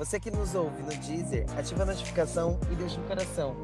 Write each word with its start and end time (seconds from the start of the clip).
Você 0.00 0.18
que 0.18 0.30
nos 0.30 0.54
ouve 0.54 0.82
no 0.82 0.88
Deezer, 0.88 1.44
ativa 1.58 1.82
a 1.82 1.84
notificação 1.84 2.58
e 2.72 2.74
deixa 2.74 2.98
um 2.98 3.06
coração. 3.06 3.54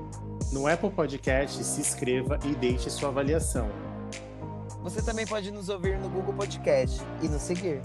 No 0.52 0.66
Apple 0.66 0.90
Podcast, 0.90 1.64
se 1.64 1.80
inscreva 1.80 2.38
e 2.44 2.54
deixe 2.54 2.90
sua 2.90 3.08
avaliação. 3.08 3.70
Você 4.82 5.00
também 5.00 5.26
pode 5.26 5.50
nos 5.50 5.70
ouvir 5.70 5.98
no 5.98 6.10
Google 6.10 6.34
Podcast 6.34 7.00
e 7.22 7.28
nos 7.28 7.40
seguir. 7.40 7.80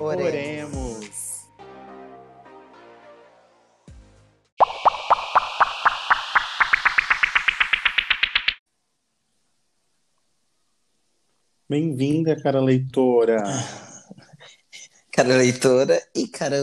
Oremos. 0.00 0.26
Oremos. 0.26 1.48
Bem-vinda, 11.68 12.34
cara 12.42 12.60
leitora. 12.60 13.40
Cara 15.12 15.36
leitora 15.36 16.02
e 16.12 16.26
cara. 16.26 16.56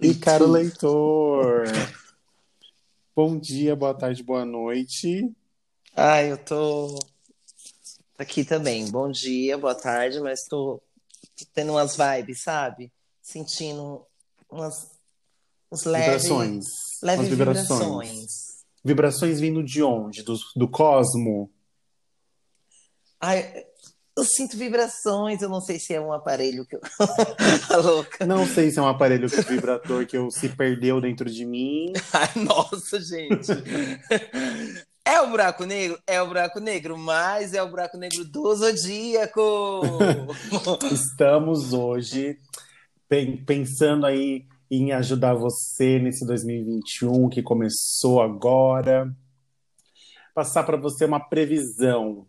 E 0.00 0.14
caro 0.14 0.46
leitor. 0.46 1.66
Bom 3.14 3.38
dia, 3.38 3.76
boa 3.76 3.94
tarde, 3.94 4.22
boa 4.22 4.44
noite. 4.44 5.32
Ah, 5.96 6.22
eu 6.22 6.36
tô 6.36 6.98
aqui 8.18 8.44
também. 8.44 8.90
Bom 8.90 9.10
dia, 9.10 9.56
boa 9.56 9.74
tarde, 9.74 10.20
mas 10.20 10.46
tô 10.48 10.82
tendo 11.54 11.72
umas 11.72 11.96
vibes, 11.96 12.42
sabe? 12.42 12.92
Sentindo 13.22 14.04
umas, 14.50 14.90
uns 15.70 15.84
leves, 15.84 16.24
vibrações. 16.24 16.64
leves 17.00 17.20
umas 17.20 17.28
vibrações. 17.28 17.68
vibrações. 17.68 18.64
Vibrações 18.84 19.40
vindo 19.40 19.62
de 19.62 19.82
onde? 19.82 20.22
Do, 20.22 20.36
do 20.56 20.68
cosmo? 20.68 21.50
Ai, 23.20 23.64
eu 24.24 24.26
sinto 24.26 24.56
vibrações, 24.56 25.42
eu 25.42 25.50
não 25.50 25.60
sei 25.60 25.78
se 25.78 25.92
é 25.92 26.00
um 26.00 26.10
aparelho 26.10 26.64
que 26.64 26.76
eu. 26.76 26.80
tá 27.68 27.76
louca. 27.76 28.26
Não 28.26 28.46
sei 28.46 28.70
se 28.70 28.78
é 28.78 28.82
um 28.82 28.88
aparelho 28.88 29.28
vibrator 29.28 30.06
que 30.06 30.16
eu, 30.16 30.30
se 30.30 30.48
perdeu 30.48 30.98
dentro 30.98 31.30
de 31.30 31.44
mim. 31.44 31.92
Ai, 32.12 32.42
nossa, 32.42 33.00
gente. 33.00 33.52
É 35.06 35.20
o 35.20 35.28
buraco 35.28 35.66
negro? 35.66 35.98
É 36.06 36.22
o 36.22 36.26
buraco 36.26 36.58
negro, 36.58 36.96
mas 36.96 37.52
é 37.52 37.62
o 37.62 37.68
buraco 37.68 37.98
negro 37.98 38.24
do 38.24 38.54
Zodíaco. 38.54 39.82
Estamos 40.90 41.74
hoje 41.74 42.38
pensando 43.44 44.06
aí 44.06 44.46
em 44.70 44.92
ajudar 44.92 45.34
você 45.34 45.98
nesse 45.98 46.26
2021 46.26 47.28
que 47.28 47.42
começou 47.42 48.22
agora. 48.22 49.14
Passar 50.34 50.64
para 50.64 50.78
você 50.78 51.04
uma 51.04 51.20
previsão 51.20 52.26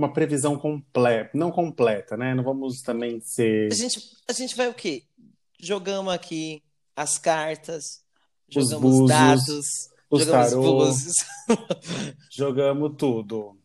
uma 0.00 0.12
previsão 0.12 0.58
completa, 0.58 1.30
não 1.34 1.50
completa, 1.50 2.16
né? 2.16 2.34
Não 2.34 2.42
vamos 2.42 2.80
também 2.80 3.20
ser. 3.20 3.70
A 3.70 3.74
gente, 3.74 4.00
a 4.26 4.32
gente 4.32 4.56
vai 4.56 4.66
o 4.66 4.74
quê? 4.74 5.04
Jogamos 5.58 6.12
aqui 6.12 6.62
as 6.96 7.18
cartas, 7.18 8.02
jogamos 8.48 8.72
os 8.72 8.80
búzios, 8.80 9.08
dados, 9.08 9.66
os 10.10 10.24
jogamos 10.24 11.14
jogamos 12.32 12.94
tudo. 12.96 13.56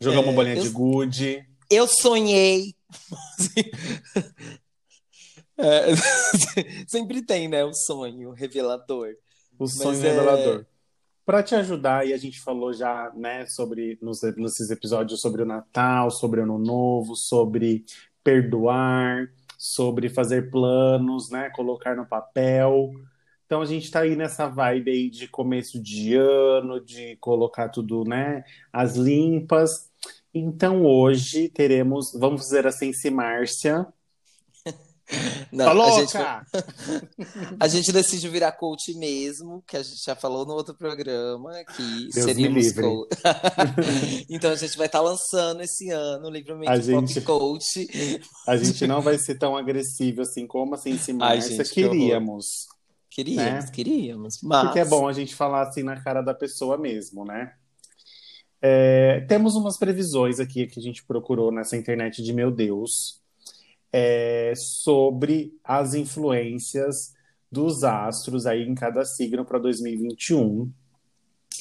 Jogamos 0.00 0.30
é, 0.30 0.32
bolinha 0.32 0.56
eu, 0.56 0.62
de 0.62 0.68
gude. 0.68 1.44
Eu 1.68 1.88
sonhei. 1.88 2.72
é, 5.58 5.96
sempre 6.86 7.22
tem, 7.22 7.48
né? 7.48 7.64
O 7.64 7.74
sonho 7.74 8.30
revelador. 8.30 9.14
O 9.58 9.66
sonho 9.66 9.98
Mas 9.98 10.02
revelador. 10.02 10.60
É 10.60 10.77
para 11.28 11.42
te 11.42 11.54
ajudar, 11.54 12.06
e 12.06 12.14
a 12.14 12.16
gente 12.16 12.40
falou 12.40 12.72
já, 12.72 13.12
né, 13.14 13.44
sobre 13.44 13.98
nos, 14.00 14.22
nesses 14.38 14.70
episódios 14.70 15.20
sobre 15.20 15.42
o 15.42 15.44
Natal, 15.44 16.10
sobre 16.10 16.40
o 16.40 16.42
Ano 16.42 16.58
Novo, 16.58 17.14
sobre 17.14 17.84
perdoar, 18.24 19.30
sobre 19.58 20.08
fazer 20.08 20.50
planos, 20.50 21.30
né, 21.30 21.50
colocar 21.50 21.94
no 21.94 22.06
papel. 22.06 22.92
Então 23.44 23.60
a 23.60 23.66
gente 23.66 23.84
está 23.84 24.00
aí 24.00 24.16
nessa 24.16 24.48
vibe 24.48 24.90
aí 24.90 25.10
de 25.10 25.28
começo 25.28 25.78
de 25.78 26.14
ano, 26.16 26.82
de 26.82 27.16
colocar 27.16 27.68
tudo, 27.68 28.04
né, 28.04 28.42
as 28.72 28.96
limpas. 28.96 29.90
Então 30.32 30.86
hoje 30.86 31.50
teremos, 31.50 32.10
vamos 32.18 32.40
dizer 32.40 32.66
assim, 32.66 32.90
se 32.90 33.10
Márcia, 33.10 33.86
não, 35.50 35.82
a 35.82 36.00
gente, 36.00 36.16
a 37.58 37.68
gente 37.68 37.92
decidiu 37.92 38.30
virar 38.30 38.52
coach 38.52 38.94
mesmo, 38.94 39.62
que 39.66 39.76
a 39.76 39.82
gente 39.82 40.04
já 40.04 40.14
falou 40.14 40.44
no 40.44 40.52
outro 40.52 40.74
programa, 40.74 41.52
que 41.64 42.10
Deus 42.12 42.24
seríamos 42.24 42.72
coach. 42.72 43.08
então 44.28 44.50
a 44.50 44.56
gente 44.56 44.76
vai 44.76 44.86
estar 44.86 44.98
tá 44.98 45.04
lançando 45.04 45.62
esse 45.62 45.90
ano 45.90 46.28
o 46.28 46.30
livramento 46.30 46.70
a 46.70 46.78
gente, 46.78 47.20
coach. 47.22 47.88
A 48.46 48.56
gente 48.56 48.86
não 48.86 49.00
vai 49.00 49.18
ser 49.18 49.36
tão 49.36 49.56
agressivo 49.56 50.22
assim 50.22 50.46
como 50.46 50.74
a 50.74 50.78
Sensi 50.78 51.12
Márcia 51.12 51.64
queríamos. 51.64 52.66
Queríamos, 53.10 53.64
né? 53.64 53.70
queríamos. 53.72 54.34
Mas... 54.42 54.64
Porque 54.64 54.78
é 54.80 54.84
bom 54.84 55.08
a 55.08 55.12
gente 55.12 55.34
falar 55.34 55.62
assim 55.62 55.82
na 55.82 56.00
cara 56.00 56.20
da 56.20 56.34
pessoa 56.34 56.76
mesmo, 56.76 57.24
né? 57.24 57.52
É, 58.60 59.20
temos 59.28 59.54
umas 59.54 59.78
previsões 59.78 60.38
aqui 60.38 60.66
que 60.66 60.78
a 60.78 60.82
gente 60.82 61.04
procurou 61.04 61.50
nessa 61.50 61.76
internet 61.76 62.22
de 62.22 62.32
meu 62.32 62.50
Deus 62.50 63.22
é, 63.92 64.52
sobre 64.56 65.52
as 65.64 65.94
influências 65.94 67.14
dos 67.50 67.82
astros 67.82 68.46
aí 68.46 68.62
em 68.62 68.74
cada 68.74 69.04
signo 69.04 69.44
para 69.44 69.58
2021. 69.58 70.70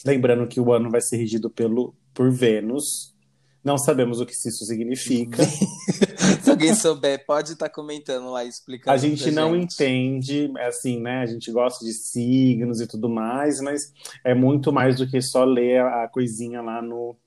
Lembrando 0.06 0.48
que 0.48 0.60
o 0.60 0.74
ano 0.74 0.90
vai 0.90 1.02
ser 1.02 1.18
regido 1.18 1.50
pelo, 1.50 1.96
por 2.14 2.32
Vênus. 2.32 3.16
Não 3.64 3.78
sabemos 3.78 4.22
o 4.22 4.26
que 4.26 4.34
isso 4.34 4.66
significa. 4.66 5.44
Se 6.42 6.50
alguém 6.50 6.74
souber, 6.74 7.26
pode 7.26 7.54
estar 7.54 7.68
tá 7.68 7.74
comentando 7.74 8.30
lá, 8.32 8.46
explicando. 8.46 8.94
A 8.94 8.98
gente 8.98 9.30
não 9.32 9.54
gente. 9.54 9.74
entende, 9.74 10.52
é 10.58 10.68
assim, 10.68 11.02
né? 11.02 11.20
A 11.20 11.26
gente 11.26 11.52
gosta 11.52 11.84
de 11.84 11.94
signos 11.94 12.80
e 12.80 12.88
tudo 12.88 13.10
mais, 13.10 13.60
mas 13.60 13.92
é 14.24 14.34
muito 14.34 14.72
mais 14.72 14.98
do 14.98 15.10
que 15.10 15.22
só 15.22 15.44
ler 15.44 15.82
a 15.82 16.08
coisinha 16.08 16.62
lá 16.62 16.82
no. 16.82 17.18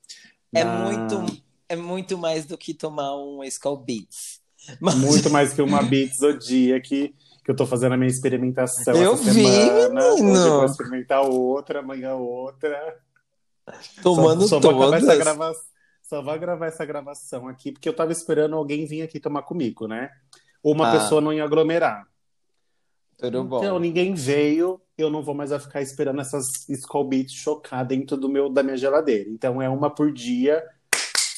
É 0.55 0.65
na... 0.65 0.71
É 0.71 0.85
muito, 0.85 1.43
é 1.69 1.77
muito 1.77 2.19
mais 2.19 2.47
do 2.47 2.57
que 2.57 2.73
tomar 2.73 3.15
um 3.17 3.45
Skull 3.45 3.77
Beats. 3.77 4.40
Mas... 4.79 4.95
Muito 4.95 5.31
mais 5.31 5.53
que 5.53 5.63
uma 5.63 5.83
Beats 5.83 6.21
o 6.21 6.39
dia 6.39 6.81
que, 6.81 7.15
que 7.45 7.51
eu 7.51 7.57
tô 7.57 7.67
fazendo 7.67 7.93
a 7.93 7.97
minha 7.97 8.11
experimentação 8.11 8.95
eu 8.95 9.15
essa 9.15 9.33
vi, 9.33 9.45
semana. 9.45 10.11
Menino. 10.15 10.31
Hoje 10.33 10.47
eu 10.47 10.57
vou 10.57 10.65
experimentar 10.67 11.23
outra, 11.23 11.81
amanhã 11.81 12.15
outra. 12.15 12.97
Tomando 14.03 14.43
só, 14.43 14.61
só 14.61 14.61
todas. 14.61 14.77
Vou 14.77 14.95
essa 14.95 15.17
grava... 15.17 15.53
Só 16.03 16.21
vou 16.21 16.37
gravar 16.41 16.67
essa 16.67 16.85
gravação 16.85 17.47
aqui, 17.47 17.71
porque 17.71 17.89
eu 17.89 17.95
tava 17.95 18.11
esperando 18.11 18.57
alguém 18.57 18.85
vir 18.85 19.03
aqui 19.03 19.21
tomar 19.21 19.43
comigo, 19.43 19.87
né? 19.87 20.11
Uma 20.61 20.89
ah. 20.89 20.93
pessoa 20.93 21.21
não 21.21 21.33
ia 21.33 21.45
aglomerar. 21.45 22.05
Tudo 23.17 23.45
bom. 23.45 23.59
Então, 23.59 23.79
ninguém 23.79 24.13
veio, 24.13 24.81
eu 24.99 25.09
não 25.09 25.23
vou 25.23 25.37
mais 25.37 25.53
ficar 25.63 25.81
esperando 25.81 26.21
essas 26.21 26.47
Skull 26.69 27.05
Beats 27.05 27.33
chocar 27.33 27.87
dentro 27.87 28.17
do 28.17 28.29
meu, 28.29 28.49
da 28.49 28.63
minha 28.63 28.77
geladeira. 28.77 29.31
Então, 29.31 29.63
é 29.63 29.69
uma 29.69 29.89
por 29.89 30.11
dia, 30.11 30.65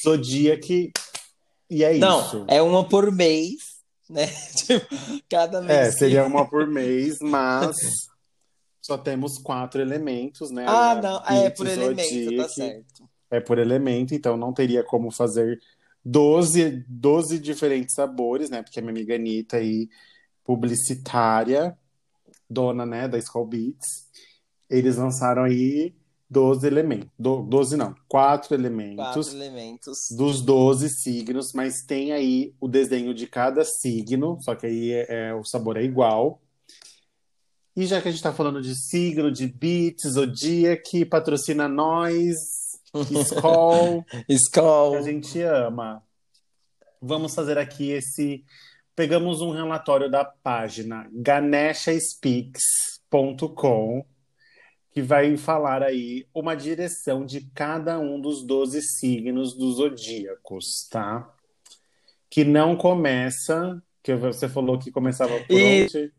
Zodiac 0.02 0.90
e 1.72 1.82
é 1.82 1.98
Não, 1.98 2.20
isso. 2.20 2.44
é 2.48 2.60
uma 2.60 2.86
por 2.86 3.10
mês, 3.10 3.82
né? 4.08 4.28
Cada 5.28 5.60
mês. 5.60 5.70
É, 5.70 5.90
seria 5.90 6.26
uma 6.26 6.46
por 6.48 6.66
mês, 6.66 7.18
mas 7.20 7.76
só 8.80 8.98
temos 8.98 9.38
quatro 9.38 9.80
elementos, 9.80 10.50
né? 10.50 10.66
Ah, 10.68 10.94
não, 11.00 11.24
é 11.24 11.48
por 11.50 11.66
elemento, 11.66 12.36
tá 12.36 12.48
certo. 12.48 13.08
É 13.30 13.40
por 13.40 13.58
elemento, 13.58 14.14
então 14.14 14.36
não 14.36 14.52
teria 14.52 14.84
como 14.84 15.10
fazer 15.10 15.58
12, 16.04 16.84
12 16.86 17.38
diferentes 17.38 17.94
sabores, 17.94 18.50
né? 18.50 18.62
Porque 18.62 18.78
a 18.78 18.82
minha 18.82 18.92
amiga 18.92 19.14
Anitta 19.14 19.56
aí, 19.56 19.88
publicitária, 20.44 21.76
dona, 22.50 22.84
né, 22.84 23.08
da 23.08 23.16
Skull 23.18 23.46
Beats, 23.46 24.10
eles 24.68 24.96
lançaram 24.96 25.44
aí 25.44 25.94
12 26.32 26.66
elementos. 26.66 27.10
Do, 27.18 27.42
12 27.42 27.76
não, 27.76 27.94
quatro 28.08 28.54
elementos. 28.54 28.96
Quatro 28.96 29.30
elementos. 29.30 29.98
Dos 30.16 30.40
12 30.40 30.88
signos, 30.88 31.52
mas 31.52 31.82
tem 31.82 32.12
aí 32.12 32.54
o 32.58 32.66
desenho 32.66 33.12
de 33.12 33.26
cada 33.26 33.62
signo, 33.64 34.38
só 34.40 34.54
que 34.54 34.64
aí 34.66 34.92
é, 34.92 35.28
é 35.28 35.34
o 35.34 35.44
sabor 35.44 35.76
é 35.76 35.82
igual. 35.82 36.40
E 37.76 37.84
já 37.86 38.00
que 38.00 38.08
a 38.08 38.10
gente 38.10 38.18
está 38.18 38.32
falando 38.32 38.62
de 38.62 38.74
signo, 38.74 39.30
de 39.30 39.46
beats, 39.46 40.12
Zodiac, 40.12 41.04
patrocina 41.04 41.68
nós, 41.68 42.34
Skoll. 42.94 44.02
Skoll. 44.28 44.96
a 44.96 45.02
gente 45.02 45.40
ama. 45.42 46.02
Vamos 47.00 47.34
fazer 47.34 47.58
aqui 47.58 47.90
esse 47.90 48.44
pegamos 48.94 49.40
um 49.40 49.52
relatório 49.52 50.10
da 50.10 50.22
página 50.24 51.08
ganeshaspeaks.com 51.12 54.04
que 54.92 55.00
vai 55.00 55.36
falar 55.36 55.82
aí 55.82 56.26
uma 56.34 56.54
direção 56.54 57.24
de 57.24 57.40
cada 57.54 57.98
um 57.98 58.20
dos 58.20 58.42
12 58.44 58.82
signos 58.82 59.54
dos 59.54 59.76
zodíacos, 59.76 60.86
tá? 60.90 61.32
Que 62.28 62.44
não 62.44 62.76
começa, 62.76 63.82
que 64.02 64.14
você 64.14 64.48
falou 64.48 64.78
que 64.78 64.90
começava 64.90 65.32
por 65.40 65.58
e... 65.58 65.84
onde? 65.84 66.12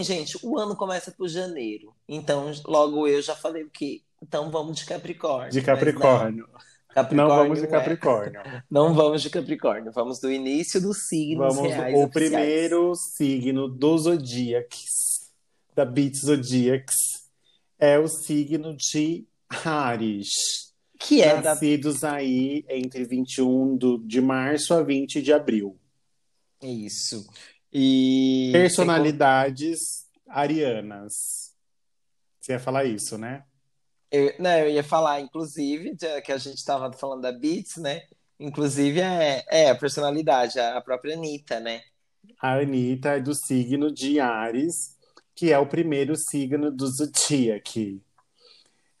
Gente, 0.00 0.38
o 0.42 0.58
ano 0.58 0.76
começa 0.76 1.10
por 1.10 1.28
janeiro. 1.28 1.94
Então, 2.08 2.52
logo 2.66 3.08
eu 3.08 3.20
já 3.20 3.34
falei 3.34 3.64
o 3.64 3.70
que. 3.70 4.04
Então 4.22 4.50
vamos 4.50 4.76
de 4.78 4.84
Capricórnio. 4.84 5.50
De 5.50 5.62
Capricórnio. 5.62 6.48
Capricórnio. 6.94 7.16
Não 7.16 7.28
vamos 7.28 7.58
de 7.58 7.64
é. 7.64 7.68
Capricórnio. 7.68 8.40
É. 8.40 8.62
Não 8.70 8.94
vamos 8.94 9.22
de 9.22 9.30
Capricórnio. 9.30 9.92
Vamos 9.92 10.20
do 10.20 10.30
início 10.30 10.80
dos 10.80 11.08
signos 11.08 11.56
vamos, 11.56 11.72
reais. 11.72 11.94
O 11.94 12.04
oficiais. 12.04 12.30
primeiro 12.30 12.94
signo 12.94 13.68
do 13.68 13.98
Zodíacs, 13.98 15.30
da 15.74 15.84
Beat 15.84 16.16
Zodíacs, 16.16 17.17
é 17.78 17.98
o 17.98 18.08
signo 18.08 18.76
de 18.76 19.26
Ares. 19.64 20.74
Que 20.98 21.22
é 21.22 21.40
Nascidos 21.40 22.00
da... 22.00 22.14
aí 22.14 22.64
entre 22.68 23.04
21 23.04 23.76
do, 23.76 23.98
de 23.98 24.20
março 24.20 24.74
a 24.74 24.82
20 24.82 25.22
de 25.22 25.32
abril. 25.32 25.78
Isso. 26.60 27.24
E. 27.72 28.50
Personalidades 28.52 30.06
arianas. 30.28 31.54
Você 32.40 32.52
ia 32.52 32.58
falar 32.58 32.84
isso, 32.84 33.16
né? 33.16 33.44
Eu, 34.10 34.34
não, 34.38 34.50
eu 34.50 34.70
ia 34.70 34.82
falar, 34.82 35.20
inclusive, 35.20 35.94
que 36.24 36.32
a 36.32 36.38
gente 36.38 36.56
estava 36.56 36.92
falando 36.92 37.22
da 37.22 37.32
Beats, 37.32 37.76
né? 37.76 38.02
Inclusive, 38.40 39.00
é, 39.00 39.44
é 39.48 39.70
a 39.70 39.74
personalidade, 39.74 40.58
a 40.58 40.80
própria 40.80 41.14
Anitta, 41.14 41.60
né? 41.60 41.82
A 42.40 42.54
Anitta 42.54 43.10
é 43.10 43.20
do 43.20 43.34
signo 43.34 43.92
de 43.92 44.18
Ares, 44.18 44.96
que 45.38 45.52
é 45.52 45.58
o 45.58 45.68
primeiro 45.68 46.16
signo 46.16 46.68
do 46.68 46.84
Zodiac. 46.88 48.02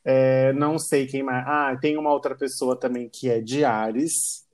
É, 0.04 0.52
não 0.52 0.78
sei 0.78 1.04
quem 1.04 1.20
mais. 1.20 1.44
Ah, 1.44 1.76
tem 1.80 1.98
uma 1.98 2.12
outra 2.12 2.36
pessoa 2.36 2.78
também 2.78 3.08
que 3.08 3.28
é 3.28 3.40
de 3.40 3.64
Ares, 3.64 4.46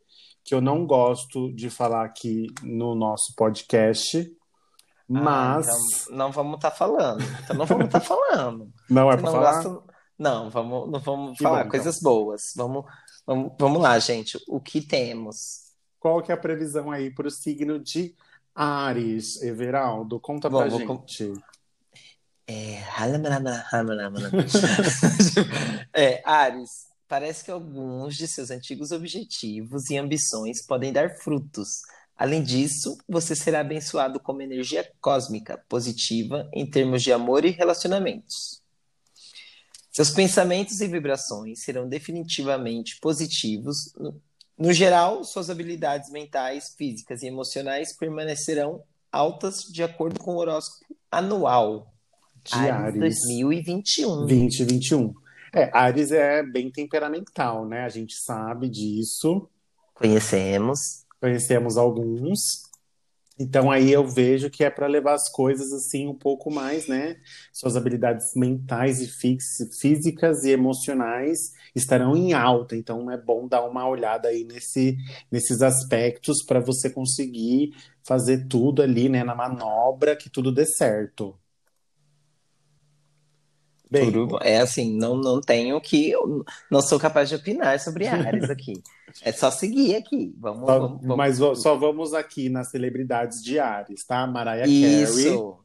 que 0.43 0.55
eu 0.55 0.63
não 0.63 0.87
gosto 0.87 1.53
de 1.53 1.69
falar 1.69 2.07
aqui 2.07 2.47
no 2.63 2.95
nosso 2.95 3.35
podcast. 3.37 4.35
Mas. 5.07 5.69
Ah, 5.69 5.73
então 6.05 6.17
não 6.17 6.33
vamos 6.33 6.55
estar 6.55 6.71
tá 6.71 6.77
falando. 6.77 7.23
Então 7.45 7.55
não 7.55 7.67
vamos 7.67 7.85
estar 7.85 8.01
tá 8.01 8.07
falando. 8.07 8.73
Não 8.89 9.13
é 9.13 9.17
para 9.19 9.31
falar? 9.31 9.63
Gosta... 9.63 9.95
Não, 10.19 10.49
vamos, 10.49 10.91
não 10.91 11.01
vamos 11.01 11.37
que 11.37 11.43
falar 11.43 11.57
bom, 11.57 11.61
então. 11.61 11.71
coisas 11.71 11.99
então. 11.99 12.11
boas. 12.11 12.43
Vamos, 12.57 12.85
vamos, 13.27 13.53
vamos 13.61 13.83
lá, 13.83 13.99
gente. 13.99 14.39
O 14.49 14.59
que 14.59 14.81
temos? 14.81 15.37
Qual 16.01 16.23
que 16.23 16.33
é 16.33 16.35
a 16.35 16.39
previsão 16.39 16.91
aí 16.91 17.11
para 17.11 17.29
o 17.29 17.31
signo 17.31 17.79
de 17.79 18.15
Ares, 18.55 19.43
Everaldo? 19.43 20.19
Conta 20.19 20.49
pra 20.49 20.69
gente. 20.71 20.87
Com... 20.87 21.54
É... 22.46 22.85
é, 25.94 26.23
Ares, 26.25 26.87
parece 27.08 27.44
que 27.44 27.50
alguns 27.50 28.17
de 28.17 28.29
seus 28.29 28.50
antigos 28.50 28.93
objetivos 28.93 29.91
e 29.91 29.96
ambições 29.96 30.62
podem 30.62 30.93
dar 30.93 31.17
frutos. 31.17 31.82
Além 32.17 32.43
disso, 32.43 32.96
você 33.08 33.35
será 33.35 33.61
abençoado 33.61 34.20
com 34.20 34.41
energia 34.41 34.88
cósmica 35.00 35.58
positiva 35.69 36.49
em 36.52 36.69
termos 36.69 37.02
de 37.02 37.12
amor 37.12 37.44
e 37.44 37.50
relacionamentos. 37.50 38.62
Seus 39.91 40.11
pensamentos 40.11 40.81
e 40.81 40.88
vibrações 40.88 41.62
serão 41.62 41.88
definitivamente 41.88 42.99
positivos. 43.00 43.93
No 44.56 44.73
geral, 44.73 45.25
suas 45.25 45.50
habilidades 45.50 46.11
mentais, 46.11 46.75
físicas 46.76 47.23
e 47.23 47.26
emocionais 47.26 47.93
permanecerão 47.93 48.82
altas 49.11 49.64
de 49.64 49.82
acordo 49.82 50.20
com 50.20 50.35
o 50.35 50.38
horóscopo 50.38 50.96
anual 51.11 51.94
de 52.44 52.55
Ares, 52.55 53.00
Ares 53.00 53.00
2021. 53.00 54.26
2021. 54.26 55.14
É, 55.52 55.70
Ares 55.73 56.11
é 56.11 56.43
bem 56.43 56.70
temperamental, 56.70 57.67
né? 57.67 57.85
A 57.85 57.88
gente 57.88 58.14
sabe 58.14 58.69
disso. 58.69 59.49
Conhecemos. 59.94 60.79
Conhecemos 61.20 61.76
alguns. 61.76 62.64
Então 63.38 63.70
aí 63.70 63.91
eu 63.91 64.06
vejo 64.06 64.49
que 64.49 64.62
é 64.62 64.70
para 64.70 64.87
levar 64.87 65.14
as 65.14 65.29
coisas 65.29 65.73
assim 65.73 66.06
um 66.06 66.14
pouco 66.14 66.50
mais, 66.52 66.87
né? 66.87 67.17
Suas 67.52 67.76
habilidades 67.76 68.26
mentais 68.37 69.00
e 69.00 69.08
físicas 69.81 70.44
e 70.44 70.50
emocionais 70.50 71.52
estarão 71.75 72.17
em 72.17 72.32
alta. 72.32 72.76
Então 72.76 73.11
é 73.11 73.17
bom 73.17 73.49
dar 73.49 73.64
uma 73.64 73.88
olhada 73.88 74.29
aí 74.29 74.44
nesse, 74.44 74.96
nesses 75.31 75.62
aspectos 75.62 76.44
para 76.44 76.61
você 76.61 76.88
conseguir 76.88 77.75
fazer 78.05 78.46
tudo 78.46 78.82
ali, 78.82 79.08
né, 79.08 79.25
na 79.25 79.35
manobra 79.35 80.14
que 80.14 80.29
tudo 80.29 80.52
dê 80.52 80.67
certo. 80.67 81.37
Bem, 83.94 84.11
Tudo, 84.11 84.38
é 84.43 84.58
assim, 84.58 84.96
não, 84.96 85.17
não 85.17 85.41
tenho 85.41 85.81
que. 85.81 86.12
Não 86.69 86.82
sou 86.82 86.99
capaz 86.99 87.29
de 87.29 87.37
opinar 87.37 87.79
sobre 87.79 88.08
Ares 88.08 88.50
aqui. 88.50 88.82
é 89.23 89.31
só 89.31 89.52
seguir 89.52 89.94
aqui. 89.94 90.35
Vamos, 90.37 90.67
só, 90.67 90.79
vamos, 90.81 91.00
vamos, 91.00 91.17
Mas 91.17 91.38
só 91.38 91.76
vamos 91.76 92.12
aqui 92.12 92.49
nas 92.49 92.70
celebridades 92.70 93.41
de 93.41 93.61
Ares, 93.61 94.05
tá? 94.05 94.26
Mariah 94.26 94.67
Isso. 94.67 95.23
Carey. 95.23 95.64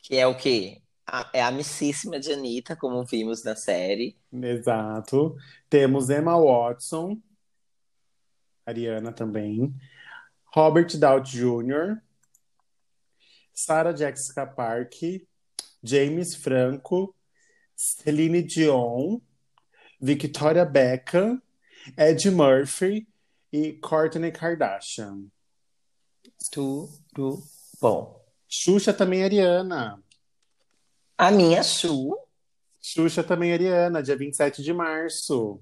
Que 0.00 0.16
é 0.16 0.26
o 0.28 0.36
quê? 0.36 0.80
A, 1.04 1.28
é 1.32 1.42
a 1.42 1.48
amicíssima 1.48 2.20
de 2.20 2.32
Anitta, 2.32 2.76
como 2.76 3.04
vimos 3.04 3.42
na 3.42 3.56
série. 3.56 4.16
Exato. 4.32 5.34
Temos 5.68 6.10
Emma 6.10 6.40
Watson, 6.40 7.18
Ariana 8.64 9.10
também. 9.10 9.74
Robert 10.54 10.96
Downey 10.96 11.24
Jr., 11.24 12.00
Sarah 13.52 13.96
Jessica 13.96 14.46
Parker, 14.46 15.26
James 15.82 16.34
Franco, 16.34 17.14
Celine 17.74 18.42
Dion, 18.42 19.20
Victoria 20.00 20.64
Beckham, 20.64 21.40
Ed 21.96 22.30
Murphy 22.30 23.06
e 23.52 23.72
Kourtney 23.74 24.32
Kardashian. 24.32 25.30
Tudo 26.50 27.42
bom. 27.80 28.24
Xuxa 28.48 28.92
também 28.92 29.22
é 29.22 29.24
Ariana. 29.24 30.02
A 31.16 31.30
minha 31.30 31.62
Xu. 31.62 32.16
Xuxa 32.80 33.22
também 33.22 33.50
é 33.50 33.54
Ariana, 33.54 34.02
dia 34.02 34.16
27 34.16 34.62
de 34.62 34.72
março. 34.72 35.60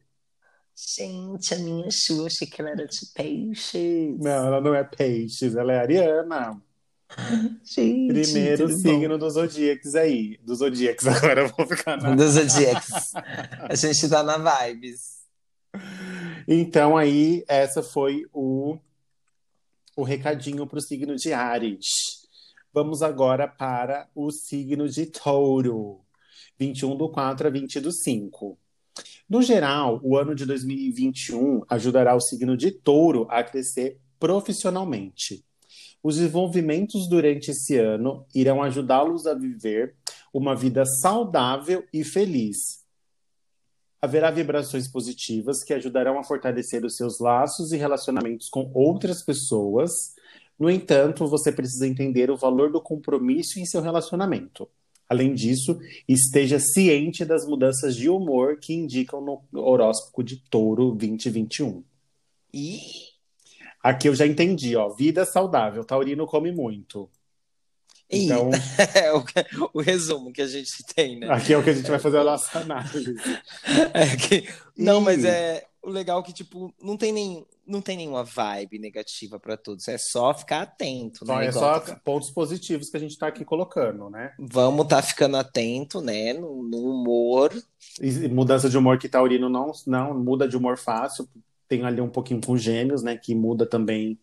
Gente, 0.75 1.55
a 1.55 1.59
minha 1.59 1.91
Xuxa, 1.91 2.27
achei 2.27 2.47
que 2.47 2.61
ela 2.61 2.71
era 2.71 2.87
de 2.87 3.07
peixes. 3.15 4.19
Não, 4.19 4.47
ela 4.47 4.61
não 4.61 4.75
é 4.75 4.85
peixes, 4.85 5.57
ela 5.57 5.73
é 5.73 5.79
Ariana. 5.81 6.61
Gente, 7.65 8.13
Primeiro 8.13 8.69
signo 8.69 9.11
bom. 9.11 9.19
dos 9.19 9.35
zodíacos 9.35 9.95
aí. 9.95 10.39
Dos 10.43 10.59
zodíacos, 10.59 11.07
agora 11.09 11.43
eu 11.43 11.49
vou 11.49 11.67
ficar 11.67 11.97
na. 11.97 12.15
Dos 12.15 12.33
zodíacos. 12.33 13.13
A 13.61 13.75
gente 13.75 14.09
tá 14.09 14.23
na 14.23 14.39
vibes. 14.39 15.17
Então, 16.49 16.97
aí, 16.97 17.45
essa 17.49 17.83
foi 17.83 18.25
o, 18.33 18.79
o 19.97 20.03
recadinho 20.03 20.67
para 20.67 20.79
o 20.79 20.83
signo 20.83 21.17
de 21.17 21.33
Ares. 21.33 21.87
Vamos 22.73 23.03
agora 23.03 23.49
para 23.49 24.09
o 24.15 24.31
signo 24.31 24.89
de 24.89 25.07
Touro. 25.07 26.01
21 26.59 26.97
do 26.97 27.11
4 27.11 27.49
a 27.49 27.51
20 27.51 27.81
do 27.81 27.93
5. 27.93 28.59
No 29.29 29.43
geral, 29.43 30.01
o 30.03 30.17
ano 30.17 30.35
de 30.35 30.47
2021 30.47 31.63
ajudará 31.69 32.15
o 32.15 32.21
signo 32.21 32.57
de 32.57 32.71
Touro 32.71 33.27
a 33.29 33.43
crescer 33.43 34.01
profissionalmente. 34.19 35.45
Os 36.07 36.19
desenvolvimentos 36.19 37.09
durante 37.09 37.51
esse 37.51 37.77
ano 37.77 38.25
irão 38.33 38.63
ajudá-los 38.63 39.27
a 39.27 39.35
viver 39.35 39.97
uma 40.33 40.55
vida 40.55 40.87
saudável 40.87 41.83
e 41.93 42.05
feliz. 42.05 42.85
Haverá 44.01 44.31
vibrações 44.31 44.87
positivas 44.87 45.65
que 45.65 45.75
ajudarão 45.75 46.17
a 46.17 46.23
fortalecer 46.23 46.85
os 46.85 46.95
seus 46.95 47.19
laços 47.19 47.73
e 47.73 47.77
relacionamentos 47.77 48.49
com 48.49 48.71
outras 48.73 49.21
pessoas. 49.21 49.91
No 50.57 50.71
entanto, 50.71 51.27
você 51.27 51.51
precisa 51.51 51.89
entender 51.89 52.31
o 52.31 52.37
valor 52.37 52.71
do 52.71 52.81
compromisso 52.81 53.59
em 53.59 53.67
seu 53.67 53.81
relacionamento. 53.81 54.69
Além 55.09 55.35
disso, 55.35 55.77
esteja 56.07 56.61
ciente 56.61 57.25
das 57.25 57.45
mudanças 57.45 57.97
de 57.97 58.09
humor 58.09 58.61
que 58.61 58.73
indicam 58.73 59.21
no 59.21 59.61
horóscopo 59.61 60.23
de 60.23 60.37
Touro 60.37 60.93
2021. 60.93 61.83
E 62.55 63.06
Aqui 63.87 64.09
eu 64.09 64.17
já 64.17 64.27
entendi, 64.27 64.75
ó. 64.75 64.89
Vida 64.89 65.25
saudável. 65.25 65.85
Taurino 65.85 66.27
come 66.27 66.51
muito. 66.51 67.09
Então, 68.11 68.51
é 68.95 69.13
o, 69.13 69.25
o, 69.75 69.81
resumo 69.81 70.33
que 70.33 70.43
a 70.43 70.47
gente 70.49 70.85
tem, 70.93 71.21
né? 71.21 71.29
Aqui 71.31 71.53
é 71.53 71.59
o 71.59 71.63
que 71.63 71.71
a 71.71 71.73
gente 71.73 71.89
vai 71.89 72.01
fazer 72.01 72.19
a 72.19 72.25
nossa 72.25 72.59
análise. 72.59 73.15
É 73.95 74.17
que, 74.17 74.49
não, 74.77 75.01
mas 75.01 75.25
é 75.25 75.65
o 75.83 75.89
legal 75.89 76.21
que, 76.21 76.33
tipo, 76.33 76.75
não 76.83 76.97
tem, 76.97 77.13
nem, 77.13 77.47
não 77.65 77.81
tem 77.81 77.97
nenhuma 77.97 78.25
vibe 78.25 78.81
negativa 78.81 79.39
para 79.39 79.57
todos. 79.57 79.87
É 79.87 79.97
só 79.99 80.35
ficar 80.35 80.63
atento, 80.63 81.25
né? 81.25 81.53
Só, 81.53 81.77
é 81.77 81.81
só 81.81 81.95
pontos 82.05 82.31
positivos 82.31 82.91
que 82.91 82.97
a 82.97 83.01
gente 83.01 83.13
está 83.13 83.29
aqui 83.29 83.45
colocando, 83.45 84.11
né? 84.11 84.35
Vamos 84.37 84.85
estar 84.85 84.97
tá 84.97 85.03
ficando 85.03 85.37
atento, 85.37 86.01
né? 86.01 86.33
No, 86.33 86.61
no 86.65 86.79
humor. 86.79 87.53
E 88.01 88.29
mudança 88.29 88.69
de 88.69 88.77
humor 88.77 88.99
que 88.99 89.09
Taurino 89.09 89.49
não, 89.49 89.71
não 89.87 90.13
muda 90.19 90.49
de 90.49 90.57
humor 90.57 90.77
fácil, 90.77 91.29
tem 91.69 91.85
ali 91.85 92.01
um 92.01 92.09
pouquinho 92.09 92.41
com 92.41 92.57
gêmeos, 92.57 93.03
né? 93.03 93.17
Que 93.17 93.35
muda 93.35 93.67
também 93.69 94.19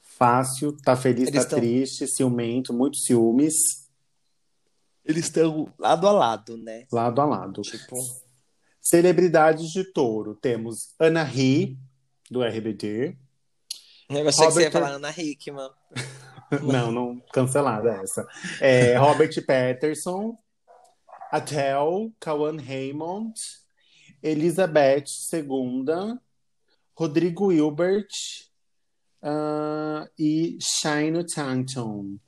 Fácil, 0.00 0.76
tá 0.76 0.94
feliz, 0.94 1.28
Eles 1.28 1.44
tá 1.44 1.50
tão- 1.50 1.58
triste, 1.58 2.06
ciumento, 2.06 2.72
muitos 2.72 3.04
ciúmes, 3.04 3.88
Eles 5.04 5.24
estão 5.24 5.72
lado 5.78 6.06
a 6.06 6.12
lado, 6.12 6.56
né? 6.56 6.86
lado 6.92 7.20
a 7.20 7.24
lado. 7.24 7.62
Tipo, 7.62 7.96
Celebridades 8.80 9.70
de 9.70 9.84
touro. 9.92 10.34
Temos 10.36 10.94
Ana 10.98 11.22
Ri, 11.24 11.76
do 12.30 12.42
RBD. 12.42 13.16
eu 14.10 14.28
achei 14.28 14.46
que 14.46 14.52
você 14.52 14.60
ia 14.60 14.66
Robert- 14.66 14.72
falar 14.72 14.90
Ana 14.92 15.10
Hickman. 15.10 15.70
Não, 16.62 16.92
não, 16.92 17.18
cancelada 17.32 17.90
essa. 18.02 18.26
É, 18.60 18.94
Robert 18.98 19.34
Patterson, 19.46 20.36
Adele, 21.30 22.12
Kawan 22.20 22.58
Raymond, 22.60 23.32
Elizabeth 24.22 25.04
II, 25.32 26.18
Rodrigo 26.94 27.50
Hilbert 27.50 28.08
ah, 29.22 30.08
e 30.18 30.58
Shino 30.60 31.24
Tanton. 31.24 32.18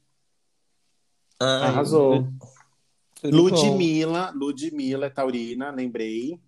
Ai, 1.40 1.68
Arrasou. 1.68 2.22
tudo 2.22 2.30
bom. 2.32 2.50
Ludmilla, 3.30 4.30
Ludmilla 4.30 5.06
é 5.06 5.10
taurina, 5.10 5.70
lembrei. 5.70 6.40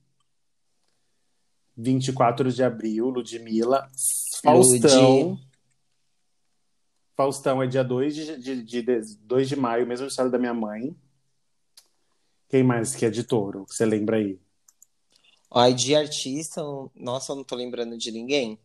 24 1.76 2.50
de 2.50 2.62
abril, 2.62 3.08
Ludmilla. 3.08 3.88
Faustão. 4.42 5.22
Ludi. 5.22 5.46
Faustão 7.16 7.62
é 7.62 7.66
dia 7.66 7.82
2 7.82 8.14
de, 8.14 8.36
de, 8.36 8.62
de, 8.62 8.82
de, 8.82 9.16
2 9.20 9.48
de 9.48 9.56
maio, 9.56 9.86
mesmo 9.86 10.06
estado 10.06 10.30
da 10.30 10.38
minha 10.38 10.54
mãe. 10.54 10.94
Quem 12.48 12.62
mais 12.62 12.94
que 12.94 13.06
é 13.06 13.10
de 13.10 13.24
touro? 13.24 13.64
Você 13.66 13.84
lembra 13.84 14.18
aí? 14.18 14.38
Ai, 15.58 15.72
de 15.72 15.94
artista, 15.94 16.60
nossa, 16.94 17.32
eu 17.32 17.36
não 17.36 17.42
tô 17.42 17.56
lembrando 17.56 17.96
de 17.96 18.12
ninguém. 18.12 18.58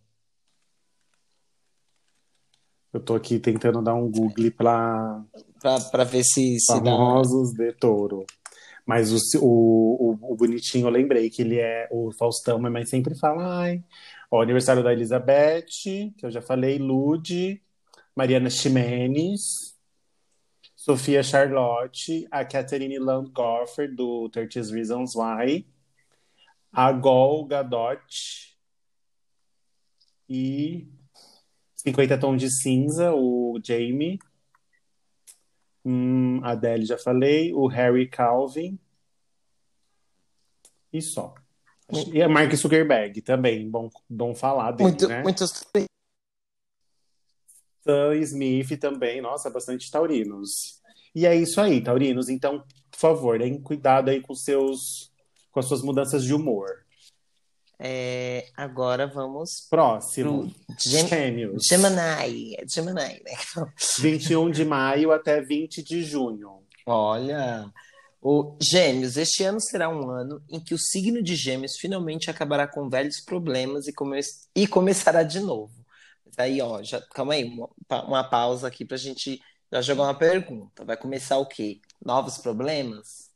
Eu 2.91 2.99
tô 2.99 3.15
aqui 3.15 3.39
tentando 3.39 3.81
dar 3.81 3.93
um 3.93 4.11
Google 4.11 4.51
para 4.51 5.23
Pra, 5.61 5.79
pra 5.79 6.03
ver 6.03 6.21
se, 6.25 6.59
se 6.59 6.73
dá. 6.81 6.91
famosos 6.91 7.53
de 7.53 7.71
touro. 7.71 8.25
Mas 8.85 9.09
o, 9.13 9.39
o, 9.39 10.17
o, 10.19 10.33
o 10.33 10.35
bonitinho, 10.35 10.85
eu 10.85 10.91
lembrei 10.91 11.29
que 11.29 11.43
ele 11.43 11.59
é 11.59 11.87
o 11.89 12.11
Faustão, 12.11 12.59
mas 12.59 12.73
mãe 12.73 12.85
sempre 12.85 13.17
fala, 13.17 13.61
ai. 13.61 13.81
Ó, 14.29 14.41
aniversário 14.41 14.83
da 14.83 14.91
Elizabeth, 14.91 15.67
que 16.17 16.25
eu 16.25 16.29
já 16.29 16.41
falei, 16.41 16.77
Lude, 16.77 17.61
Mariana 18.13 18.49
Ximenes, 18.49 19.39
Sofia 20.75 21.23
Charlotte, 21.23 22.27
a 22.29 22.43
Catherine 22.43 22.99
Landgoffer, 22.99 23.95
do 23.95 24.27
30 24.27 24.73
Reasons 24.73 25.15
Why, 25.15 25.65
a 26.71 26.91
Gol 26.91 27.45
Gadot 27.45 28.01
e 30.29 30.87
50 31.75 32.17
Tons 32.17 32.39
de 32.39 32.49
Cinza, 32.49 33.13
o 33.13 33.59
Jamie. 33.63 34.19
Hum, 35.83 36.39
a 36.43 36.51
Adele 36.51 36.85
já 36.85 36.97
falei, 36.97 37.53
o 37.53 37.67
Harry 37.67 38.07
Calvin 38.07 38.79
e 40.93 41.01
só. 41.01 41.33
E 42.13 42.21
a 42.21 42.29
Mark 42.29 42.53
Zuckerberg 42.55 43.21
também, 43.21 43.69
bom, 43.69 43.89
bom 44.09 44.33
falar 44.33 44.71
dele, 44.71 44.89
Muito, 44.89 45.07
né? 45.07 45.21
muitos. 45.21 45.65
Sam 47.83 48.15
Smith 48.15 48.79
também, 48.79 49.21
nossa, 49.21 49.49
bastante 49.49 49.89
taurinos. 49.89 50.79
E 51.13 51.25
é 51.25 51.35
isso 51.35 51.59
aí, 51.59 51.81
taurinos. 51.81 52.29
Então, 52.29 52.63
por 52.89 52.99
favor, 52.99 53.39
deem 53.39 53.61
cuidado 53.61 54.09
aí 54.09 54.21
com 54.21 54.33
seus 54.33 55.10
com 55.51 55.59
as 55.59 55.67
suas 55.67 55.81
mudanças 55.81 56.23
de 56.23 56.33
humor. 56.33 56.67
É, 57.83 58.47
agora 58.55 59.07
vamos 59.07 59.65
Próximo, 59.69 60.53
Gem- 60.79 61.07
Gêmeos. 61.07 61.63
Gemini. 61.67 62.55
É 62.55 62.63
Gemini, 62.67 62.93
né? 62.95 63.21
21 63.99 64.51
de 64.51 64.63
maio 64.63 65.11
até 65.11 65.41
20 65.41 65.81
de 65.83 66.03
junho. 66.03 66.61
Olha, 66.85 67.71
o 68.21 68.55
Gêmeos, 68.61 69.17
este 69.17 69.43
ano 69.43 69.59
será 69.59 69.89
um 69.89 70.11
ano 70.11 70.43
em 70.47 70.59
que 70.59 70.75
o 70.75 70.77
signo 70.79 71.23
de 71.23 71.35
Gêmeos 71.35 71.77
finalmente 71.77 72.29
acabará 72.29 72.67
com 72.67 72.87
velhos 72.87 73.19
problemas 73.19 73.87
e, 73.87 73.93
come- 73.93 74.19
e 74.55 74.67
começará 74.67 75.23
de 75.23 75.39
novo. 75.39 75.73
Mas 76.23 76.37
aí, 76.37 76.61
ó, 76.61 76.83
já, 76.83 77.01
calma 77.15 77.33
aí, 77.33 77.43
uma, 77.45 77.67
uma 78.05 78.23
pausa 78.23 78.67
aqui 78.67 78.85
pra 78.85 78.95
gente 78.97 79.41
já 79.73 79.81
jogar 79.81 80.03
uma 80.03 80.13
pergunta. 80.17 80.85
Vai 80.85 80.95
começar 80.97 81.39
o 81.39 81.47
quê? 81.47 81.81
Novos 82.05 82.37
problemas? 82.37 83.30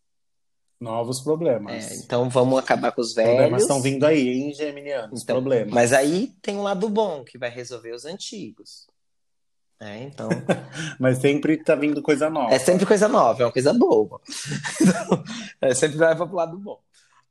Novos 0.80 1.22
problemas. 1.22 1.92
É, 1.92 1.96
então 1.96 2.30
vamos 2.30 2.60
acabar 2.60 2.92
com 2.92 3.02
os 3.02 3.14
Problemas 3.14 3.44
velhos. 3.50 3.62
estão 3.62 3.82
vindo 3.82 4.06
aí, 4.06 4.28
hein, 4.28 4.54
Geminianos? 4.54 5.24
Então, 5.24 5.36
problemas. 5.36 5.74
Mas 5.74 5.94
aí 5.94 6.34
tem 6.42 6.58
um 6.58 6.64
lado 6.64 6.90
bom 6.90 7.24
que 7.24 7.38
vai 7.38 7.50
resolver 7.50 7.94
os 7.94 8.06
antigos. 8.06 8.86
É, 9.80 10.04
então. 10.04 10.30
Mas 11.00 11.18
sempre 11.20 11.58
tá 11.58 11.76
vindo 11.76 12.02
coisa 12.02 12.30
nova. 12.30 12.54
É 12.54 12.60
sempre 12.60 12.86
coisa 12.86 13.08
nova, 13.08 13.44
é 13.44 13.46
uma 13.46 13.52
coisa 13.52 13.74
boa. 13.74 14.22
Então, 14.82 15.24
é, 15.62 15.74
sempre 15.74 15.98
vai 15.98 16.16
para 16.16 16.26
o 16.26 16.36
lado 16.36 16.58
bom. 16.58 16.80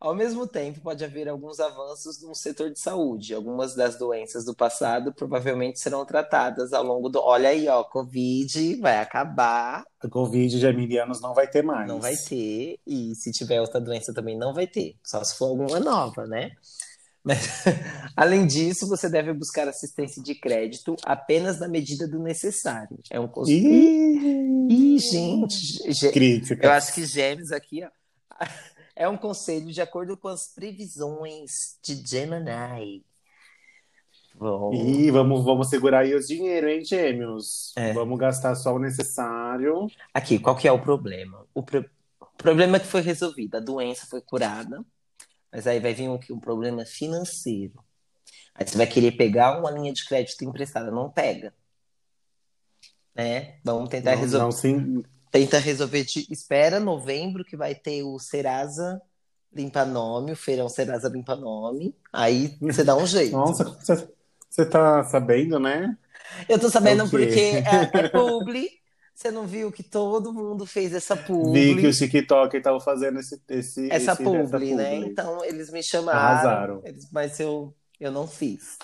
Ao 0.04 0.14
mesmo 0.14 0.46
tempo, 0.46 0.80
pode 0.82 1.02
haver 1.02 1.28
alguns 1.28 1.58
avanços 1.60 2.20
no 2.22 2.34
setor 2.34 2.70
de 2.70 2.78
saúde. 2.78 3.32
Algumas 3.34 3.74
das 3.74 3.96
doenças 3.98 4.44
do 4.44 4.54
passado 4.54 5.14
provavelmente 5.14 5.80
serão 5.80 6.04
tratadas 6.04 6.74
ao 6.74 6.84
longo 6.84 7.08
do. 7.08 7.18
Olha 7.20 7.48
aí, 7.48 7.66
ó, 7.68 7.82
Covid 7.84 8.76
vai 8.82 8.98
acabar, 8.98 9.82
A 10.02 10.08
Covid 10.08 10.58
Geminianos 10.58 11.22
não 11.22 11.32
vai 11.32 11.48
ter 11.48 11.62
mais. 11.62 11.88
não 11.88 12.00
vai 12.00 12.16
ter, 12.16 12.78
e 12.86 13.14
se 13.14 13.32
tiver 13.32 13.60
outra 13.62 13.80
doença 13.80 14.12
também 14.12 14.36
não 14.36 14.52
vai 14.52 14.66
ter, 14.66 14.94
só 15.02 15.24
se 15.24 15.36
for 15.38 15.46
alguma 15.46 15.80
nova, 15.80 16.26
né? 16.26 16.50
Mas, 17.22 17.38
além 18.14 18.46
disso, 18.46 18.86
você 18.86 19.08
deve 19.08 19.32
buscar 19.32 19.66
assistência 19.66 20.22
de 20.22 20.34
crédito 20.34 20.94
apenas 21.06 21.58
na 21.58 21.66
medida 21.66 22.06
do 22.06 22.18
necessário. 22.18 22.98
É 23.10 23.18
um 23.18 23.26
cons- 23.26 23.48
Ih, 23.48 24.98
gente, 24.98 26.10
crítica. 26.12 26.66
eu 26.66 26.70
acho 26.72 26.92
que 26.92 27.06
Gêmeos 27.06 27.50
aqui, 27.50 27.82
ó, 27.82 27.88
é 28.96 29.08
um 29.08 29.16
conselho 29.16 29.72
de 29.72 29.80
acordo 29.80 30.16
com 30.16 30.28
as 30.28 30.48
previsões 30.48 31.78
de 31.82 31.94
Gemini. 32.06 33.04
Bom, 34.34 34.74
Ih, 34.74 35.10
vamos, 35.10 35.44
vamos 35.44 35.68
segurar 35.68 36.00
aí 36.00 36.14
os 36.14 36.26
dinheiro, 36.26 36.68
hein, 36.68 36.84
gêmeos? 36.84 37.74
É. 37.76 37.92
Vamos 37.92 38.18
gastar 38.18 38.54
só 38.56 38.74
o 38.74 38.78
necessário. 38.78 39.92
aqui, 40.12 40.38
qual 40.38 40.56
que 40.56 40.66
é 40.68 40.72
o 40.72 40.80
problema? 40.82 41.46
O 41.54 41.62
pro- 41.62 41.88
problema 42.36 42.76
é 42.76 42.80
que 42.80 42.86
foi 42.86 43.00
resolvido, 43.00 43.56
a 43.56 43.60
doença 43.60 44.06
foi 44.06 44.20
curada, 44.20 44.84
mas 45.52 45.66
aí 45.66 45.80
vai 45.80 45.94
vir 45.94 46.08
um, 46.10 46.18
um 46.32 46.40
problema 46.40 46.84
financeiro. 46.86 47.74
Aí 48.54 48.66
você 48.66 48.76
vai 48.78 48.86
querer 48.86 49.12
pegar 49.12 49.58
uma 49.58 49.70
linha 49.70 49.92
de 49.92 50.06
crédito 50.06 50.44
emprestada, 50.44 50.90
não 50.90 51.10
pega. 51.10 51.54
Né? 53.14 53.58
Vamos 53.64 53.88
tentar 53.90 54.14
Não, 54.14 54.14
resolver. 54.14 54.46
não 54.46 54.52
sim. 54.52 55.02
Tenta 55.34 55.58
resolver. 55.58 56.04
de- 56.04 56.28
Espera 56.30 56.78
novembro 56.78 57.44
que 57.44 57.56
vai 57.56 57.74
ter 57.74 58.04
o 58.04 58.20
Serasa 58.20 59.02
Limpa 59.52 59.84
Nome, 59.84 60.30
o 60.30 60.36
feirão 60.36 60.68
Serasa 60.68 61.08
Limpa 61.08 61.34
Nome. 61.34 61.92
Aí 62.12 62.56
você 62.60 62.84
dá 62.84 62.94
um 62.96 63.04
jeito. 63.04 63.32
Nossa, 63.32 63.64
você, 64.48 64.64
tá 64.64 65.02
sabendo, 65.02 65.58
né? 65.58 65.98
Eu 66.48 66.56
tô 66.56 66.70
sabendo 66.70 67.02
É 67.02 67.08
porque 67.08 67.40
é, 67.40 67.90
é 68.04 68.08
publi. 68.10 68.70
Você 69.12 69.32
não 69.32 69.44
viu 69.44 69.72
que 69.72 69.82
todo 69.82 70.32
mundo 70.32 70.64
fez 70.66 70.92
essa 70.94 71.16
Vi 71.16 71.22
publi, 71.24 71.80
que 71.80 71.86
o 71.88 71.92
TikTok 71.92 72.60
tava 72.60 72.78
fazendo 72.78 73.18
esse, 73.18 73.42
esse, 73.48 73.90
essa 73.90 74.12
esse- 74.12 74.22
publi, 74.22 74.74
né? 74.76 74.90
publi. 74.96 75.10
Então 75.10 75.44
eles 75.44 75.68
me 75.72 75.82
chamaram, 75.82 76.18
Arrasaram. 76.20 76.82
eles- 76.84 77.08
mas 77.10 77.40
eu, 77.40 77.74
eu 77.98 78.12
não 78.12 78.28
fiz. 78.28 78.78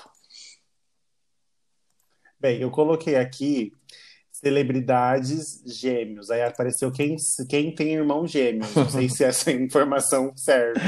Bem, 2.40 2.61
eu 2.61 2.71
coloquei 2.73 3.14
aqui 3.16 3.73
celebridades 4.42 5.62
gêmeos. 5.66 6.30
Aí 6.30 6.42
apareceu 6.42 6.90
quem, 6.90 7.16
quem 7.49 7.75
tem 7.75 7.94
irmão 7.94 8.26
gêmeos. 8.26 8.75
Não 8.75 8.88
sei 8.88 9.09
se 9.09 9.23
essa 9.23 9.50
informação 9.52 10.32
serve. 10.35 10.80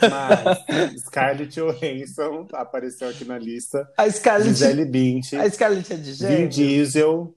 Mas 0.00 1.00
Scarlett 1.02 1.54
Johansson 1.54 2.46
apareceu 2.52 3.08
aqui 3.08 3.24
na 3.24 3.38
lista. 3.38 3.86
A 3.96 4.08
Scarlett, 4.10 4.50
Gisele 4.50 4.84
Bündchen, 4.84 5.38
a 5.40 5.50
Scarlett 5.50 5.92
é 5.92 5.96
de 5.96 6.12
Vin 6.12 6.16
gêmeos? 6.16 6.54
Diesel. 6.54 7.34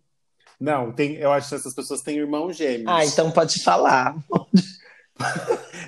Não, 0.60 0.92
tem, 0.92 1.16
eu 1.16 1.32
acho 1.32 1.50
que 1.50 1.56
essas 1.56 1.74
pessoas 1.74 2.02
têm 2.02 2.18
irmão 2.18 2.54
gêmeos. 2.54 2.88
Ah, 2.88 3.04
então 3.04 3.32
pode 3.32 3.62
falar. 3.64 4.16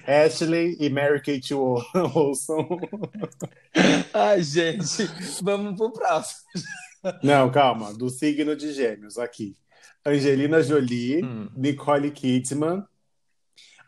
Ashley 0.06 0.76
e 0.80 0.90
Mary 0.90 1.22
Kate 1.22 1.54
Olson. 1.54 2.68
Ai, 4.14 4.44
gente, 4.44 5.10
vamos 5.42 5.78
pro 5.78 5.92
próximo. 5.92 6.40
Não, 7.22 7.52
calma. 7.52 7.94
Do 7.94 8.10
signo 8.10 8.56
de 8.56 8.72
gêmeos, 8.74 9.18
aqui. 9.18 9.56
Angelina 10.06 10.62
Jolie, 10.62 11.24
Hum. 11.24 11.50
Nicole 11.56 12.12
Kidman, 12.12 12.84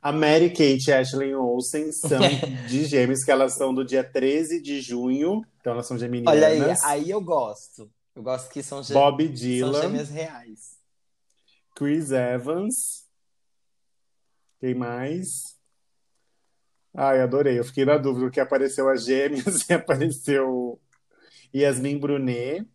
a 0.02 0.12
Mary 0.12 0.50
Kate 0.50 0.90
e 0.90 0.94
Ashley 0.94 1.34
Olsen 1.36 1.92
são 1.92 2.20
de 2.70 2.86
gêmeos, 2.86 3.24
que 3.24 3.32
elas 3.32 3.54
são 3.54 3.74
do 3.74 3.84
dia 3.84 4.04
13 4.04 4.62
de 4.62 4.80
junho. 4.80 5.44
Então 5.60 5.74
elas 5.74 5.88
são 5.88 5.98
geminianas. 5.98 6.34
Olha 6.38 6.48
aí, 6.48 7.02
aí 7.04 7.10
eu 7.10 7.20
gosto. 7.22 7.92
Eu 8.16 8.24
gosto 8.24 8.50
que 8.52 8.62
são, 8.64 8.82
Bob 8.92 9.24
são 9.26 9.34
Dylan, 9.34 9.82
gêmeas 9.82 10.10
reais. 10.10 10.78
Chris 11.76 12.12
Evans. 12.12 13.06
Quem 14.60 14.74
mais? 14.74 15.56
Ai, 16.94 17.20
adorei. 17.20 17.60
Eu 17.60 17.66
fiquei 17.66 17.84
na 17.84 17.98
dúvida 17.98 18.30
que 18.30 18.40
apareceu 18.40 18.88
a 18.88 18.96
Gêmeos 18.96 19.68
e 19.70 19.74
apareceu 19.74 20.80
Yasmin 21.54 21.98
Brunet, 22.00 22.66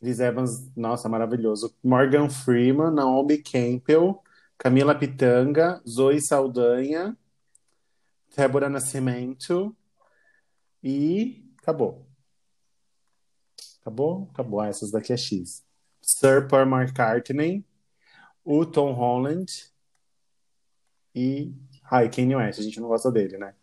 Chris 0.00 0.20
Evans, 0.20 0.70
nossa, 0.76 1.08
maravilhoso. 1.08 1.74
Morgan 1.82 2.30
Freeman, 2.30 2.92
Naomi 2.92 3.38
Campbell, 3.38 4.22
Camila 4.56 4.94
Pitanga, 4.94 5.82
Zoe 5.86 6.20
Saldanha, 6.20 7.16
Débora 8.36 8.68
Nascimento 8.68 9.76
e 10.82 11.44
acabou. 11.60 12.06
Acabou? 13.80 14.28
Acabou. 14.32 14.60
Ah, 14.60 14.68
essas 14.68 14.90
daqui 14.90 15.12
é 15.12 15.16
X. 15.16 15.64
Sir 16.00 16.46
Paul 16.46 16.66
McCartney, 16.66 17.64
o 18.44 18.64
Tom 18.64 18.92
Holland 18.92 19.72
e. 21.14 21.52
Ai, 21.90 22.08
Kanye 22.08 22.36
West. 22.36 22.60
A 22.60 22.62
gente 22.62 22.80
não 22.80 22.88
gosta 22.88 23.10
dele, 23.10 23.36
né? 23.38 23.54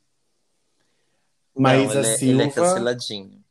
Maísa 1.58 1.94
Não, 1.94 2.00
ele, 2.02 2.08
é- 2.08 2.18
Silva, 2.18 2.42
ele 2.44 2.50
é 2.50 2.54
canceladinho. 2.54 3.45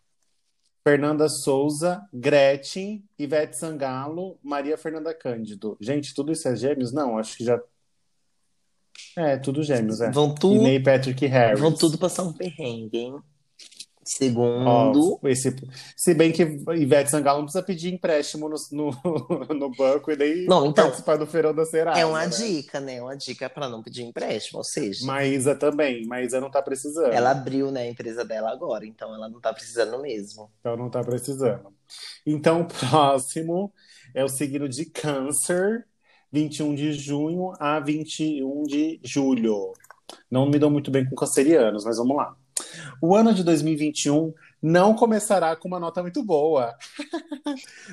Fernanda 0.87 1.31
Souza, 1.31 2.07
Gretchen, 2.12 3.03
Ivete 3.19 3.57
Sangalo, 3.57 4.38
Maria 4.43 4.76
Fernanda 4.76 5.14
Cândido. 5.14 5.79
Gente, 5.81 6.14
tudo 6.14 6.31
isso 6.31 6.47
é 6.47 6.55
gêmeos? 6.55 6.93
Não, 6.93 7.17
acho 7.17 7.38
que 7.38 7.45
já. 7.45 7.59
É, 9.17 9.38
tudo 9.38 9.62
gêmeos, 9.62 10.03
é. 10.03 10.11
Vão 10.11 10.33
E 10.33 10.35
tudo, 10.38 10.62
Neil 10.62 10.83
Patrick 10.83 11.25
Harris. 11.26 11.59
vão 11.59 11.73
tudo 11.73 11.97
passar 11.97 12.25
um 12.25 12.33
perrengue, 12.33 12.99
hein? 12.99 13.17
Segundo, 14.04 15.18
esse... 15.25 15.54
Se 15.96 16.14
bem 16.14 16.32
que 16.32 16.42
Ivete 16.42 17.11
Sangalo 17.11 17.38
não 17.38 17.46
precisa 17.46 17.64
pedir 17.64 17.92
empréstimo 17.92 18.49
no, 18.49 18.56
no, 18.73 19.44
no 19.54 19.70
banco 19.70 20.11
e 20.11 20.16
nem 20.16 20.46
Não, 20.46 20.66
então, 20.66 20.84
participar 20.84 21.16
do 21.16 21.26
Feirão 21.26 21.54
da 21.54 21.64
Serasa, 21.64 21.99
é 21.99 22.04
uma 22.04 22.26
né? 22.26 22.28
dica, 22.28 22.80
né? 22.80 23.00
Uma 23.00 23.16
dica 23.16 23.49
para 23.49 23.68
não 23.68 23.82
pedir 23.82 24.02
empréstimo. 24.02 24.58
Ou 24.58 24.64
seja, 24.64 25.04
Maísa 25.06 25.54
também. 25.54 26.06
Maísa 26.06 26.40
não 26.40 26.50
tá 26.50 26.62
precisando. 26.62 27.12
ela 27.12 27.30
abriu, 27.30 27.70
né, 27.70 27.82
a 27.82 27.90
empresa 27.90 28.25
dela 28.25 28.50
agora, 28.50 28.87
então 28.87 29.14
ela 29.14 29.28
não 29.28 29.40
tá 29.40 29.52
precisando 29.52 30.00
mesmo. 30.00 30.50
Então 30.61 30.76
não 30.76 30.90
tá 30.90 31.02
precisando. 31.02 31.73
Então, 32.26 32.62
o 32.62 32.66
próximo 32.66 33.73
é 34.14 34.25
o 34.25 34.28
signo 34.28 34.68
de 34.68 34.87
Câncer, 34.87 35.87
21 36.32 36.75
de 36.75 36.92
junho 36.92 37.52
a 37.58 37.78
21 37.80 38.62
de 38.64 39.00
julho. 39.02 39.73
Não 40.30 40.49
me 40.49 40.58
dou 40.58 40.70
muito 40.70 40.90
bem 40.90 41.08
com 41.08 41.14
cancerianos, 41.14 41.84
mas 41.84 41.96
vamos 41.96 42.16
lá. 42.16 42.37
O 43.00 43.14
ano 43.14 43.35
de 43.35 43.43
2021 43.45 44.33
não 44.62 44.95
começará 44.95 45.54
com 45.54 45.69
uma 45.69 45.78
nota 45.78 46.00
muito 46.02 46.23
boa. 46.23 46.75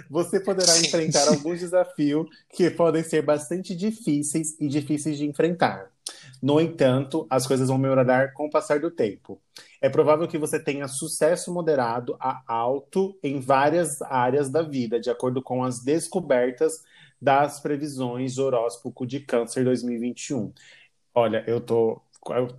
Você 0.10 0.40
poderá 0.40 0.78
enfrentar 0.80 1.28
alguns 1.28 1.60
desafios 1.60 2.28
que 2.50 2.70
podem 2.70 3.04
ser 3.04 3.22
bastante 3.22 3.76
difíceis 3.76 4.56
e 4.60 4.68
difíceis 4.68 5.18
de 5.18 5.26
enfrentar. 5.26 5.92
No 6.42 6.60
entanto, 6.60 7.28
as 7.30 7.46
coisas 7.46 7.68
vão 7.68 7.78
melhorar 7.78 8.34
com 8.34 8.48
o 8.48 8.50
passar 8.50 8.80
do 8.80 8.90
tempo. 8.90 9.40
É 9.80 9.90
provável 9.90 10.28
que 10.28 10.38
você 10.38 10.60
tenha 10.60 10.88
sucesso 10.88 11.54
moderado 11.54 12.16
a 12.20 12.42
alto 12.48 13.18
em 13.22 13.40
várias 13.40 14.02
áreas 14.02 14.50
da 14.50 14.62
vida, 14.62 15.00
de 15.00 15.10
acordo 15.10 15.42
com 15.42 15.64
as 15.64 15.84
descobertas 15.84 16.84
das 17.22 17.60
previsões 17.60 18.36
do 18.36 18.46
horóscopo 18.46 19.06
de 19.06 19.20
Câncer 19.20 19.64
2021. 19.64 20.52
Olha, 21.14 21.44
eu 21.46 21.62
tô. 21.62 22.02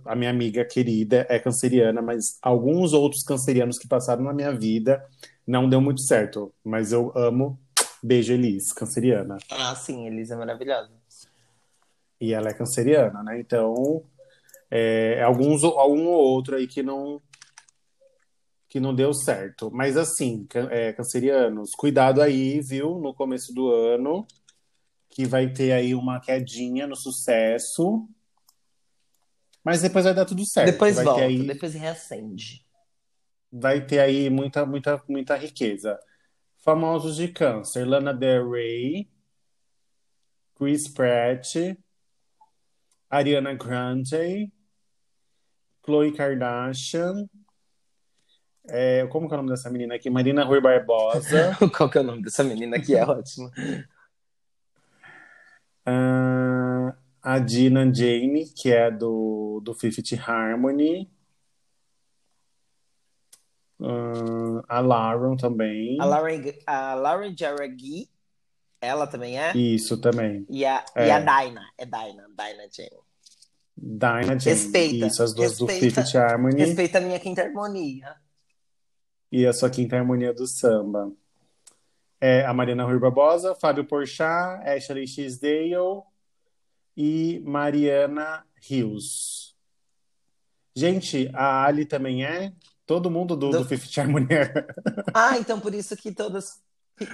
A 0.05 0.15
minha 0.15 0.29
amiga 0.29 0.65
querida 0.65 1.25
é 1.29 1.39
canceriana, 1.39 2.01
mas 2.01 2.37
alguns 2.41 2.91
outros 2.91 3.23
cancerianos 3.23 3.79
que 3.79 3.87
passaram 3.87 4.23
na 4.23 4.33
minha 4.33 4.51
vida 4.51 5.05
não 5.47 5.69
deu 5.69 5.79
muito 5.79 6.01
certo. 6.01 6.53
Mas 6.63 6.91
eu 6.91 7.11
amo. 7.15 7.57
Beijo, 8.01 8.33
Elis, 8.33 8.73
canceriana. 8.73 9.37
Ah, 9.49 9.73
sim, 9.75 10.05
Elisa 10.05 10.33
é 10.33 10.37
maravilhosa. 10.37 10.91
E 12.19 12.33
ela 12.33 12.49
é 12.49 12.53
canceriana, 12.53 13.23
né? 13.23 13.39
Então, 13.39 14.03
é, 14.69 15.21
alguns, 15.23 15.63
algum 15.63 16.07
ou 16.07 16.21
outro 16.21 16.55
aí 16.57 16.67
que 16.67 16.83
não 16.83 17.21
que 18.67 18.79
não 18.79 18.93
deu 18.93 19.13
certo. 19.13 19.69
Mas 19.71 19.95
assim, 19.95 20.45
can- 20.49 20.67
é, 20.71 20.91
cancerianos, 20.91 21.71
cuidado 21.75 22.21
aí, 22.21 22.59
viu? 22.59 22.97
No 22.99 23.13
começo 23.13 23.53
do 23.53 23.69
ano, 23.71 24.25
que 25.09 25.25
vai 25.25 25.47
ter 25.53 25.71
aí 25.71 25.93
uma 25.93 26.19
quedinha 26.19 26.87
no 26.87 26.95
sucesso. 26.95 28.07
Mas 29.63 29.81
depois 29.81 30.03
vai 30.05 30.13
dar 30.13 30.25
tudo 30.25 30.45
certo. 30.45 30.71
Depois 30.71 30.95
vai 30.95 31.05
volta, 31.05 31.21
aí, 31.23 31.47
depois 31.47 31.73
reacende. 31.73 32.65
vai 33.51 33.85
ter 33.85 33.99
aí 33.99 34.29
muita, 34.29 34.65
muita, 34.65 35.01
muita 35.07 35.35
riqueza. 35.35 35.99
Famosos 36.59 37.15
de 37.15 37.27
câncer: 37.29 37.85
Lana 37.85 38.13
Del 38.13 38.49
Rey, 38.49 39.09
Chris 40.55 40.87
Pratt, 40.87 41.55
Ariana 43.09 43.53
Grande, 43.53 44.51
Khloe 45.81 46.11
Kardashian. 46.13 47.27
é, 48.69 49.05
como 49.07 49.27
que 49.27 49.33
é 49.33 49.37
o 49.37 49.41
nome 49.41 49.49
dessa 49.49 49.69
menina 49.69 49.95
aqui? 49.95 50.09
Marina 50.09 50.43
Rui 50.43 50.61
Barbosa. 50.61 51.57
Qual 51.75 51.89
que 51.89 51.97
é 51.97 52.01
o 52.01 52.03
nome 52.03 52.21
dessa 52.23 52.43
menina 52.43 52.77
aqui? 52.77 52.95
É 52.95 53.05
ótimo. 53.05 53.51
ah, 55.85 56.95
a 57.23 57.39
Dina 57.39 57.91
Jane, 57.93 58.45
que 58.49 58.71
é 58.71 58.91
do, 58.91 59.61
do 59.63 59.73
Fifth 59.73 60.13
Harmony. 60.27 61.09
ah, 63.81 64.63
a 64.67 64.79
Lauren 64.79 65.35
também. 65.37 65.97
A 65.99 66.05
Lauren, 66.05 66.41
a 66.67 66.93
Lauren 66.93 67.35
Jaragui, 67.37 68.09
ela 68.81 69.07
também 69.07 69.39
é. 69.39 69.55
Isso 69.57 69.97
também. 69.99 70.45
E 70.49 70.65
a, 70.65 70.83
É. 70.95 71.07
e 71.07 71.11
a 71.11 71.19
Dinah, 71.19 71.69
é 71.77 71.85
Dinah, 71.85 72.27
Dinah 72.27 72.67
Jane. 72.71 72.99
Dinah 73.75 74.37
Jane. 74.39 74.55
Respeita, 74.55 75.07
Isso, 75.07 75.23
as 75.23 75.33
duas 75.33 75.57
do 75.57 75.65
respeita, 75.65 76.01
Fifth 76.03 76.15
Harmony. 76.15 76.59
Respeita 76.59 76.97
a 76.97 77.01
minha 77.01 77.19
quinta 77.19 77.41
harmonia. 77.43 78.15
e 79.31 79.47
a 79.47 79.53
sua 79.53 79.69
quinta 79.69 79.95
harmonia 79.97 80.33
do 80.33 80.45
samba. 80.45 81.11
É 82.21 82.45
a 82.45 82.53
Marina 82.53 82.85
Rui 82.85 82.99
Barbosa, 82.99 83.55
Fábio 83.55 83.83
Porchat, 83.83 84.61
Ashley 84.67 85.05
Tisdale 85.05 86.03
e 86.95 87.41
Mariana 87.45 88.45
Rios. 88.61 89.55
Gente, 90.75 91.29
a 91.33 91.65
Ali 91.65 91.85
também 91.85 92.25
é? 92.25 92.51
Todo 92.85 93.09
mundo 93.09 93.35
do, 93.35 93.49
Do- 93.49 93.59
do 93.59 93.65
Fifth 93.65 93.97
Harmonia. 93.97 94.51
Ah, 95.13 95.37
então 95.37 95.59
por 95.59 95.73
isso 95.73 95.95
que 95.95 96.11
todas. 96.11 96.61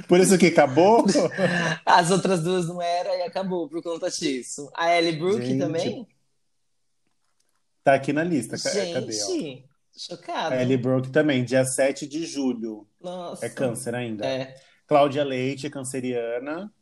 Por 0.08 0.20
isso 0.20 0.38
que 0.38 0.48
acabou? 0.48 1.06
As 1.86 2.12
outras 2.12 2.42
duas 2.44 2.68
não 2.68 2.82
era 2.82 3.15
e 3.18 3.22
acabou 3.22 3.68
por 3.70 3.82
conta 3.82 4.10
disso. 4.10 4.70
A 4.76 4.92
Ellie 4.98 5.18
Brooke 5.18 5.46
Gente, 5.46 5.60
também? 5.60 6.08
Tá 7.84 7.94
aqui 7.94 8.12
na 8.13 8.24
lista. 8.24 8.58
Ca- 8.58 8.94
Cadê? 8.94 9.12
Gente, 9.13 9.65
chocada. 9.98 10.56
A 10.56 10.62
Ellie 10.62 10.78
Brooke 10.78 11.10
também, 11.12 11.44
dia 11.46 11.63
7 11.63 12.08
de 12.08 12.26
julho. 12.26 12.88
Nossa. 13.00 13.46
É 13.46 13.50
câncer 13.50 13.96
ainda. 13.96 14.26
É. 14.26 14.56
Cláudia 14.88 15.24
Leite, 15.24 15.70
canceriana. 15.70 16.74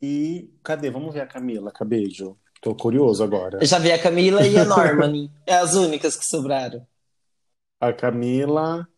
E 0.00 0.50
cadê? 0.62 0.90
Vamos 0.90 1.12
ver 1.12 1.20
a 1.20 1.26
Camila, 1.26 1.72
Cabejo. 1.72 2.38
Tô 2.60 2.74
curioso 2.74 3.22
agora. 3.22 3.58
Eu 3.60 3.66
já 3.66 3.78
vi 3.78 3.92
a 3.92 4.00
Camila 4.02 4.46
e 4.46 4.56
a 4.58 4.64
Normani. 4.64 5.30
É 5.46 5.54
as 5.54 5.74
únicas 5.74 6.16
que 6.16 6.24
sobraram. 6.24 6.86
A 7.80 7.92
Camila, 7.92 8.88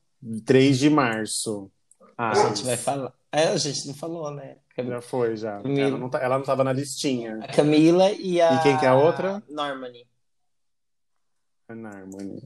3 0.44 0.78
de 0.78 0.90
março. 0.90 1.70
Ah, 2.16 2.30
A 2.30 2.48
gente 2.48 2.64
vai 2.64 2.76
falar. 2.76 3.12
É, 3.32 3.48
a 3.48 3.56
gente 3.56 3.86
não 3.86 3.94
falou, 3.94 4.30
né? 4.30 4.56
Já 4.76 5.00
foi, 5.02 5.36
já. 5.36 5.60
Camila. 5.62 5.88
Ela 5.88 5.98
não, 5.98 6.08
tá, 6.08 6.18
ela 6.20 6.38
não 6.38 6.44
tava 6.44 6.64
na 6.64 6.72
listinha. 6.72 7.38
A 7.42 7.48
Camila 7.48 8.10
e 8.12 8.40
a. 8.40 8.54
E 8.54 8.62
quem 8.62 8.78
que 8.78 8.84
é 8.84 8.88
a 8.88 8.94
outra? 8.94 9.42
Normani. 9.48 10.06
Harmony. 11.68 12.42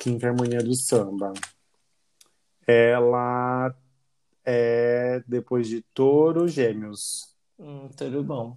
Quinta 0.00 0.28
harmonia 0.28 0.62
do 0.62 0.74
samba. 0.74 1.32
Ela 2.70 3.74
é 4.44 5.22
depois 5.26 5.66
de 5.66 5.82
touro, 5.92 6.46
gêmeos. 6.46 7.34
Hum, 7.58 7.88
tudo 7.96 8.22
bom. 8.22 8.56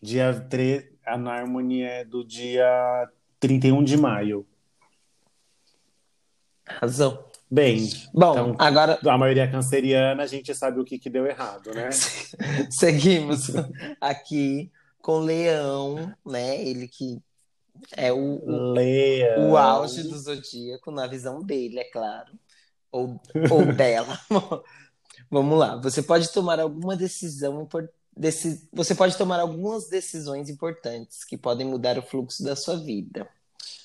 Dia 0.00 0.32
3, 0.48 0.84
a 1.04 1.14
Harmony 1.14 1.82
é 1.82 2.04
do 2.04 2.24
dia 2.24 3.06
31 3.38 3.84
de 3.84 3.98
maio. 3.98 4.46
Razão. 6.66 7.22
Bem, 7.50 7.90
Bom, 8.14 8.30
Então- 8.30 8.56
agora 8.60 8.98
a 9.04 9.18
maioria 9.18 9.42
é 9.42 9.46
canceriana, 9.50 10.22
a 10.22 10.26
gente 10.26 10.54
sabe 10.54 10.78
o 10.80 10.84
que, 10.84 10.98
que 11.00 11.10
deu 11.10 11.26
errado, 11.26 11.72
né? 11.74 11.90
seguimos 12.70 13.48
aqui 14.00 14.70
com 15.02 15.18
Leão, 15.18 16.14
né? 16.24 16.62
Ele 16.64 16.86
que 16.86 17.20
é 17.96 18.12
o, 18.12 18.40
o, 18.44 18.72
Leão. 18.72 19.50
o 19.50 19.56
auge 19.56 20.04
do 20.04 20.16
zodíaco, 20.16 20.92
na 20.92 21.08
visão 21.08 21.42
dele, 21.42 21.80
é 21.80 21.84
claro. 21.90 22.30
Ou, 22.92 23.20
ou 23.50 23.72
dela. 23.72 24.18
Vamos 25.30 25.58
lá. 25.58 25.76
Você 25.76 26.02
pode 26.02 26.32
tomar 26.32 26.58
alguma 26.58 26.96
decisão 26.96 27.62
importante. 27.62 27.94
Você 28.72 28.94
pode 28.94 29.16
tomar 29.16 29.40
algumas 29.40 29.88
decisões 29.88 30.48
importantes 30.48 31.24
que 31.24 31.38
podem 31.38 31.66
mudar 31.66 31.96
o 31.98 32.02
fluxo 32.02 32.42
da 32.42 32.56
sua 32.56 32.76
vida. 32.76 33.28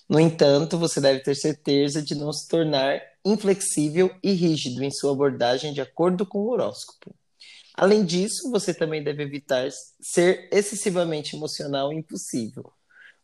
No 0.10 0.20
entanto, 0.20 0.78
você 0.78 1.02
deve 1.02 1.20
ter 1.22 1.36
certeza 1.36 2.02
de 2.02 2.15
não 2.15 2.32
se 2.32 2.48
tornar 2.48 3.02
inflexível 3.24 4.15
e 4.22 4.34
rígido 4.34 4.84
em 4.84 4.91
sua 4.91 5.12
abordagem 5.12 5.74
de 5.74 5.82
acordo 5.82 6.26
com 6.26 6.39
o 6.39 6.50
horóscopo. 6.50 7.13
Além 7.74 8.06
disso, 8.06 8.50
você 8.52 8.74
também 8.74 9.04
deve 9.04 9.24
evitar 9.24 9.68
ser 10.00 10.48
excessivamente 10.52 11.36
emocional 11.36 11.91
e 11.91 11.98
impulsivo. 11.98 12.72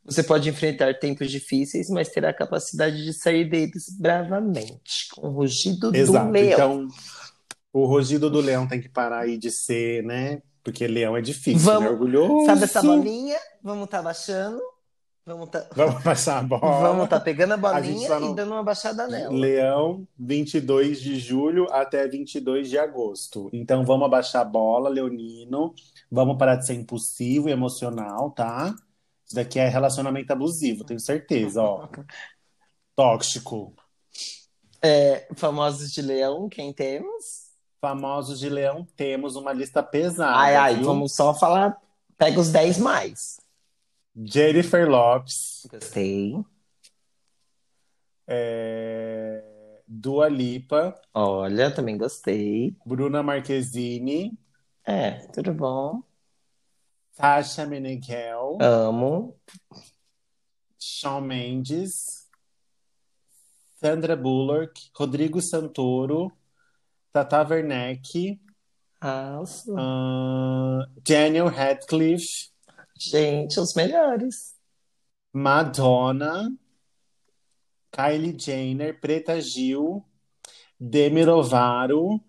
Você 0.06 0.24
pode 0.24 0.50
enfrentar 0.50 0.94
tempos 1.00 1.30
difíceis, 1.30 1.90
mas 1.90 2.10
terá 2.10 2.30
a 2.30 2.34
capacidade 2.34 3.04
de 3.04 3.14
sair 3.14 3.46
deles 3.48 3.86
bravamente, 4.00 5.08
com 5.16 5.28
o 5.28 5.32
rugido 5.32 5.96
Exato. 5.96 6.26
do 6.28 6.32
leão. 6.32 6.54
Então, 6.54 6.88
o 7.72 7.86
rugido 7.86 8.30
do 8.30 8.42
leão 8.42 8.68
tem 8.68 8.82
que 8.82 8.90
parar 8.90 9.20
aí 9.22 9.38
de 9.38 9.52
ser, 9.52 10.04
né? 10.04 10.42
Porque 10.64 10.88
leão 10.88 11.16
é 11.16 11.22
difícil, 11.22 11.60
Vamos- 11.62 11.84
né? 11.84 11.90
Orgulhoso. 11.90 12.46
Sabe 12.46 12.64
essa 12.64 12.82
bolinha? 12.82 13.38
Vamos 13.64 13.88
tá 13.90 14.02
baixando, 14.02 14.60
vamos 15.26 15.50
tá, 15.50 15.68
Vamos 15.76 16.04
baixar 16.04 16.40
a 16.40 16.44
bola. 16.44 16.82
vamos 16.82 17.08
tá 17.10 17.20
pegando 17.20 17.54
a 17.54 17.70
A 17.72 17.82
gente 17.82 17.92
bolinha 17.94 18.08
só 18.08 18.20
não- 18.20 18.32
e 18.32 18.36
dando 18.36 18.52
uma 18.54 18.64
baixada 18.64 19.08
nela. 19.08 19.32
Leão, 19.34 20.08
22 20.20 21.00
de 21.00 21.20
julho 21.20 21.68
até 21.72 22.08
22 22.08 22.70
de 22.70 22.78
agosto. 22.78 23.50
Então 23.54 23.86
vamos 23.86 24.06
abaixar 24.06 24.42
a 24.42 24.46
bola, 24.46 24.90
Leonino. 24.90 25.74
Vamos 26.12 26.38
parar 26.38 26.56
de 26.58 26.66
ser 26.66 26.74
impulsivo 26.74 27.50
e 27.50 27.52
emocional, 27.52 28.32
tá? 28.32 28.76
Isso 29.32 29.36
daqui 29.38 29.60
é 29.60 29.68
relacionamento 29.70 30.34
abusivo, 30.34 30.84
tenho 30.84 31.00
certeza, 31.00 31.64
ó. 31.64 31.88
Tóxico. 32.94 33.74
É, 34.82 35.26
famosos 35.36 35.90
de 35.94 36.02
leão, 36.02 36.50
quem 36.50 36.74
temos? 36.74 37.50
Famosos 37.80 38.42
de 38.42 38.50
leão, 38.50 38.86
temos 38.98 39.38
uma 39.38 39.54
lista 39.54 39.82
pesada. 39.82 40.36
ai, 40.36 40.54
ai, 40.58 40.76
viu? 40.76 40.84
vamos 40.84 41.16
só 41.16 41.34
falar. 41.34 41.80
Pega 42.18 42.42
os 42.42 42.52
10 42.52 42.78
mais. 42.80 43.40
Jennifer 44.14 44.90
Lopes, 44.90 45.66
Gostei. 45.72 46.36
é, 48.28 49.42
Dua 49.88 50.28
Lipa, 50.28 50.94
Olha, 51.14 51.72
também 51.74 51.98
gostei. 51.98 52.76
Bruna 52.86 53.24
Marquezine, 53.24 54.38
É, 54.86 55.12
tudo 55.28 55.54
bom. 55.54 56.04
Tasha 57.22 57.68
Meneghel, 57.68 58.58
Amo. 58.62 59.36
Shawn 60.80 61.28
Mendes, 61.28 62.28
Sandra 63.80 64.16
Bullock, 64.16 64.74
Rodrigo 64.98 65.40
Santoro, 65.40 66.32
Tata 67.14 67.44
Werneck, 67.44 68.40
ahn, 69.00 69.46
Daniel 71.04 71.50
Radcliffe, 71.50 72.50
Gente, 72.98 73.60
os 73.60 73.74
melhores. 73.76 74.56
Madonna, 75.34 76.52
Kylie 77.92 78.38
Jenner, 78.38 79.00
Preta 79.00 79.40
Gil, 79.40 80.04
Demi 80.80 81.24
Lovato, 81.24 82.20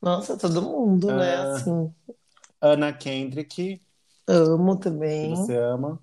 Nossa, 0.00 0.36
todo 0.36 0.62
mundo, 0.62 1.06
né? 1.12 1.36
Ah. 1.36 1.52
Assim. 1.54 1.94
Anna 2.60 2.92
Kendrick, 2.92 3.80
Amo 4.26 4.76
também. 4.76 5.34
você 5.34 5.56
ama, 5.56 6.00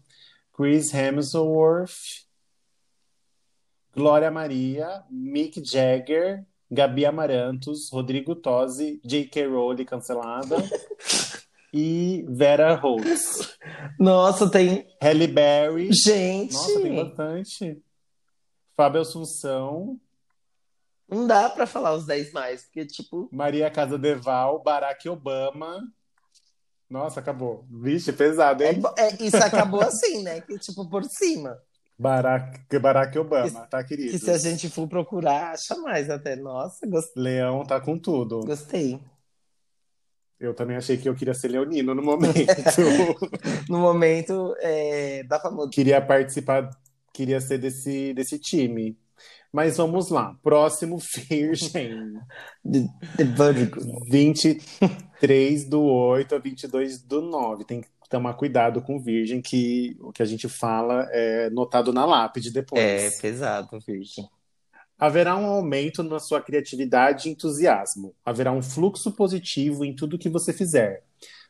Chris 0.53 0.93
Hemsworth, 0.93 2.25
Glória 3.95 4.29
Maria, 4.29 5.03
Mick 5.09 5.63
Jagger, 5.63 6.45
Gabi 6.69 7.05
Amarantos, 7.05 7.89
Rodrigo 7.91 8.35
Tosi, 8.35 9.01
J.K. 9.03 9.47
Rowling 9.47 9.85
cancelada 9.85 10.57
e 11.73 12.23
Vera 12.27 12.75
Holtz. 12.75 13.57
Nossa, 13.99 14.49
tem. 14.49 14.87
Halle 15.01 15.27
Berry, 15.27 15.89
Gente, 15.91 16.53
nossa, 16.53 16.81
tem 16.81 16.95
bastante. 16.95 17.83
Fábio 18.75 19.01
Assunção, 19.01 19.99
não 21.09 21.25
dá 21.25 21.49
pra 21.49 21.65
falar 21.65 21.95
os 21.95 22.05
10 22.05 22.31
mais, 22.31 22.63
porque, 22.65 22.85
tipo, 22.85 23.27
Maria 23.31 23.69
Casa 23.71 23.97
Deval, 23.97 24.61
Barack 24.61 25.09
Obama. 25.09 25.81
Nossa, 26.89 27.19
acabou. 27.19 27.65
Vixe, 27.69 28.11
pesado, 28.11 28.63
é 28.63 28.71
hein? 28.73 28.79
bo- 28.81 28.93
é- 28.97 29.15
isso 29.23 29.37
acabou 29.37 29.81
assim, 29.81 30.23
né? 30.23 30.41
Que, 30.41 30.57
tipo, 30.57 30.89
por 30.89 31.03
cima. 31.05 31.57
Barack, 31.97 32.79
Barack 32.79 33.19
Obama, 33.19 33.67
tá, 33.67 33.83
querido? 33.83 34.11
Que 34.11 34.17
se 34.19 34.31
a 34.31 34.37
gente 34.37 34.69
for 34.69 34.87
procurar, 34.87 35.51
acha 35.51 35.75
mais 35.77 36.09
até. 36.09 36.35
Nossa, 36.35 36.87
gos- 36.87 37.11
Leão 37.15 37.63
tá 37.65 37.79
com 37.79 37.97
tudo. 37.97 38.39
gostei. 38.39 38.99
Eu 40.39 40.53
também 40.53 40.77
achei 40.77 40.95
que 40.97 41.09
eu 41.09 41.13
queria 41.13 41.33
ser 41.33 41.49
leonino 41.49 41.93
no 41.93 42.01
momento. 42.01 42.33
No 43.69 43.77
momento, 43.79 44.55
é, 44.59 45.21
da 45.23 45.37
famosa. 45.39 45.69
queria 45.69 46.01
participar, 46.01 46.69
queria 47.13 47.41
ser 47.41 47.57
desse, 47.57 48.13
desse 48.13 48.39
time. 48.39 48.97
Mas 49.51 49.77
vamos 49.77 50.09
lá. 50.09 50.35
Próximo 50.43 50.97
Virgem. 51.29 52.13
The 52.63 53.23
Virgo. 53.23 54.05
23 54.09 55.65
do 55.65 55.81
8 55.81 56.35
a 56.35 56.37
22 56.37 57.01
do 57.01 57.21
9. 57.21 57.65
Tem 57.65 57.81
que 57.81 57.87
tomar 58.09 58.33
cuidado 58.33 58.81
com 58.81 58.99
Virgem, 58.99 59.41
que 59.41 59.97
o 59.99 60.11
que 60.11 60.23
a 60.23 60.25
gente 60.25 60.47
fala 60.49 61.07
é 61.11 61.49
notado 61.49 61.93
na 61.93 62.05
lápide 62.05 62.51
depois. 62.51 62.81
É 62.81 63.09
pesado, 63.21 63.79
Virgem. 63.79 64.27
Haverá 64.97 65.37
um 65.37 65.45
aumento 65.45 66.03
na 66.03 66.19
sua 66.19 66.41
criatividade 66.41 67.29
e 67.29 67.31
entusiasmo. 67.31 68.13
Haverá 68.25 68.51
um 68.51 68.61
fluxo 68.61 69.11
positivo 69.13 69.85
em 69.85 69.95
tudo 69.95 70.17
que 70.17 70.27
você 70.27 70.51
fizer. 70.51 71.03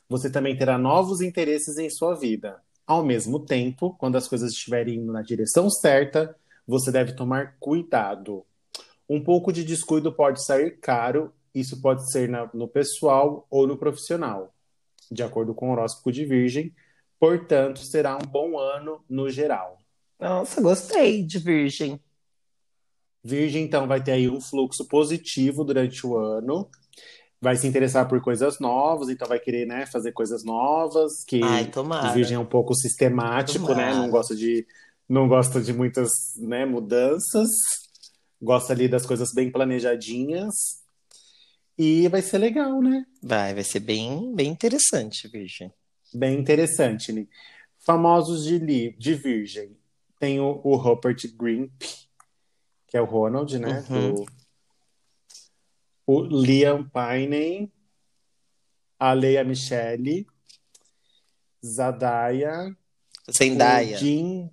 Você 0.08 0.30
também 0.30 0.56
terá 0.56 0.78
novos 0.78 1.22
interesses 1.22 1.78
em 1.78 1.90
sua 1.90 2.16
vida. 2.16 2.62
Ao 2.86 3.04
mesmo 3.04 3.40
tempo, 3.40 3.96
quando 3.98 4.18
as 4.18 4.28
coisas 4.28 4.52
estiverem 4.52 4.96
indo 4.96 5.12
na 5.12 5.22
direção 5.22 5.70
certa, 5.70 6.36
você 6.70 6.92
deve 6.92 7.14
tomar 7.14 7.56
cuidado. 7.60 8.46
Um 9.10 9.24
pouco 9.24 9.52
de 9.52 9.64
descuido 9.64 10.14
pode 10.14 10.44
sair 10.46 10.78
caro, 10.80 11.34
isso 11.54 11.82
pode 11.82 12.10
ser 12.12 12.30
na- 12.30 12.50
no 12.54 12.68
pessoal 12.68 13.48
ou 13.50 13.66
no 13.66 13.76
profissional, 13.76 14.54
de 15.12 15.24
acordo 15.24 15.54
com 15.54 15.70
o 15.70 15.72
horóscopo 15.72 16.12
de 16.12 16.26
Virgem. 16.26 16.74
Portanto, 17.20 17.80
será 17.80 18.16
um 18.16 18.28
bom 18.28 18.58
ano 18.58 19.04
no 19.10 19.30
geral. 19.30 19.80
Nossa, 20.20 20.62
gostei 20.62 21.24
de 21.24 21.40
Virgem. 21.40 22.00
Virgem, 23.24 23.64
então, 23.64 23.88
vai 23.88 24.02
ter 24.02 24.12
aí 24.12 24.30
um 24.30 24.40
fluxo 24.40 24.88
positivo 24.88 25.64
durante 25.64 26.06
o 26.06 26.18
ano. 26.18 26.70
Vai 27.42 27.56
se 27.56 27.68
interessar 27.68 28.08
por 28.08 28.22
coisas 28.22 28.60
novas, 28.60 29.10
então 29.10 29.28
vai 29.28 29.40
querer, 29.40 29.66
né, 29.66 29.86
fazer 29.86 30.12
coisas 30.12 30.44
novas, 30.44 31.24
que 31.26 31.42
Ai, 31.42 31.66
tomara. 31.66 32.14
Virgem 32.14 32.36
é 32.36 32.40
um 32.40 32.46
pouco 32.46 32.76
sistemático, 32.76 33.70
né? 33.70 33.90
Tomara. 33.90 33.96
Não 33.96 34.10
gosta 34.10 34.36
de, 34.36 34.68
não 35.10 35.28
gosta 35.28 35.60
de 35.60 35.74
muitas, 35.74 36.12
né, 36.38 36.66
mudanças. 36.66 37.50
Gosta 38.42 38.72
ali 38.72 38.88
das 38.88 39.06
coisas 39.06 39.34
bem 39.34 39.52
planejadinhas. 39.52 40.54
E 41.78 42.08
vai 42.10 42.22
ser 42.22 42.38
legal, 42.38 42.82
né? 42.82 43.06
Vai, 43.22 43.54
vai 43.54 43.64
ser 43.64 43.80
bem, 43.80 44.34
bem 44.36 44.50
interessante, 44.50 45.28
Virgem. 45.28 45.74
Bem 46.14 46.38
interessante, 46.40 47.12
né? 47.12 47.28
Famosos 47.80 48.44
de, 48.44 48.58
li- 48.60 48.96
de 48.98 49.16
Virgem. 49.16 49.76
Tem 50.20 50.40
o, 50.40 50.62
o 50.64 50.76
Rupert 50.76 51.18
Grimp, 51.36 51.72
que 52.88 52.98
é 52.98 53.02
o 53.02 53.06
Ronald, 53.06 53.58
né? 53.58 53.86
Uhum. 53.90 54.14
do- 54.14 54.26
O 56.06 56.22
Liam 56.22 56.88
Payne, 56.90 57.72
a 59.00 59.14
Leia 59.14 59.44
Michele, 59.44 60.28
Zendaya, 61.66 62.76
Zendaya. 63.32 63.96
o 63.96 64.00
Jim... 64.00 64.50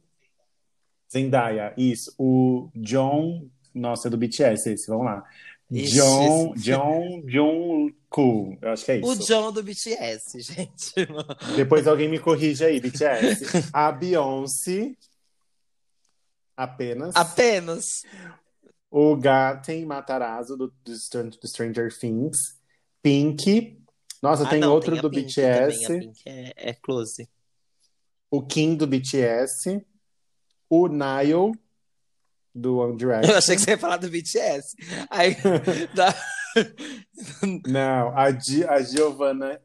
Zendaya, 1.11 1.73
isso. 1.77 2.15
O 2.19 2.71
John... 2.75 3.49
Nossa, 3.75 4.09
é 4.09 4.11
do 4.11 4.17
BTS 4.17 4.71
esse, 4.71 4.87
vamos 4.87 5.05
lá. 5.05 5.23
Ixi, 5.71 5.97
John, 5.97 6.55
John, 6.57 7.23
John 7.27 7.91
Cool, 8.09 8.57
eu 8.63 8.71
acho 8.71 8.85
que 8.85 8.93
é 8.93 8.97
isso. 8.99 9.11
O 9.11 9.17
John 9.17 9.53
do 9.53 9.63
BTS, 9.63 10.41
gente. 10.41 10.95
Depois 11.57 11.87
alguém 11.87 12.09
me 12.09 12.19
corrige 12.19 12.65
aí, 12.65 12.81
BTS. 12.81 13.69
A 13.73 13.91
Beyoncé. 13.93 14.95
Apenas. 16.57 17.15
Apenas. 17.15 18.03
O 18.91 19.17
Gaten 19.17 19.85
Matarazzo 19.85 20.57
do, 20.57 20.69
do 20.69 21.31
do 21.31 21.49
Stranger 21.49 21.93
Things. 21.99 22.39
Pink. 23.03 23.79
Nossa, 24.23 24.45
Ah, 24.47 24.49
tem 24.49 24.61
não, 24.61 24.73
outro 24.73 24.93
tem 24.93 25.03
do 25.03 25.11
Pink 25.11 25.27
BTS. 25.27 25.83
também, 25.87 25.99
a 25.99 26.01
Pink 26.01 26.23
é, 26.25 26.53
é 26.71 26.75
close. 26.75 27.29
O 28.31 28.43
Kim 28.43 28.75
do 28.77 28.87
BTS. 28.87 29.85
O 30.69 30.89
Niall 30.89 31.53
do 32.55 32.79
One 32.79 32.97
Direction. 32.97 33.31
Eu 33.33 33.39
achei 33.39 33.57
que 33.57 33.63
você 33.63 33.71
ia 33.73 33.79
falar 33.79 33.97
do 33.99 34.09
BTS. 34.11 34.77
Aí, 35.11 35.37
da... 35.95 36.15
Não, 37.69 38.17
a, 38.17 38.31
Gi- 38.33 38.65
a 38.65 38.81
Giovanna 38.81 39.61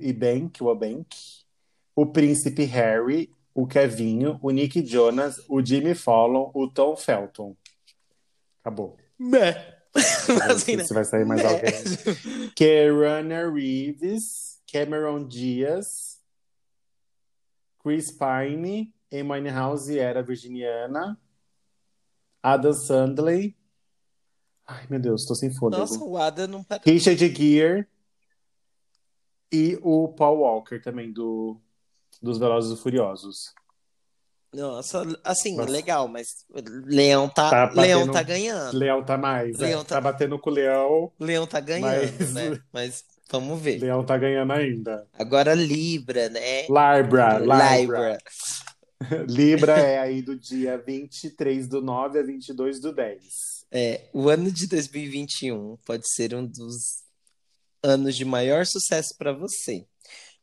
Ibank, 0.00 0.62
o 0.62 0.70
Abank. 0.70 1.14
O 1.94 2.06
Príncipe 2.06 2.64
Harry. 2.64 3.30
O 3.54 3.66
Kevinho. 3.66 4.38
O 4.42 4.50
Nick 4.50 4.84
Jonas. 4.86 5.36
O 5.48 5.64
Jimmy 5.64 5.94
Fallon. 5.94 6.50
O 6.54 6.66
Tom 6.68 6.96
Felton. 6.96 7.54
Acabou. 8.62 8.96
Não 9.18 9.38
Assim, 10.50 10.76
né? 10.76 10.84
se 10.84 10.94
vai 10.94 11.04
sair 11.04 11.26
mais 11.26 11.42
Né. 11.42 11.48
alguém. 11.50 12.50
Keanu 12.56 13.52
Reeves, 13.54 14.58
Cameron 14.72 15.26
Diaz, 15.28 16.18
Chris 17.82 18.10
Pine, 18.10 18.90
Amy 19.12 19.50
House 19.50 19.88
era 19.90 20.22
virginiana, 20.22 21.18
Adam 22.42 22.72
Sandler. 22.72 23.54
Ai, 24.66 24.86
meu 24.88 25.00
Deus, 25.00 25.24
tô 25.26 25.34
sem 25.34 25.52
fôlego. 25.52 25.80
Nossa, 25.80 26.02
o 26.02 26.16
Ada 26.16 26.46
não 26.46 26.62
parece. 26.64 26.90
Richard 26.90 27.34
Gere 27.34 27.86
e 29.52 29.78
o 29.82 30.08
Paul 30.08 30.38
Walker 30.38 30.78
também, 30.80 31.12
do, 31.12 31.60
dos 32.22 32.38
Velozes 32.38 32.78
e 32.78 32.82
Furiosos. 32.82 33.52
Nossa, 34.54 35.02
assim, 35.24 35.56
Nossa. 35.56 35.70
legal, 35.70 36.08
mas 36.08 36.44
Leão 36.84 37.26
tá, 37.28 37.48
Tá 37.68 37.80
Leão 37.80 38.00
batendo- 38.00 38.12
tá 38.12 38.22
ganhando. 38.22 38.76
Leão 38.78 39.02
tá 39.04 39.16
mais. 39.16 39.58
é. 39.58 39.62
Leão 39.66 39.84
tá... 39.84 39.94
tá- 39.96 40.00
batendo 40.00 40.38
com 40.38 40.50
o 40.50 40.52
Leão. 40.52 41.12
Leão 41.18 41.46
tá 41.46 41.58
ganhando, 41.58 42.18
Mas- 42.18 42.32
né? 42.34 42.60
Mas 42.72 43.04
vamos 43.30 43.60
ver. 43.60 43.78
Leão 43.78 44.04
tá 44.04 44.16
ganhando 44.18 44.52
ainda. 44.52 45.06
Agora 45.14 45.54
Libra, 45.54 46.28
né? 46.28 46.62
Libra, 46.62 47.38
Libra. 47.38 47.76
Libra. 47.80 48.18
Libra 49.28 49.78
é 49.78 49.98
aí 49.98 50.22
do 50.22 50.36
dia 50.36 50.78
23 50.78 51.68
do 51.68 51.80
9 51.80 52.18
a 52.18 52.22
22 52.22 52.80
do 52.80 52.92
10. 52.92 53.22
É, 53.70 54.08
o 54.12 54.28
ano 54.28 54.50
de 54.50 54.66
2021 54.66 55.78
pode 55.84 56.04
ser 56.12 56.34
um 56.34 56.46
dos 56.46 57.02
anos 57.82 58.16
de 58.16 58.24
maior 58.24 58.66
sucesso 58.66 59.14
para 59.16 59.32
você. 59.32 59.86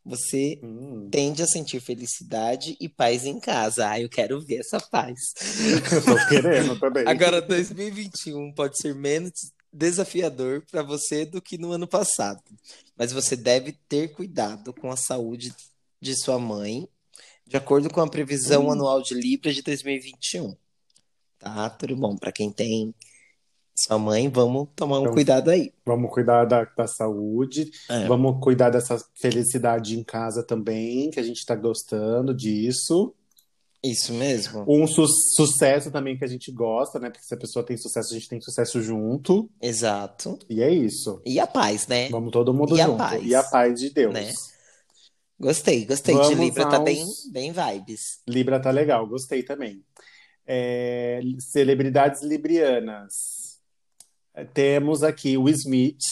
Você 0.04 0.60
Hum, 0.64 1.10
tende 1.12 1.44
a 1.44 1.48
sentir 1.48 1.80
felicidade 1.82 2.76
e 2.80 2.90
paz 2.90 3.26
em 3.26 3.40
casa. 3.40 3.90
Ah, 3.90 4.00
eu 4.00 4.10
quero 4.10 4.42
ver 4.42 4.60
essa 4.60 4.80
paz. 4.80 5.20
eu 5.92 6.02
tô 6.04 6.28
querendo 6.28 6.80
também. 6.80 7.04
Agora, 7.08 7.42
2021 7.42 8.52
pode 8.54 8.78
ser 8.82 8.96
menos 8.96 9.32
desafiador 9.72 10.64
para 10.70 10.82
você 10.82 11.26
do 11.26 11.42
que 11.42 11.58
no 11.58 11.72
ano 11.72 11.88
passado, 11.88 12.42
mas 12.98 13.12
você 13.12 13.36
deve 13.36 13.74
ter 13.88 14.08
cuidado 14.10 14.74
com 14.74 14.90
a 14.92 14.98
saúde 14.98 15.54
de 16.02 16.16
sua 16.16 16.40
mãe, 16.40 16.88
de 17.50 17.58
acordo 17.58 17.90
com 17.90 18.00
a 18.00 18.08
previsão 18.08 18.68
Hum. 18.68 18.72
anual 18.72 19.02
de 19.02 19.14
Libra 19.16 19.52
de 19.52 19.62
2021. 19.62 20.56
Tá? 21.40 21.70
Tudo 21.72 21.96
bom? 21.96 22.16
Para 22.16 22.32
quem 22.32 22.52
tem 22.52 22.94
sua 23.76 23.98
mãe, 23.98 24.30
vamos 24.30 24.68
tomar 24.76 24.98
um 25.00 25.04
Então, 25.04 25.14
cuidado 25.14 25.50
aí. 25.50 25.74
Vamos 25.86 26.12
cuidar 26.12 26.46
da, 26.46 26.66
da 26.66 26.86
saúde, 26.86 27.72
É. 27.90 28.06
vamos 28.08 28.40
cuidar 28.44 28.70
dessa 28.70 29.02
felicidade 29.20 29.98
em 29.98 30.04
casa 30.04 30.44
também, 30.44 31.10
que 31.10 31.20
a 31.20 31.24
gente 31.24 31.46
tá 31.46 31.56
gostando 31.56 32.34
disso. 32.34 33.14
Isso 33.82 34.12
mesmo. 34.14 34.66
Um 34.68 34.86
su- 34.86 35.08
sucesso 35.38 35.90
também 35.90 36.18
que 36.18 36.26
a 36.26 36.28
gente 36.28 36.52
gosta, 36.52 37.00
né? 37.00 37.10
Porque 37.10 37.24
se 37.26 37.34
a 37.34 37.38
pessoa 37.38 37.66
tem 37.66 37.78
sucesso, 37.78 38.14
a 38.14 38.18
gente 38.18 38.28
tem 38.28 38.42
sucesso 38.42 38.82
junto. 38.82 39.50
Exato. 39.62 40.38
E 40.50 40.62
é 40.62 40.70
isso. 40.70 41.22
E 41.26 41.40
a 41.40 41.48
paz, 41.48 41.88
né? 41.88 42.10
Vamos 42.10 42.32
todo 42.34 42.54
mundo 42.54 42.76
E 42.78 42.82
a 42.82 42.86
junto. 42.86 42.98
paz. 42.98 43.24
E 43.26 43.34
a 43.34 43.42
paz 43.42 43.80
de 43.80 43.90
Deus. 43.92 44.14
Né? 44.14 44.34
Gostei, 45.40 45.86
gostei 45.86 46.16
de 46.16 46.22
Vamos 46.22 46.38
Libra, 46.38 46.68
tá 46.70 46.78
aos- 46.78 46.84
bem, 46.86 47.06
bem 47.32 47.52
vibes. 47.54 48.22
Libra 48.28 48.60
tá 48.60 48.72
legal, 48.72 49.08
gostei 49.08 49.42
também. 49.42 49.84
É, 50.46 51.22
celebridades 51.40 52.22
librianas. 52.22 53.62
É, 54.34 54.44
Temos 54.44 55.02
aqui 55.02 55.38
Will 55.38 55.56
Smith, 55.56 56.04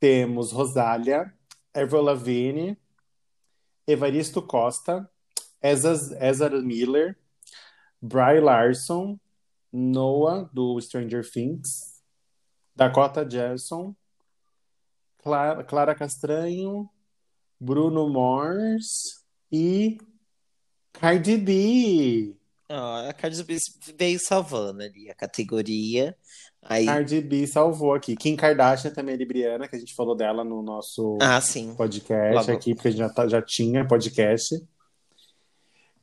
temos 0.00 0.50
Rosália, 0.50 1.32
Avril 1.74 2.02
Lavigne, 2.02 2.76
Evaristo 3.86 4.40
Costa, 4.40 5.08
Ezra, 5.62 6.60
Miller, 6.62 7.18
Bry 8.00 8.40
Larson, 8.40 9.18
Noah, 9.72 10.48
do 10.52 10.80
Stranger 10.80 11.28
Things, 11.28 12.02
Dakota 12.74 13.24
Johnson, 13.24 13.94
Clara, 15.22 15.62
Clara 15.64 15.94
Castanho, 15.94 16.88
Bruno 17.62 18.08
Mars 18.08 19.22
e 19.50 19.96
Cardi 20.92 21.36
B. 21.36 22.36
Ó, 22.68 23.08
a 23.08 23.12
Cardi 23.12 23.44
B 23.44 23.56
veio 23.96 24.18
salvando 24.18 24.82
ali 24.82 25.08
a 25.08 25.14
categoria. 25.14 26.16
Aí, 26.60 26.86
Cardi 26.86 27.20
B 27.20 27.46
salvou 27.46 27.94
aqui. 27.94 28.16
Kim 28.16 28.34
Kardashian 28.34 28.90
também 28.90 29.14
é 29.14 29.18
libriana, 29.18 29.68
que 29.68 29.76
a 29.76 29.78
gente 29.78 29.94
falou 29.94 30.16
dela 30.16 30.42
no 30.42 30.60
nosso 30.60 31.16
ah, 31.22 31.40
sim. 31.40 31.72
podcast 31.76 32.34
Logo. 32.34 32.52
aqui, 32.52 32.74
porque 32.74 32.88
a 32.88 32.90
gente 32.90 33.00
já, 33.00 33.08
tá- 33.08 33.28
já 33.28 33.40
tinha 33.40 33.86
podcast. 33.86 34.60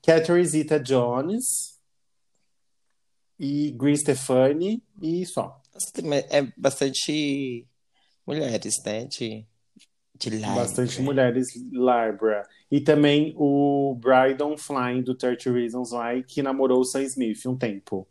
Catherine 0.02 0.48
Zeta 0.48 0.80
Jones 0.80 1.78
e 3.38 3.72
Gwen 3.72 3.98
Stefani 3.98 4.82
e 5.02 5.26
só. 5.26 5.62
É 6.30 6.42
bastante 6.56 7.68
mulheres, 8.26 8.76
né? 8.86 9.04
De, 9.06 9.46
de 10.20 10.30
Libra. 10.30 10.56
Bastante 10.56 11.02
mulheres 11.02 11.48
Libra. 11.56 12.48
E 12.70 12.80
também 12.82 13.34
o 13.38 13.96
Brydon 14.00 14.58
Flynn 14.58 15.02
do 15.02 15.16
30 15.16 15.52
Reasons 15.52 15.92
Why, 15.92 16.24
que 16.24 16.44
namorou 16.44 16.82
o 16.82 16.86
Sam 16.86 17.02
Smith 17.04 17.46
um 17.48 17.58
tempo. 17.58 18.08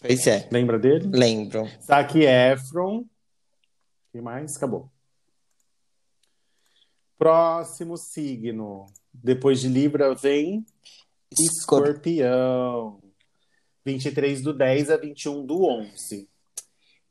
Pois 0.00 0.26
é, 0.26 0.48
Lembra 0.50 0.78
dele? 0.78 1.06
lembro. 1.12 1.68
Zac 1.82 2.18
Efron. 2.18 3.04
Quem 4.10 4.20
mais? 4.20 4.56
Acabou. 4.56 4.90
Próximo 7.18 7.96
signo. 7.96 8.86
Depois 9.12 9.60
de 9.60 9.68
Libra 9.68 10.14
vem 10.14 10.64
Escor- 11.30 11.82
Escorpião. 11.86 13.00
23 13.84 14.42
do 14.42 14.52
10 14.52 14.90
a 14.90 14.96
21 14.96 15.44
do 15.44 15.64
11. 15.64 16.28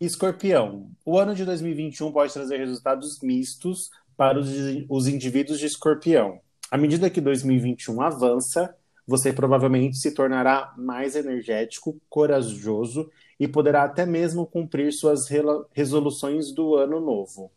Escorpião. 0.05 0.89
O 1.05 1.19
ano 1.19 1.35
de 1.35 1.45
2021 1.45 2.11
pode 2.11 2.33
trazer 2.33 2.57
resultados 2.57 3.19
mistos 3.21 3.91
para 4.17 4.39
os, 4.39 4.49
os 4.89 5.07
indivíduos 5.07 5.59
de 5.59 5.67
Escorpião. 5.67 6.39
À 6.71 6.77
medida 6.77 7.07
que 7.07 7.21
2021 7.21 8.01
avança, 8.01 8.75
você 9.05 9.31
provavelmente 9.31 9.97
se 9.97 10.11
tornará 10.11 10.73
mais 10.75 11.15
energético, 11.15 12.01
corajoso 12.09 13.11
e 13.39 13.47
poderá 13.47 13.83
até 13.83 14.03
mesmo 14.03 14.47
cumprir 14.47 14.91
suas 14.91 15.27
resoluções 15.71 16.51
do 16.51 16.75
ano 16.75 16.99
novo. 16.99 17.51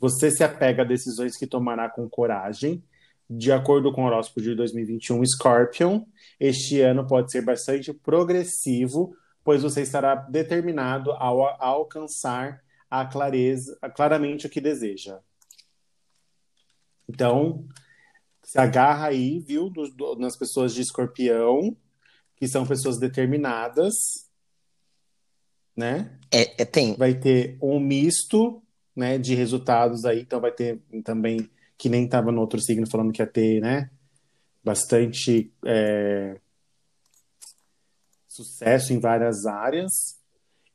Você 0.00 0.32
se 0.32 0.42
apega 0.42 0.82
a 0.82 0.86
decisões 0.86 1.36
que 1.36 1.46
tomará 1.46 1.88
com 1.88 2.08
coragem. 2.08 2.82
De 3.28 3.52
acordo 3.52 3.92
com 3.92 4.02
o 4.02 4.06
horóscopo 4.06 4.42
de 4.42 4.56
2021 4.56 5.24
Scorpion, 5.24 6.02
este 6.40 6.80
ano 6.80 7.06
pode 7.06 7.30
ser 7.30 7.42
bastante 7.42 7.92
progressivo, 7.92 9.14
pois 9.50 9.64
você 9.64 9.82
estará 9.82 10.14
determinado 10.14 11.10
ao, 11.10 11.44
a 11.44 11.56
alcançar 11.58 12.62
a 12.88 13.04
clareza, 13.04 13.76
a- 13.82 13.90
claramente 13.90 14.46
o 14.46 14.48
que 14.48 14.60
deseja. 14.60 15.18
Então, 17.08 17.66
se 18.44 18.60
agarra 18.60 19.08
aí, 19.08 19.40
viu, 19.40 19.68
do- 19.68 19.90
do- 19.90 20.14
nas 20.14 20.38
pessoas 20.38 20.72
de 20.72 20.82
escorpião, 20.82 21.76
que 22.36 22.46
são 22.46 22.64
pessoas 22.64 22.96
determinadas, 23.00 23.92
né? 25.76 26.16
É, 26.32 26.62
é, 26.62 26.64
tem. 26.64 26.94
Vai 26.94 27.14
ter 27.14 27.58
um 27.60 27.80
misto, 27.80 28.62
né, 28.94 29.18
de 29.18 29.34
resultados 29.34 30.04
aí, 30.04 30.20
então 30.20 30.40
vai 30.40 30.52
ter 30.52 30.80
também, 31.02 31.50
que 31.76 31.88
nem 31.88 32.04
estava 32.04 32.30
no 32.30 32.40
outro 32.40 32.60
signo 32.60 32.88
falando 32.88 33.12
que 33.12 33.20
ia 33.20 33.26
ter, 33.26 33.60
né, 33.60 33.90
bastante 34.62 35.52
é, 35.66 36.38
sucesso 38.30 38.92
em 38.92 39.00
várias 39.00 39.44
áreas. 39.44 40.16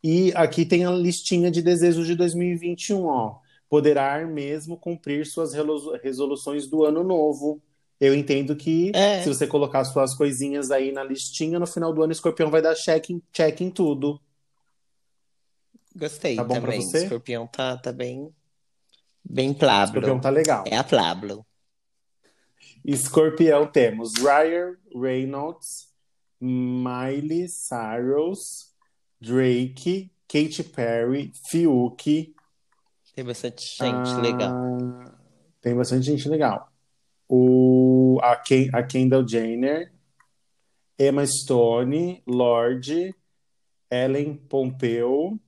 E 0.04 0.32
aqui 0.36 0.66
tem 0.66 0.86
a 0.86 0.92
listinha 0.92 1.50
de 1.50 1.62
desejos 1.62 2.06
de 2.06 2.14
2021, 2.16 3.06
ó. 3.06 3.40
Poderá 3.70 4.24
mesmo 4.28 4.78
cumprir 4.78 5.26
suas 5.26 5.54
resoluções 6.04 6.68
do 6.68 6.84
ano 6.84 7.04
novo. 7.04 7.62
Eu 8.00 8.14
entendo 8.14 8.56
que 8.58 8.92
É. 8.94 9.24
se 9.24 9.30
você 9.30 9.48
colocar 9.48 9.86
suas 9.86 10.14
coisinhas 10.14 10.70
aí 10.70 10.92
na 10.92 11.02
listinha, 11.04 11.58
no 11.58 11.66
final 11.66 11.94
do 11.94 12.04
ano 12.04 12.10
o 12.10 12.12
escorpião 12.12 12.52
vai 12.52 12.62
dar 12.62 12.76
check 12.76 13.10
em, 13.10 13.22
check 13.32 13.62
em 13.62 13.72
tudo. 13.72 14.20
Gostei 15.96 16.36
Tá 16.36 16.44
bom 16.44 16.56
pra 16.56 16.64
também. 16.74 16.82
você? 16.82 17.04
Escorpião 17.04 17.48
tá, 17.48 17.78
tá 17.78 17.94
bem, 17.94 18.30
bem 19.24 19.52
O 19.52 19.54
escorpião 19.54 20.20
tá 20.20 20.30
legal. 20.30 20.66
É 20.68 20.76
a 20.76 20.84
Pablo. 20.84 21.46
Escorpião 22.84 23.66
temos 23.66 24.14
Ryan 24.16 24.76
Reynolds, 24.94 25.88
Miley 26.40 27.48
Cyrus, 27.48 28.74
Drake, 29.20 30.12
Katy 30.28 30.64
Perry, 30.64 31.32
Fiuk. 31.50 32.34
Tem 33.16 33.24
bastante 33.24 33.66
gente 33.66 34.10
ah, 34.10 34.22
legal. 34.22 34.54
Tem 35.62 35.76
bastante 35.76 36.06
gente 36.06 36.28
legal. 36.28 36.70
O, 37.28 38.20
a, 38.22 38.36
Ken- 38.36 38.70
a 38.74 38.84
Kendall 38.84 39.28
Jenner, 39.28 39.92
Emma 41.00 41.26
Stone, 41.26 42.22
Lorde, 42.28 43.16
Ellen 43.90 44.36
Pompeo, 44.36 45.40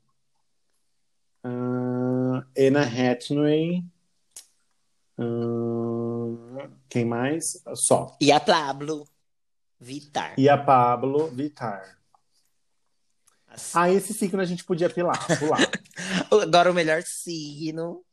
ah, 1.44 2.46
Anna 2.58 2.84
Hathaway. 2.84 3.84
ah, 5.20 6.70
quem 6.90 7.06
mais? 7.06 7.62
Só. 7.76 8.16
E 8.22 8.32
a 8.32 8.40
Pablo 8.40 9.06
Vittar. 9.80 10.34
E 10.38 10.50
a 10.50 10.58
Pablo 10.58 11.28
Vittar. 11.28 11.98
Assim. 13.48 13.72
Ah, 13.74 13.92
esse 13.92 14.14
signo 14.14 14.42
a 14.42 14.46
gente 14.46 14.64
podia 14.64 14.90
pular. 14.90 15.18
pular. 15.40 15.72
Agora 16.44 16.72
o 16.72 16.74
melhor 16.74 17.02
signo, 17.04 18.04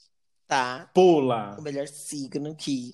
tá? 0.46 0.90
Pula. 0.94 1.56
O 1.58 1.62
melhor 1.62 1.86
signo 1.86 2.54
que 2.54 2.92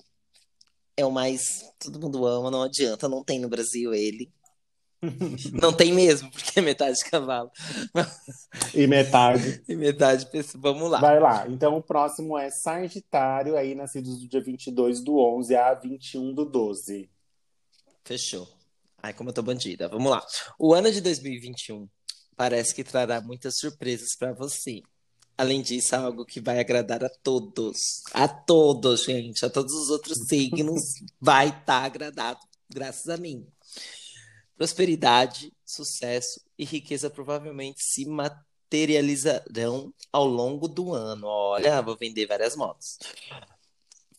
é 0.97 1.05
o 1.05 1.11
mais 1.11 1.71
todo 1.79 1.99
mundo 1.99 2.25
ama, 2.25 2.51
não 2.51 2.63
adianta, 2.63 3.07
não 3.07 3.23
tem 3.23 3.39
no 3.39 3.49
Brasil 3.49 3.93
ele. 3.93 4.31
Não 5.59 5.73
tem 5.73 5.91
mesmo, 5.91 6.29
porque 6.29 6.59
é 6.59 6.61
metade 6.61 7.03
cavalo. 7.05 7.49
E 8.71 8.85
metade. 8.85 9.63
E 9.67 9.75
metade. 9.75 10.27
Vamos 10.55 10.91
lá. 10.91 10.99
Vai 10.99 11.19
lá. 11.19 11.47
Então 11.47 11.75
o 11.75 11.81
próximo 11.81 12.37
é 12.37 12.51
Sagitário, 12.51 13.57
aí 13.57 13.73
nascidos 13.73 14.19
do 14.19 14.27
dia 14.27 14.39
22 14.39 15.01
do 15.01 15.17
11 15.17 15.55
a 15.55 15.73
21 15.73 16.33
do 16.35 16.45
12. 16.45 17.09
Fechou. 18.05 18.47
Ai, 19.03 19.13
como 19.13 19.29
eu 19.29 19.33
tô 19.33 19.41
bandida. 19.41 19.87
Vamos 19.87 20.11
lá. 20.11 20.25
O 20.59 20.73
ano 20.73 20.91
de 20.91 21.01
2021 21.01 21.89
parece 22.35 22.73
que 22.73 22.83
trará 22.83 23.19
muitas 23.21 23.57
surpresas 23.57 24.15
para 24.17 24.33
você. 24.33 24.81
Além 25.37 25.61
disso, 25.61 25.95
é 25.95 25.97
algo 25.97 26.25
que 26.25 26.39
vai 26.39 26.59
agradar 26.59 27.03
a 27.03 27.09
todos. 27.09 28.03
A 28.13 28.27
todos, 28.27 29.05
gente. 29.05 29.43
A 29.45 29.49
todos 29.49 29.73
os 29.73 29.89
outros 29.89 30.19
signos 30.29 30.81
vai 31.19 31.47
estar 31.47 31.63
tá 31.65 31.83
agradado, 31.83 32.39
graças 32.69 33.07
a 33.09 33.17
mim. 33.17 33.47
Prosperidade, 34.55 35.51
sucesso 35.65 36.39
e 36.57 36.63
riqueza 36.63 37.09
provavelmente 37.09 37.81
se 37.83 38.05
materializarão 38.05 39.91
ao 40.11 40.27
longo 40.27 40.67
do 40.67 40.93
ano. 40.93 41.25
Olha, 41.25 41.81
vou 41.81 41.97
vender 41.97 42.27
várias 42.27 42.55
motos. 42.55 42.99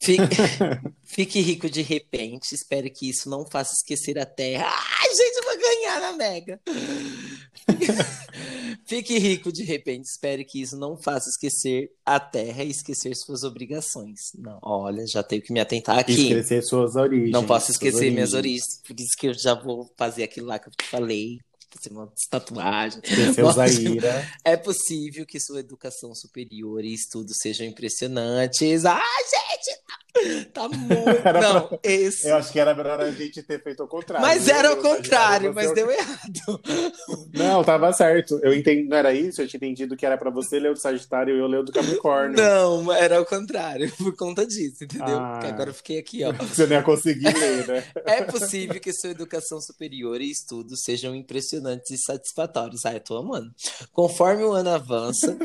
Fique, 0.02 0.22
fique, 1.06 1.40
rico 1.40 1.70
de 1.70 1.80
repente. 1.80 2.52
Espero 2.54 2.90
que 2.90 3.08
isso 3.08 3.30
não 3.30 3.46
faça 3.46 3.72
esquecer 3.72 4.18
a 4.18 4.26
Terra. 4.26 4.66
Ai, 4.68 5.08
gente, 5.14 5.36
eu 5.36 5.44
vou 5.44 5.56
ganhar 5.58 6.00
na 6.00 6.12
Mega. 6.14 6.60
Fique 8.84 9.16
rico 9.16 9.52
de 9.52 9.62
repente. 9.62 10.06
Espero 10.06 10.44
que 10.44 10.60
isso 10.60 10.76
não 10.76 10.96
faça 10.96 11.30
esquecer 11.30 11.92
a 12.04 12.18
Terra 12.18 12.64
e 12.64 12.70
esquecer 12.70 13.14
suas 13.14 13.44
obrigações. 13.44 14.32
Não, 14.36 14.58
olha, 14.60 15.06
já 15.06 15.22
tenho 15.22 15.40
que 15.40 15.52
me 15.52 15.60
atentar 15.60 16.00
aqui. 16.00 16.12
Esquecer 16.12 16.62
suas 16.64 16.96
origens. 16.96 17.30
Não 17.30 17.46
posso 17.46 17.70
esquecer 17.70 17.96
origens. 17.98 18.14
minhas 18.14 18.32
origens. 18.32 18.80
Por 18.84 18.98
isso 18.98 19.16
que 19.16 19.28
eu 19.28 19.34
já 19.34 19.54
vou 19.54 19.88
fazer 19.96 20.24
aquilo 20.24 20.48
lá 20.48 20.58
que 20.58 20.68
eu 20.68 20.72
te 20.72 20.84
falei 20.86 21.38
fazer 21.72 21.90
uma 21.90 22.12
tatuagem. 22.28 23.00
É 24.44 24.56
possível 24.56 25.24
que 25.24 25.40
sua 25.40 25.60
educação 25.60 26.14
superior 26.14 26.84
e 26.84 26.92
estudos 26.92 27.38
sejam 27.40 27.66
impressionantes. 27.66 28.84
Ai, 28.84 29.24
Tá 30.52 30.68
muito. 30.68 31.08
Era 31.24 31.40
não, 31.40 31.68
pra... 31.68 31.78
esse. 31.82 32.28
Eu 32.28 32.36
acho 32.36 32.52
que 32.52 32.60
era 32.60 32.74
melhor 32.74 33.00
a 33.00 33.10
gente 33.10 33.42
ter 33.42 33.62
feito 33.62 33.82
o 33.82 33.88
contrário. 33.88 34.26
Mas 34.26 34.46
era 34.46 34.72
o 34.72 34.76
contrário, 34.76 35.54
mas 35.54 35.72
deu 35.72 35.90
errado. 35.90 36.60
Não, 37.32 37.64
tava 37.64 37.92
certo. 37.92 38.38
Eu 38.42 38.52
entendi, 38.52 38.88
não 38.88 38.96
era 38.96 39.14
isso? 39.14 39.40
Eu 39.40 39.48
tinha 39.48 39.56
entendido 39.56 39.96
que 39.96 40.04
era 40.04 40.18
para 40.18 40.30
você 40.30 40.58
ler 40.58 40.70
o 40.70 40.74
do 40.74 40.78
Sagitário 40.78 41.34
e 41.34 41.38
eu 41.38 41.46
ler 41.46 41.60
o 41.60 41.62
do 41.62 41.72
Capricórnio. 41.72 42.36
Não, 42.36 42.92
era 42.92 43.20
o 43.20 43.24
contrário, 43.24 43.90
por 43.96 44.14
conta 44.14 44.46
disso, 44.46 44.84
entendeu? 44.84 45.18
Ah, 45.18 45.38
Porque 45.38 45.52
agora 45.52 45.70
eu 45.70 45.74
fiquei 45.74 45.98
aqui, 45.98 46.24
ó. 46.24 46.32
Você 46.44 46.66
não 46.66 46.76
ia 46.76 46.82
conseguir 46.82 47.32
ler, 47.32 47.66
né? 47.66 47.84
É 48.04 48.22
possível 48.22 48.78
que 48.80 48.92
sua 48.92 49.10
educação 49.10 49.60
superior 49.60 50.20
e 50.20 50.30
estudos 50.30 50.82
sejam 50.82 51.14
impressionantes 51.14 51.90
e 51.90 51.98
satisfatórios. 51.98 52.84
Ah, 52.84 52.92
eu 52.92 53.00
tô 53.00 53.16
amando. 53.16 53.50
Conforme 53.92 54.44
o 54.44 54.52
ano 54.52 54.70
avança, 54.70 55.36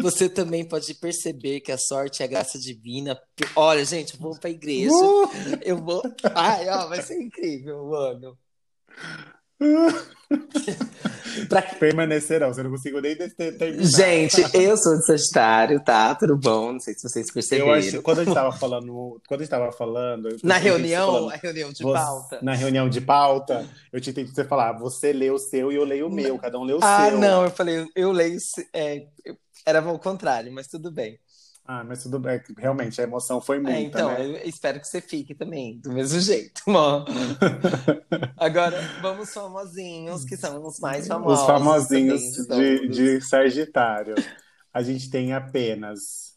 você 0.00 0.28
também 0.28 0.64
pode 0.64 0.94
perceber 0.94 1.60
que 1.60 1.72
a 1.72 1.78
sorte 1.78 2.20
e 2.20 2.24
a 2.24 2.28
graça 2.28 2.58
divina. 2.58 3.18
Olha, 3.62 3.84
gente 3.84 4.16
vou 4.16 4.36
pra 4.36 4.50
igreja. 4.50 4.92
Uh! 4.92 5.30
Eu 5.62 5.76
vou. 5.76 6.02
Ai, 6.34 6.68
ó, 6.68 6.88
vai 6.88 7.00
ser 7.00 7.20
incrível, 7.22 7.86
mano. 7.86 8.36
pra... 11.48 11.62
Permanecerão, 11.62 12.52
você 12.52 12.64
não 12.64 12.72
conseguiu 12.72 13.00
nem 13.00 13.16
terminar. 13.16 13.84
Gente, 13.84 14.42
eu 14.52 14.76
sou 14.76 14.96
de 14.98 15.06
Sagitário, 15.06 15.80
tá? 15.84 16.12
Tudo 16.16 16.36
bom? 16.36 16.72
Não 16.72 16.80
sei 16.80 16.94
se 16.94 17.08
vocês 17.08 17.30
perceberam. 17.32 17.68
Eu 17.68 17.74
acho, 17.74 18.02
quando 18.02 18.18
a 18.18 18.24
gente 18.24 18.34
tava 18.34 18.50
falando, 18.50 19.20
quando 19.28 19.40
a 19.40 19.44
gente 19.44 19.50
tava 19.50 19.70
falando. 19.70 20.36
Na 20.42 20.56
reunião, 20.56 21.06
falando, 21.06 21.30
a 21.32 21.36
reunião 21.36 21.72
de 21.72 21.82
você, 21.84 21.92
pauta. 21.92 22.40
Na 22.42 22.54
reunião 22.54 22.88
de 22.88 23.00
pauta, 23.00 23.68
eu 23.92 24.00
te 24.00 24.10
entendi 24.10 24.34
você 24.34 24.44
falar, 24.44 24.72
você 24.72 25.12
lê 25.12 25.30
o 25.30 25.38
seu 25.38 25.70
e 25.70 25.76
eu 25.76 25.84
leio 25.84 26.08
o 26.08 26.12
meu, 26.12 26.36
cada 26.36 26.58
um 26.58 26.64
lê 26.64 26.74
o 26.74 26.80
ah, 26.82 27.06
seu. 27.06 27.16
Ah, 27.16 27.20
não, 27.20 27.44
eu 27.44 27.50
falei, 27.50 27.86
eu 27.94 28.10
leio. 28.10 28.38
É, 28.74 29.06
era 29.64 29.80
o 29.88 29.98
contrário, 30.00 30.52
mas 30.52 30.66
tudo 30.66 30.90
bem. 30.90 31.20
Ah, 31.64 31.84
mas 31.84 32.02
tudo 32.02 32.18
bem, 32.18 32.40
realmente 32.58 33.00
a 33.00 33.04
emoção 33.04 33.40
foi 33.40 33.58
é, 33.58 33.60
muita, 33.60 33.78
é, 33.78 33.82
então, 33.82 34.08
né? 34.08 34.26
eu 34.26 34.48
espero 34.48 34.80
que 34.80 34.86
você 34.86 35.00
fique 35.00 35.32
também, 35.32 35.78
do 35.78 35.92
mesmo 35.92 36.18
jeito, 36.18 36.60
mano. 36.66 37.06
Agora, 38.36 38.80
vamos 39.00 39.32
famosinhos, 39.32 40.24
que 40.24 40.36
são 40.36 40.64
os 40.66 40.80
mais 40.80 41.06
famosos. 41.06 41.40
Os 41.40 41.46
famosinhos 41.46 42.20
de, 42.48 42.88
de 42.88 43.20
Sagitário. 43.20 44.16
A 44.74 44.82
gente 44.82 45.08
tem 45.08 45.34
apenas 45.34 46.32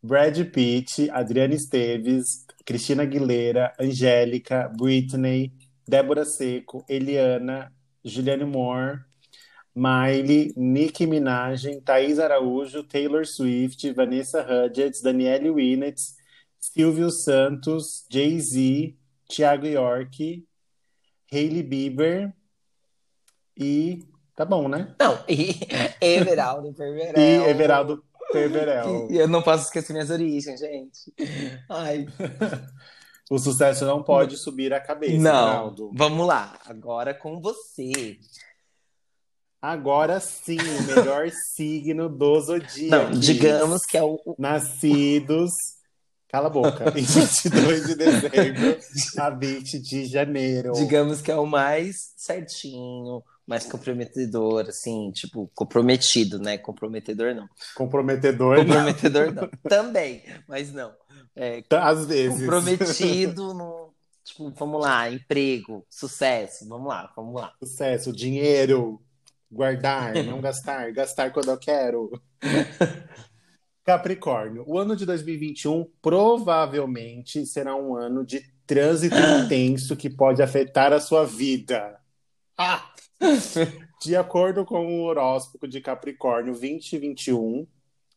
Brad 0.00 0.38
Pitt, 0.50 1.10
Adriana 1.10 1.54
Esteves, 1.54 2.46
Cristina 2.64 3.02
Aguilera, 3.02 3.72
Angélica, 3.80 4.70
Britney, 4.78 5.52
Débora 5.86 6.24
Seco, 6.24 6.84
Eliana, 6.88 7.72
Juliane 8.04 8.44
Moore, 8.44 9.00
Miley, 9.78 10.52
Nicki 10.56 11.06
Minaj, 11.06 11.64
Thaís 11.84 12.18
Araújo, 12.18 12.82
Taylor 12.82 13.24
Swift, 13.24 13.90
Vanessa 13.92 14.42
Hudgens, 14.42 15.00
Danielle 15.00 15.50
Winnet, 15.50 15.96
Silvio 16.58 17.10
Santos, 17.10 18.04
Jay-Z, 18.10 18.96
Thiago 19.28 19.66
York, 19.66 20.44
Hailey 21.32 21.62
Bieber 21.62 22.32
e... 23.56 24.00
Tá 24.34 24.44
bom, 24.44 24.68
né? 24.68 24.94
Não, 25.00 25.18
e 25.28 25.54
Everaldo 26.00 26.72
Perverel. 26.72 27.14
E 27.16 27.50
Everaldo 27.50 28.04
Perverel. 28.32 29.08
E 29.10 29.16
eu 29.16 29.28
não 29.28 29.42
posso 29.42 29.64
esquecer 29.64 29.92
minhas 29.92 30.10
origens, 30.10 30.58
gente. 30.60 31.12
Ai... 31.68 32.06
O 33.30 33.38
sucesso 33.38 33.84
não 33.84 34.02
pode 34.02 34.38
subir 34.38 34.72
a 34.72 34.80
cabeça, 34.80 35.18
Não, 35.18 35.48
Everaldo. 35.48 35.90
vamos 35.94 36.26
lá. 36.26 36.58
Agora 36.64 37.12
com 37.12 37.38
você. 37.42 38.18
Agora 39.60 40.20
sim, 40.20 40.58
o 40.58 40.82
melhor 40.84 41.28
signo 41.54 42.08
do 42.08 42.40
zodíaco. 42.40 43.12
Não, 43.12 43.18
digamos 43.18 43.82
que 43.84 43.96
é 43.96 44.02
o. 44.02 44.18
Nascidos. 44.38 45.50
Cala 46.28 46.46
a 46.48 46.50
boca. 46.50 46.84
Em 46.96 47.02
22 47.02 47.86
de 47.86 47.94
dezembro 47.94 48.78
a 49.16 49.30
20 49.30 49.80
de 49.80 50.06
janeiro. 50.06 50.72
Digamos 50.72 51.22
que 51.22 51.30
é 51.30 51.36
o 51.36 51.46
mais 51.46 52.12
certinho, 52.16 53.22
mais 53.46 53.64
comprometedor, 53.64 54.66
assim, 54.68 55.10
tipo, 55.10 55.50
comprometido, 55.54 56.38
né? 56.38 56.58
Comprometedor 56.58 57.34
não. 57.34 57.48
Comprometedor, 57.74 58.58
Comprometedor 58.58 59.32
não. 59.32 59.42
não. 59.42 59.50
Também, 59.68 60.22
mas 60.46 60.72
não. 60.72 60.92
É, 61.34 61.64
Às 61.70 62.04
vezes. 62.06 62.40
Comprometido 62.40 63.54
no. 63.54 63.88
Tipo, 64.22 64.50
vamos 64.50 64.82
lá, 64.82 65.10
emprego, 65.10 65.86
sucesso, 65.88 66.68
vamos 66.68 66.88
lá, 66.88 67.10
vamos 67.16 67.40
lá. 67.40 67.54
Sucesso, 67.58 68.12
dinheiro, 68.12 69.00
Guardar, 69.50 70.14
não 70.24 70.40
gastar, 70.40 70.92
gastar 70.92 71.30
quando 71.32 71.50
eu 71.50 71.58
quero. 71.58 72.10
Capricórnio, 73.84 74.64
o 74.66 74.78
ano 74.78 74.94
de 74.94 75.06
2021 75.06 75.86
provavelmente 76.02 77.46
será 77.46 77.74
um 77.74 77.96
ano 77.96 78.24
de 78.24 78.42
trânsito 78.66 79.16
intenso 79.44 79.96
que 79.96 80.10
pode 80.10 80.42
afetar 80.42 80.92
a 80.92 81.00
sua 81.00 81.24
vida. 81.24 81.98
Ah! 82.60 82.92
De 84.02 84.16
acordo 84.16 84.64
com 84.64 84.84
o 84.84 85.04
horóscopo 85.04 85.68
de 85.68 85.80
Capricórnio 85.80 86.52
2021, 86.52 87.64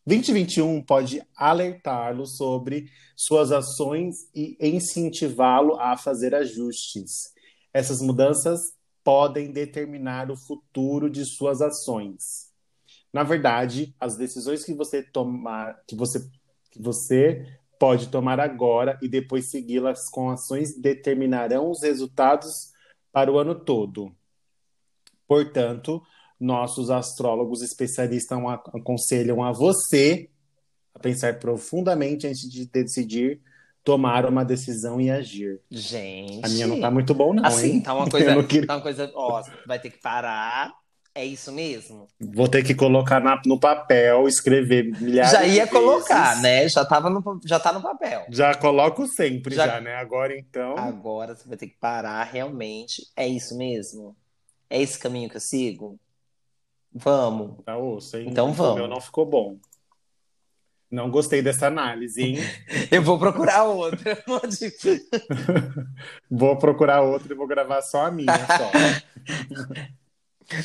2021 0.05 0.81
pode 0.81 1.21
alertá-lo 1.35 2.25
sobre 2.25 2.89
suas 3.15 3.51
ações 3.51 4.27
e 4.33 4.57
incentivá-lo 4.59 5.79
a 5.79 5.95
fazer 5.95 6.33
ajustes. 6.33 7.31
Essas 7.71 8.01
mudanças 8.01 8.73
podem 9.03 9.51
determinar 9.51 10.31
o 10.31 10.37
futuro 10.37 11.09
de 11.09 11.25
suas 11.25 11.61
ações. 11.61 12.51
Na 13.11 13.23
verdade, 13.23 13.95
as 13.99 14.15
decisões 14.15 14.63
que 14.63 14.73
você 14.73 15.03
tomar, 15.03 15.81
que 15.87 15.95
você, 15.95 16.19
que 16.69 16.81
você 16.81 17.45
pode 17.79 18.09
tomar 18.09 18.39
agora 18.39 18.97
e 19.01 19.07
depois 19.07 19.49
segui-las 19.49 20.09
com 20.09 20.29
ações 20.29 20.79
determinarão 20.79 21.69
os 21.69 21.81
resultados 21.81 22.71
para 23.11 23.31
o 23.31 23.37
ano 23.37 23.55
todo. 23.55 24.15
Portanto, 25.27 26.01
nossos 26.39 26.89
astrólogos 26.89 27.61
especialistas 27.61 28.37
aconselham 28.73 29.43
a 29.43 29.51
você 29.51 30.29
a 30.93 30.99
pensar 30.99 31.39
profundamente 31.39 32.27
antes 32.27 32.49
de 32.49 32.65
decidir 32.65 33.41
tomar 33.83 34.25
uma 34.25 34.45
decisão 34.45 34.99
e 34.99 35.09
agir. 35.09 35.59
Gente. 35.69 36.45
A 36.45 36.49
minha 36.49 36.67
não 36.67 36.79
tá 36.79 36.91
muito 36.91 37.13
bom, 37.13 37.33
não. 37.33 37.45
Assim, 37.45 37.73
hein? 37.73 37.81
tá 37.81 37.93
uma 37.93 38.07
coisa. 38.09 38.43
Queria... 38.43 38.67
Tá 38.67 38.75
uma 38.75 38.81
coisa. 38.81 39.11
Ó, 39.15 39.43
vai 39.65 39.79
ter 39.79 39.89
que 39.89 39.99
parar. 39.99 40.73
É 41.13 41.25
isso 41.25 41.51
mesmo? 41.51 42.07
Vou 42.17 42.47
ter 42.47 42.63
que 42.63 42.73
colocar 42.73 43.19
na, 43.19 43.41
no 43.45 43.59
papel, 43.59 44.29
escrever 44.29 44.97
milhares 44.97 45.31
Já 45.31 45.45
ia 45.45 45.65
de 45.65 45.71
colocar, 45.71 46.41
né? 46.41 46.69
Já, 46.69 46.85
tava 46.85 47.09
no, 47.09 47.21
já 47.43 47.59
tá 47.59 47.73
no 47.73 47.81
papel. 47.81 48.25
Já 48.29 48.55
coloco 48.55 49.05
sempre, 49.07 49.53
já, 49.53 49.67
já, 49.67 49.81
né? 49.81 49.95
Agora 49.95 50.37
então. 50.37 50.77
Agora 50.77 51.35
você 51.35 51.45
vai 51.49 51.57
ter 51.57 51.67
que 51.67 51.77
parar 51.77 52.23
realmente. 52.23 53.01
É 53.13 53.27
isso 53.27 53.57
mesmo? 53.57 54.15
É 54.69 54.81
esse 54.81 54.97
caminho 54.97 55.29
que 55.29 55.35
eu 55.35 55.41
sigo? 55.41 55.99
Vamos. 56.93 57.61
Tá 57.65 57.77
osso, 57.77 58.15
hein? 58.15 58.27
Então 58.29 58.53
vamos. 58.53 58.73
O 58.73 58.75
meu 58.75 58.87
não 58.87 59.01
ficou 59.01 59.25
bom. 59.25 59.57
Não 60.91 61.09
gostei 61.09 61.41
dessa 61.41 61.67
análise, 61.67 62.21
hein? 62.21 62.37
Eu 62.91 63.01
vou 63.01 63.17
procurar 63.17 63.63
outra. 63.63 64.21
vou 66.29 66.57
procurar 66.57 67.01
outra 67.01 67.33
e 67.33 67.35
vou 67.35 67.47
gravar 67.47 67.81
só 67.81 68.07
a 68.07 68.11
minha, 68.11 68.45
só. 68.45 68.69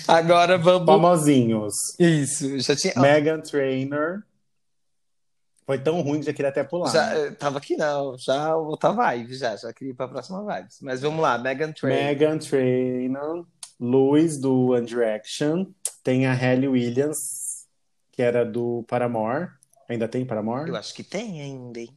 Agora 0.08 0.58
vamos. 0.58 0.86
Famosinhos. 0.86 1.74
Isso, 2.00 2.58
já 2.58 2.74
tinha. 2.74 2.94
Megan 2.96 3.40
Trainor. 3.40 4.24
Foi 5.64 5.78
tão 5.78 6.00
ruim 6.00 6.18
que 6.20 6.26
já 6.26 6.32
queria 6.32 6.48
até 6.48 6.64
pular. 6.64 6.90
Já, 6.90 7.14
né? 7.14 7.30
tava 7.32 7.58
aqui 7.58 7.76
não, 7.76 8.16
já 8.18 8.56
outra 8.56 8.92
vibe, 8.92 9.34
já, 9.34 9.56
já 9.56 9.72
queria 9.72 9.92
ir 9.92 9.96
pra 9.96 10.08
próxima 10.08 10.42
vibe. 10.42 10.68
Mas 10.80 11.02
vamos 11.02 11.20
lá, 11.20 11.38
Megan 11.38 11.72
Trainor. 11.72 12.04
Megan 12.04 12.38
Trainor, 12.38 13.46
Louis 13.78 14.38
do 14.38 14.70
One 14.70 14.86
Direction, 14.86 15.66
tem 16.04 16.26
a 16.26 16.32
Halle 16.32 16.68
Williams, 16.68 17.66
que 18.12 18.22
era 18.22 18.44
do 18.44 18.84
Paramore. 18.88 19.50
Ainda 19.88 20.08
tem 20.08 20.24
Paramore? 20.24 20.68
Eu 20.68 20.76
acho 20.76 20.94
que 20.94 21.04
tem 21.04 21.40
ainda, 21.40 21.80
hein? 21.80 21.96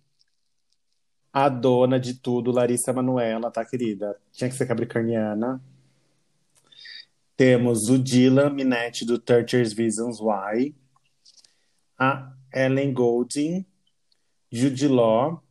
A 1.31 1.47
dona 1.47 1.99
de 1.99 2.15
tudo, 2.15 2.51
Larissa 2.51 2.91
Manoela, 2.91 3.51
tá, 3.51 3.63
querida? 3.63 4.19
Tinha 4.31 4.49
que 4.49 4.55
ser 4.55 4.67
capricorniana. 4.67 5.61
Temos 7.37 7.87
o 7.89 7.97
Dylan 7.97 8.49
Minetti 8.49 9.05
do 9.05 9.17
30 9.17 9.57
Reasons 9.77 10.19
Why. 10.19 10.75
A 11.97 12.33
Ellen 12.53 12.93
Goulding. 12.93 13.65
Jude 14.51 14.87
Law. 14.87 15.41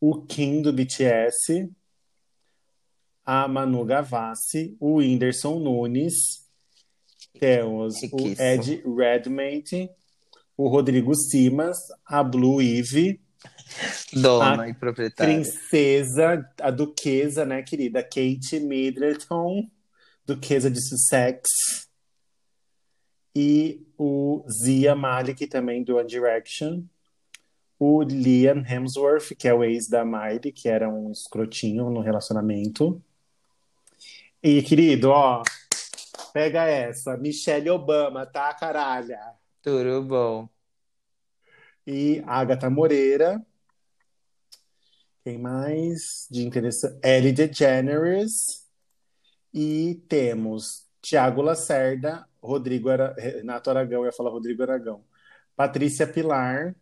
O 0.00 0.22
Kim 0.22 0.62
do 0.62 0.72
BTS. 0.72 1.68
A 3.26 3.46
Manu 3.46 3.84
Gavassi. 3.84 4.76
O 4.80 4.94
Whindersson 4.94 5.58
Nunes. 5.58 6.48
Temos 7.38 7.96
o. 8.12 8.28
Ed 8.40 8.82
Redmayne. 8.86 9.90
O 10.60 10.68
Rodrigo 10.68 11.14
Simas. 11.14 11.78
A 12.04 12.22
Blue 12.22 12.60
Ivy. 12.60 13.18
Dona 14.12 14.64
A 14.64 14.68
e 14.68 14.74
proprietária. 14.74 15.34
Princesa, 15.34 16.46
a 16.60 16.70
duquesa, 16.70 17.46
né, 17.46 17.62
querida? 17.62 18.02
Kate 18.02 18.60
Middleton, 18.60 19.66
duquesa 20.26 20.70
de 20.70 20.78
Sussex. 20.86 21.48
E 23.34 23.86
o 23.96 24.44
Zia 24.62 24.94
Malik, 24.94 25.46
também 25.46 25.82
do 25.82 25.96
One 25.96 26.06
Direction. 26.06 26.82
O 27.78 28.02
Liam 28.02 28.62
Hemsworth, 28.62 29.34
que 29.38 29.48
é 29.48 29.54
o 29.54 29.64
ex 29.64 29.88
da 29.88 30.04
Miley, 30.04 30.52
que 30.52 30.68
era 30.68 30.90
um 30.90 31.10
escrotinho 31.10 31.88
no 31.88 32.02
relacionamento. 32.02 33.02
E, 34.42 34.60
querido, 34.60 35.08
ó, 35.08 35.42
pega 36.34 36.64
essa. 36.66 37.16
Michelle 37.16 37.70
Obama, 37.70 38.26
tá, 38.26 38.52
caralha? 38.52 39.39
Tudo 39.62 40.02
bom. 40.02 40.48
E 41.86 42.22
Agatha 42.26 42.70
Moreira. 42.70 43.44
Quem 45.22 45.38
mais 45.38 46.26
de 46.30 46.46
interessante? 46.46 46.98
Ellie 47.06 47.32
DeGeneres. 47.32 48.66
E 49.52 49.96
temos 50.08 50.88
Tiago 51.02 51.42
Lacerda, 51.42 52.26
Rodrigo 52.42 52.88
Ara... 52.88 53.14
Renato 53.18 53.68
Aragão, 53.68 54.00
eu 54.00 54.06
ia 54.06 54.12
falar 54.12 54.30
Rodrigo 54.30 54.62
Aragão. 54.62 55.04
Patrícia 55.56 56.06
Pilar, 56.06 56.74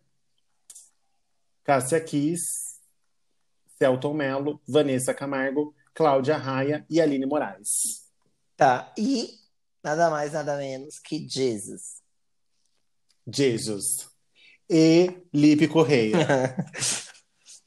Cássia 1.63 1.99
Kiss, 1.99 2.79
Celton 3.77 4.13
Mello, 4.13 4.61
Vanessa 4.67 5.13
Camargo, 5.13 5.75
Cláudia 5.93 6.37
Raia 6.37 6.85
e 6.89 7.01
Aline 7.01 7.25
Moraes. 7.25 8.07
Tá, 8.55 8.93
e 8.97 9.37
nada 9.83 10.09
mais, 10.09 10.33
nada 10.33 10.55
menos 10.57 10.99
que 10.99 11.27
Jesus. 11.27 11.98
Jesus. 13.33 14.09
E 14.69 15.11
Lipe 15.33 15.67
Correia. 15.67 16.55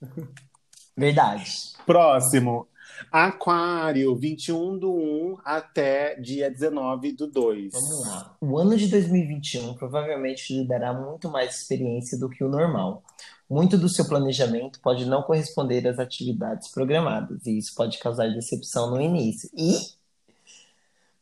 Verdade. 0.96 1.72
Próximo. 1.84 2.68
Aquário, 3.10 4.14
21 4.14 4.78
do 4.78 4.92
1 4.92 5.38
até 5.44 6.14
dia 6.20 6.50
19 6.50 7.12
do 7.12 7.26
2. 7.26 7.72
Vamos 7.72 8.00
lá. 8.06 8.36
O 8.40 8.58
ano 8.58 8.76
de 8.76 8.86
2021 8.88 9.74
provavelmente 9.74 10.54
lhe 10.54 10.66
dará 10.66 10.92
muito 10.92 11.28
mais 11.28 11.56
experiência 11.56 12.18
do 12.18 12.28
que 12.28 12.44
o 12.44 12.48
normal. 12.48 13.02
Muito 13.48 13.76
do 13.76 13.88
seu 13.88 14.06
planejamento 14.06 14.80
pode 14.80 15.04
não 15.04 15.22
corresponder 15.22 15.86
às 15.86 15.98
atividades 15.98 16.68
programadas, 16.70 17.44
e 17.46 17.58
isso 17.58 17.74
pode 17.74 17.98
causar 17.98 18.28
decepção 18.28 18.90
no 18.90 19.00
início. 19.00 19.50
E, 19.54 19.78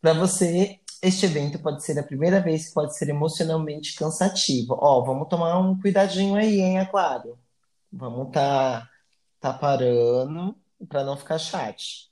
para 0.00 0.12
você, 0.12 0.78
este 1.02 1.26
evento 1.26 1.58
pode 1.58 1.82
ser 1.82 1.98
a 1.98 2.02
primeira 2.02 2.40
vez 2.40 2.68
que 2.68 2.74
pode 2.74 2.96
ser 2.96 3.08
emocionalmente 3.08 3.94
cansativo. 3.94 4.76
Ó, 4.78 5.02
vamos 5.02 5.28
tomar 5.28 5.58
um 5.58 5.80
cuidadinho 5.80 6.34
aí, 6.34 6.60
hein, 6.60 6.78
Aquário? 6.78 7.38
Vamos 7.92 8.30
tá, 8.32 8.88
tá 9.40 9.52
parando 9.52 10.54
para 10.88 11.02
não 11.04 11.16
ficar 11.16 11.38
chato. 11.38 12.10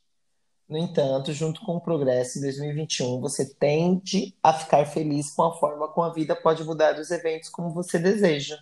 No 0.69 0.77
entanto, 0.77 1.33
junto 1.33 1.63
com 1.63 1.77
o 1.77 1.81
progresso 1.81 2.39
em 2.39 2.43
2021, 2.43 3.21
você 3.21 3.55
tende 3.55 4.35
a 4.43 4.53
ficar 4.53 4.85
feliz 4.85 5.31
com 5.31 5.45
a 5.45 5.57
forma 5.57 5.89
como 5.89 6.07
a 6.07 6.13
vida 6.13 6.37
pode 6.37 6.63
mudar 6.65 6.99
os 6.99 7.11
eventos 7.11 7.49
como 7.49 7.71
você 7.71 7.99
deseja. 7.99 8.59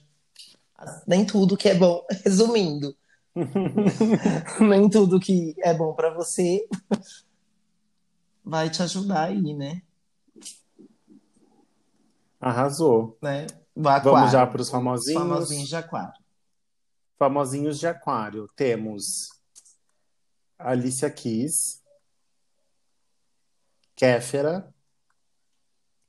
Nem 1.07 1.25
tudo 1.25 1.57
que 1.57 1.69
é 1.69 1.75
bom, 1.75 2.05
resumindo, 2.25 2.95
nem 4.61 4.89
tudo 4.89 5.19
que 5.19 5.55
é 5.59 5.75
bom 5.75 5.95
para 5.95 6.15
você 6.15 6.69
vai 8.45 8.71
te 8.71 8.83
ajudar 8.83 9.25
aí, 9.25 9.55
né? 9.55 9.83
Arrasou. 12.41 13.19
né? 13.23 13.47
Vamos 13.75 14.33
já 14.33 14.47
para 14.47 14.61
os 14.61 14.69
os 14.69 14.71
famosinhos. 14.71 15.21
famosinhos 15.23 15.69
de 15.69 15.77
aquário. 15.77 16.27
Famosinhos 17.19 17.79
de 17.79 17.87
Aquário. 17.87 18.47
Temos 18.55 19.29
Alicia 20.59 21.11
Keys, 21.11 21.83
Kéfera, 23.95 24.73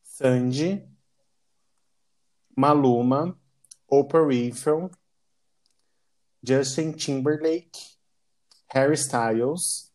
Sandy, 0.03 0.86
Maluma, 2.55 3.39
Oprah 3.88 4.25
Winfrey, 4.25 4.89
Justin 6.43 6.91
Timberlake, 6.91 7.97
Harry 8.67 8.95
Styles, 8.97 9.86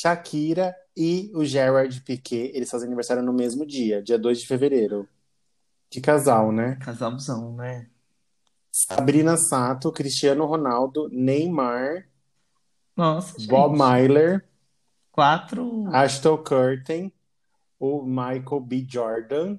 Shakira 0.00 0.74
e 0.96 1.30
o 1.34 1.44
Gerard 1.44 2.00
Piquet. 2.02 2.50
Eles 2.54 2.70
fazem 2.70 2.86
aniversário 2.86 3.22
no 3.22 3.32
mesmo 3.32 3.64
dia, 3.64 4.02
dia 4.02 4.18
2 4.18 4.40
de 4.40 4.46
fevereiro. 4.46 5.08
Que 5.88 6.00
casal, 6.00 6.52
né? 6.52 6.76
Casalzão, 6.76 7.54
né? 7.54 7.88
Sabrina 8.70 9.36
Sato, 9.38 9.90
Cristiano 9.90 10.44
Ronaldo, 10.44 11.08
Neymar, 11.10 12.06
Nossa, 12.94 13.38
gente. 13.38 13.48
Bob 13.48 13.74
Myler, 13.74 14.46
Quatro. 15.10 15.86
Ashton 15.94 16.36
Kutcher, 16.36 17.10
o 17.78 18.02
Michael 18.02 18.60
B. 18.60 18.86
Jordan, 18.86 19.58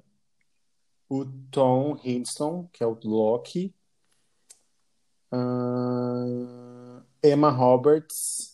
o 1.08 1.24
Tom 1.50 1.98
Hiddleston, 2.04 2.68
que 2.72 2.84
é 2.84 2.86
o 2.86 2.96
Loki, 3.02 3.74
ah, 5.32 7.02
Emma 7.22 7.50
Roberts 7.50 8.47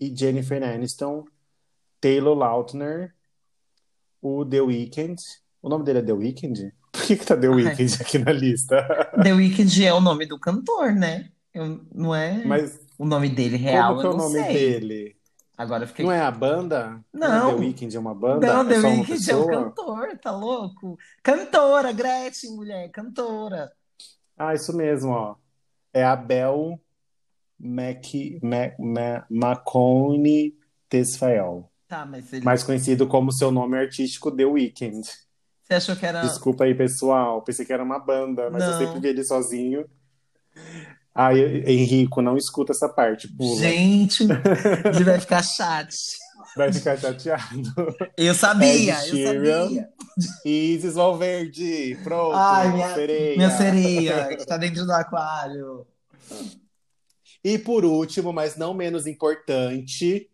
e 0.00 0.14
Jennifer 0.14 0.62
Aniston, 0.62 1.24
Taylor 2.00 2.36
Lautner, 2.36 3.14
o 4.20 4.44
The 4.44 4.60
Weeknd. 4.60 5.16
O 5.62 5.68
nome 5.68 5.84
dele 5.84 6.00
é 6.00 6.02
The 6.02 6.12
Weeknd? 6.12 6.72
Por 6.92 7.02
que 7.02 7.16
que 7.16 7.24
tá 7.26 7.36
The 7.36 7.48
Weeknd 7.48 7.94
aqui 8.00 8.18
na 8.18 8.32
lista? 8.32 8.82
The 9.22 9.32
Weeknd 9.32 9.84
é 9.84 9.92
o 9.92 10.00
nome 10.00 10.26
do 10.26 10.38
cantor, 10.38 10.92
né? 10.92 11.30
Eu- 11.52 11.80
não 11.94 12.14
é 12.14 12.44
Mas 12.44 12.78
o 12.98 13.04
nome 13.04 13.28
dele 13.28 13.56
real, 13.56 13.96
como 13.96 14.00
que 14.00 14.06
é 14.06 14.10
o 14.10 14.16
nome 14.16 14.42
sei. 14.44 14.52
dele? 14.52 15.16
Agora 15.56 15.86
fiquei. 15.86 16.04
Não 16.04 16.10
é 16.12 16.20
a 16.20 16.30
banda? 16.32 17.00
Não. 17.12 17.54
The 17.54 17.60
Weeknd 17.60 17.96
é 17.96 18.00
uma 18.00 18.14
banda? 18.14 18.46
Não, 18.46 18.62
É 18.62 18.74
The 18.74 18.78
uma 18.80 18.88
Weeknd 18.88 19.12
é 19.12 19.14
pessoa? 19.16 19.46
cantor, 19.52 20.18
tá 20.18 20.32
louco? 20.32 20.98
Cantora, 21.22 21.92
Gretchen, 21.92 22.50
mulher, 22.56 22.90
cantora. 22.90 23.70
Ah, 24.36 24.52
isso 24.52 24.76
mesmo, 24.76 25.12
ó. 25.12 25.36
É 25.92 26.02
a 26.04 26.16
Bel 26.16 26.80
Mac, 27.64 28.04
Ma, 28.42 28.72
Ma, 28.78 29.24
Macone 29.30 30.54
Tesfael, 30.88 31.70
Tá, 31.88 32.04
mas 32.06 32.32
ele. 32.32 32.44
mais 32.44 32.62
conhecido 32.62 33.06
como 33.06 33.32
seu 33.32 33.50
nome 33.50 33.76
artístico 33.78 34.30
The 34.30 34.44
Weeknd. 34.44 35.02
Você 35.62 35.74
achou 35.74 35.96
que 35.96 36.04
era. 36.04 36.20
Desculpa 36.20 36.64
aí, 36.64 36.74
pessoal. 36.74 37.40
Pensei 37.42 37.64
que 37.64 37.72
era 37.72 37.82
uma 37.82 37.98
banda, 37.98 38.50
mas 38.50 38.62
eu 38.62 38.70
Não. 38.72 38.78
sempre 38.78 39.00
vi 39.00 39.08
ele 39.08 39.24
sozinho. 39.24 39.84
Ai, 41.14 41.40
Henrico, 41.66 42.20
não 42.20 42.36
escuta 42.36 42.72
essa 42.72 42.88
parte, 42.88 43.28
pula. 43.28 43.60
Gente, 43.60 44.24
ele 44.24 45.04
vai 45.04 45.18
ficar 45.20 45.42
chato. 45.42 45.94
Vai 46.56 46.72
ficar 46.72 46.96
chateado. 46.98 47.72
Eu 48.16 48.34
sabia, 48.34 48.94
Ed 49.08 49.20
eu 49.20 49.26
sabia. 49.44 49.88
Isis 50.44 50.94
Valverde, 50.94 51.98
pronto, 52.04 52.34
Ai, 52.36 52.72
minha 52.72 52.94
sereia. 52.94 53.36
Minha 53.36 53.50
sereia, 53.50 54.36
que 54.36 54.44
tá 54.46 54.56
dentro 54.56 54.84
do 54.84 54.92
aquário. 54.92 55.86
E 57.44 57.58
por 57.58 57.84
último, 57.84 58.32
mas 58.32 58.56
não 58.56 58.72
menos 58.72 59.06
importante, 59.06 60.30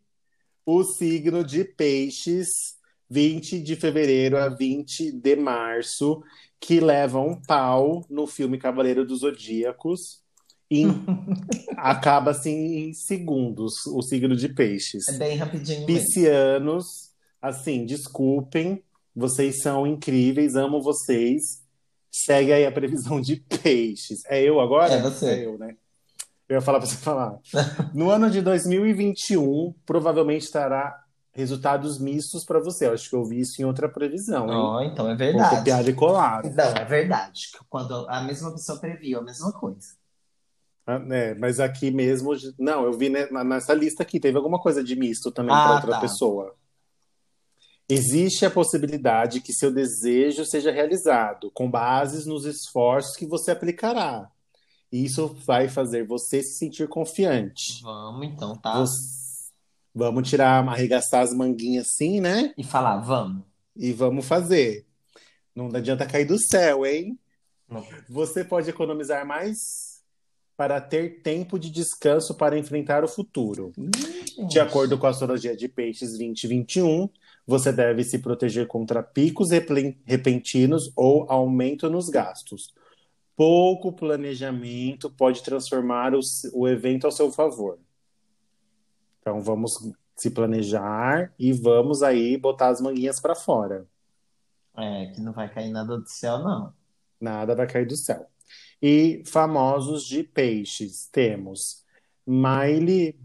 o 0.65 0.85
signo 0.85 1.43
de 1.43 1.65
Peixes, 1.65 2.49
20 3.11 3.61
de 3.61 3.75
fevereiro 3.75 4.39
a 4.39 4.49
20 4.49 5.11
de 5.11 5.35
março, 5.35 6.23
que 6.61 6.79
leva 6.79 7.19
um 7.19 7.35
pau 7.35 8.07
no 8.09 8.27
filme 8.29 8.57
Cavaleiro 8.57 9.05
dos 9.05 9.21
Zodíacos. 9.21 10.21
E 10.71 10.85
acaba 11.77 12.31
assim 12.31 12.77
em 12.77 12.95
segundos 12.95 13.85
o 13.87 14.01
signo 14.03 14.37
de 14.37 14.49
peixes. 14.49 15.09
É 15.09 15.19
bem 15.19 15.37
rapidinho. 15.37 15.85
Piscianos, 15.85 17.11
assim, 17.43 17.85
desculpem, 17.85 18.81
vocês 19.13 19.63
são 19.63 19.85
incríveis, 19.85 20.55
amo 20.55 20.81
vocês. 20.81 21.61
Segue 22.13 22.53
aí 22.53 22.65
a 22.65 22.71
previsão 22.71 23.21
de 23.21 23.37
peixes. 23.37 24.21
É 24.27 24.41
eu 24.41 24.61
agora? 24.61 24.95
É 24.95 25.03
você. 25.03 25.27
É 25.27 25.47
eu, 25.47 25.59
né? 25.59 25.77
Eu 26.51 26.57
ia 26.57 26.61
falar 26.61 26.80
pra 26.80 26.88
você 26.88 26.96
falar. 26.98 27.38
No 27.94 28.11
ano 28.11 28.28
de 28.28 28.42
2021, 28.42 29.72
provavelmente 29.86 30.42
estará 30.42 31.01
resultados 31.32 31.96
mistos 32.01 32.44
para 32.44 32.59
você. 32.59 32.88
Eu 32.88 32.92
acho 32.92 33.09
que 33.09 33.14
eu 33.14 33.24
vi 33.24 33.38
isso 33.40 33.62
em 33.62 33.64
outra 33.64 33.88
previsão? 33.88 34.48
Ó, 34.48 34.82
então 34.82 35.07
é 35.07 35.11
Vou 35.11 35.16
verdade. 35.18 35.57
copiar 35.57 35.88
e 35.88 35.92
colar. 35.92 36.42
Não, 36.44 36.64
é 36.64 36.84
verdade. 36.84 37.42
Quando 37.68 38.05
a 38.09 38.20
mesma 38.22 38.51
pessoa 38.51 38.80
previu 38.80 39.20
a 39.20 39.22
mesma 39.22 39.53
coisa. 39.53 39.94
Ah, 40.84 40.98
né? 40.98 41.34
Mas 41.34 41.61
aqui 41.61 41.88
mesmo, 41.92 42.32
não, 42.59 42.84
eu 42.84 42.92
vi 42.94 43.09
né, 43.09 43.28
nessa 43.44 43.72
lista 43.72 44.03
aqui, 44.03 44.18
teve 44.18 44.36
alguma 44.36 44.59
coisa 44.59 44.82
de 44.82 44.96
misto 44.96 45.30
também 45.30 45.55
Ah, 45.55 45.62
para 45.62 45.74
outra 45.76 45.90
tá. 45.92 46.01
pessoa. 46.01 46.57
Existe 47.88 48.44
a 48.44 48.51
possibilidade 48.51 49.40
que 49.40 49.53
seu 49.53 49.72
desejo 49.72 50.44
seja 50.44 50.72
realizado 50.72 51.51
com 51.53 51.70
bases 51.70 52.26
nos 52.26 52.44
esforços 52.44 53.16
que 53.16 53.26
você 53.26 53.53
aplicará. 53.53 54.28
Isso 54.93 55.28
vai 55.47 55.68
fazer 55.68 56.05
você 56.07 56.43
se 56.43 56.59
sentir 56.59 56.88
confiante. 56.88 57.80
Vamos 57.82 58.26
então, 58.26 58.57
tá? 58.57 58.78
Você- 58.78 59.20
Vamos 59.93 60.28
tirar, 60.28 60.66
arregaçar 60.68 61.22
as 61.22 61.34
manguinhas 61.34 61.88
assim, 61.88 62.20
né? 62.20 62.55
E 62.57 62.62
falar, 62.62 62.99
vamos. 62.99 63.43
E 63.76 63.93
vamos 63.93 64.24
fazer. 64.24 64.86
Não 65.55 65.66
adianta 65.66 66.07
cair 66.07 66.24
do 66.24 66.38
céu, 66.38 66.86
hein? 66.86 67.18
Não. 67.68 67.84
Você 68.09 68.45
pode 68.45 68.70
economizar 68.70 69.26
mais 69.26 69.59
para 70.57 70.80
ter 70.80 71.22
tempo 71.22 71.59
de 71.59 71.70
descanso 71.70 72.36
para 72.36 72.57
enfrentar 72.57 73.03
o 73.03 73.09
futuro. 73.09 73.72
De 74.49 74.61
acordo 74.61 74.97
com 74.97 75.07
a 75.09 75.11
astrologia 75.11 75.57
de 75.57 75.66
Peixes 75.66 76.11
2021, 76.11 77.09
você 77.45 77.72
deve 77.72 78.05
se 78.05 78.18
proteger 78.20 78.68
contra 78.68 79.03
picos 79.03 79.49
repentinos 80.05 80.93
ou 80.95 81.26
aumento 81.28 81.91
nos 81.91 82.09
gastos. 82.09 82.72
Pouco 83.41 83.91
planejamento 83.91 85.09
pode 85.09 85.43
transformar 85.43 86.14
o, 86.14 86.20
o 86.53 86.68
evento 86.68 87.07
ao 87.07 87.11
seu 87.11 87.32
favor. 87.32 87.78
Então 89.18 89.41
vamos 89.41 89.78
se 90.14 90.30
planejar 90.30 91.32
e 91.38 91.51
vamos 91.51 92.03
aí 92.03 92.36
botar 92.36 92.68
as 92.68 92.82
manguinhas 92.82 93.18
para 93.18 93.34
fora. 93.34 93.86
É, 94.76 95.07
que 95.07 95.22
não 95.22 95.32
vai 95.32 95.49
cair 95.49 95.70
nada 95.70 95.97
do 95.99 96.07
céu, 96.07 96.38
não. 96.41 96.74
Nada 97.18 97.55
vai 97.55 97.66
cair 97.66 97.86
do 97.86 97.97
céu. 97.97 98.26
E 98.82 99.22
famosos 99.26 100.05
de 100.05 100.22
peixes 100.22 101.09
temos 101.11 101.82
Miley 102.26 103.18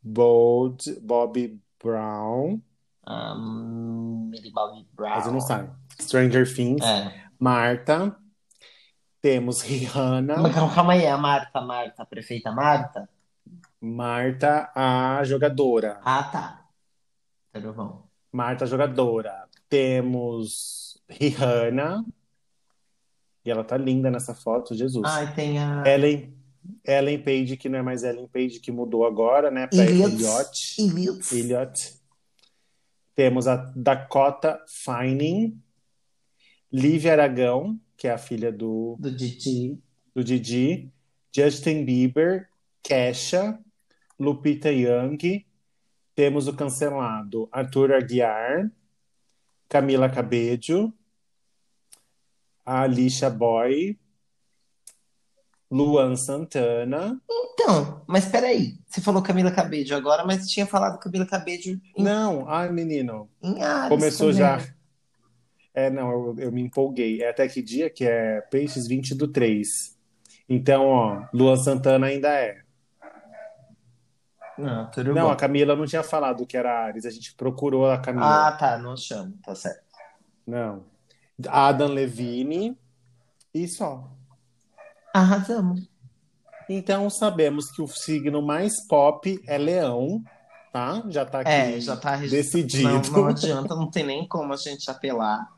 Bold, 0.00 1.00
Bobby 1.00 1.60
Brown, 1.82 2.60
Ah, 3.04 3.34
Millie 3.34 4.52
Bobby 4.52 4.86
Brown. 4.94 5.14
quase 5.14 5.32
não 5.32 5.40
sai. 5.40 5.68
Stranger 6.00 6.46
Things, 6.54 6.84
É. 6.84 7.24
Marta. 7.40 8.16
Temos 9.28 9.60
Rihanna, 9.60 10.38
Mas 10.38 10.54
calma, 10.54 10.94
aí, 10.94 11.06
a 11.06 11.18
Marta, 11.18 11.60
Marta, 11.60 12.02
a 12.02 12.06
prefeita 12.06 12.50
Marta? 12.50 13.06
Marta 13.78 14.72
a 14.74 15.22
jogadora. 15.22 16.00
Ah, 16.02 16.22
tá. 16.22 16.66
Tudo 17.52 17.74
bom. 17.74 18.08
Marta 18.32 18.64
a 18.64 18.66
jogadora. 18.66 19.46
Temos 19.68 20.98
Rihanna. 21.06 22.06
E 23.44 23.50
ela 23.50 23.62
tá 23.62 23.76
linda 23.76 24.10
nessa 24.10 24.34
foto, 24.34 24.74
Jesus. 24.74 25.04
Ai, 25.04 25.34
tem 25.34 25.58
a 25.58 25.82
Ellen, 25.86 26.34
Ellen 26.82 27.22
Page, 27.22 27.58
que 27.58 27.68
não 27.68 27.80
é 27.80 27.82
mais 27.82 28.04
Ellen 28.04 28.28
Page, 28.28 28.60
que 28.60 28.72
mudou 28.72 29.04
agora, 29.04 29.50
né? 29.50 29.66
Pra 29.66 29.84
Elliot. 29.84 30.74
Elliot. 30.78 31.34
Elliot. 31.36 32.00
Temos 33.14 33.46
a 33.46 33.56
Dakota 33.76 34.58
Fanning, 34.66 35.62
Lívia 36.72 37.12
Aragão, 37.12 37.78
que 37.98 38.06
é 38.08 38.12
a 38.12 38.18
filha 38.18 38.50
do, 38.50 38.96
Do 38.98 39.10
Didi. 39.10 39.78
do 40.14 40.24
Didi, 40.24 40.90
Justin 41.34 41.84
Bieber, 41.84 42.48
Kesha, 42.82 43.58
Lupita 44.18 44.70
Young, 44.70 45.44
temos 46.14 46.48
o 46.48 46.54
cancelado 46.54 47.48
Arthur 47.52 47.92
Aguiar, 47.92 48.70
Camila 49.68 50.08
Cabello, 50.08 50.92
a 52.64 52.82
Alicia 52.82 53.28
Boy, 53.28 53.98
Luan 55.70 56.16
Santana. 56.16 57.20
Então, 57.30 58.02
mas 58.06 58.24
peraí. 58.26 58.78
Você 58.88 59.00
falou 59.00 59.22
Camila 59.22 59.50
Cabello 59.50 59.94
agora, 59.94 60.24
mas 60.24 60.48
tinha 60.48 60.66
falado 60.66 60.98
Camila 60.98 61.26
Cabello 61.26 61.62
em, 61.96 62.02
Não, 62.02 62.48
ai 62.48 62.70
menino, 62.72 63.28
em 63.42 63.60
Ares 63.62 63.88
começou 63.90 64.28
também. 64.32 64.38
já. 64.38 64.74
É, 65.78 65.90
não, 65.90 66.10
eu, 66.10 66.36
eu 66.38 66.52
me 66.52 66.60
empolguei. 66.60 67.22
É 67.22 67.30
até 67.30 67.46
que 67.46 67.62
dia 67.62 67.88
que 67.88 68.04
é 68.04 68.40
Peixes 68.40 68.88
20 68.88 69.14
do 69.14 69.28
3. 69.28 69.68
Então, 70.48 70.86
ó, 70.86 71.22
Luan 71.32 71.54
Santana 71.56 72.08
ainda 72.08 72.28
é. 72.28 72.62
Não, 74.58 74.90
tudo 74.90 75.14
Não, 75.14 75.26
bom. 75.26 75.30
a 75.30 75.36
Camila 75.36 75.76
não 75.76 75.86
tinha 75.86 76.02
falado 76.02 76.44
que 76.44 76.56
era 76.56 76.86
Ares. 76.86 77.06
A 77.06 77.10
gente 77.10 77.32
procurou 77.36 77.88
a 77.88 77.96
Camila. 77.98 78.48
Ah, 78.48 78.52
tá, 78.52 78.76
não 78.76 78.96
chamo, 78.96 79.34
tá 79.44 79.54
certo. 79.54 79.84
Não. 80.44 80.84
Adam 81.46 81.92
Levine 81.92 82.76
e 83.54 83.68
só. 83.68 84.10
Arrasamos. 85.14 85.88
Então 86.68 87.08
sabemos 87.08 87.70
que 87.70 87.80
o 87.80 87.86
signo 87.86 88.42
mais 88.42 88.84
pop 88.88 89.40
é 89.46 89.56
Leão, 89.56 90.24
tá? 90.72 91.04
Já 91.08 91.24
tá 91.24 91.40
aqui 91.40 91.50
É, 91.50 91.80
já 91.80 91.96
tá 91.96 92.16
decidido. 92.16 92.88
Não, 92.88 93.00
não 93.00 93.26
adianta, 93.30 93.76
não 93.76 93.88
tem 93.88 94.04
nem 94.04 94.26
como 94.26 94.52
a 94.52 94.56
gente 94.56 94.90
apelar. 94.90 95.56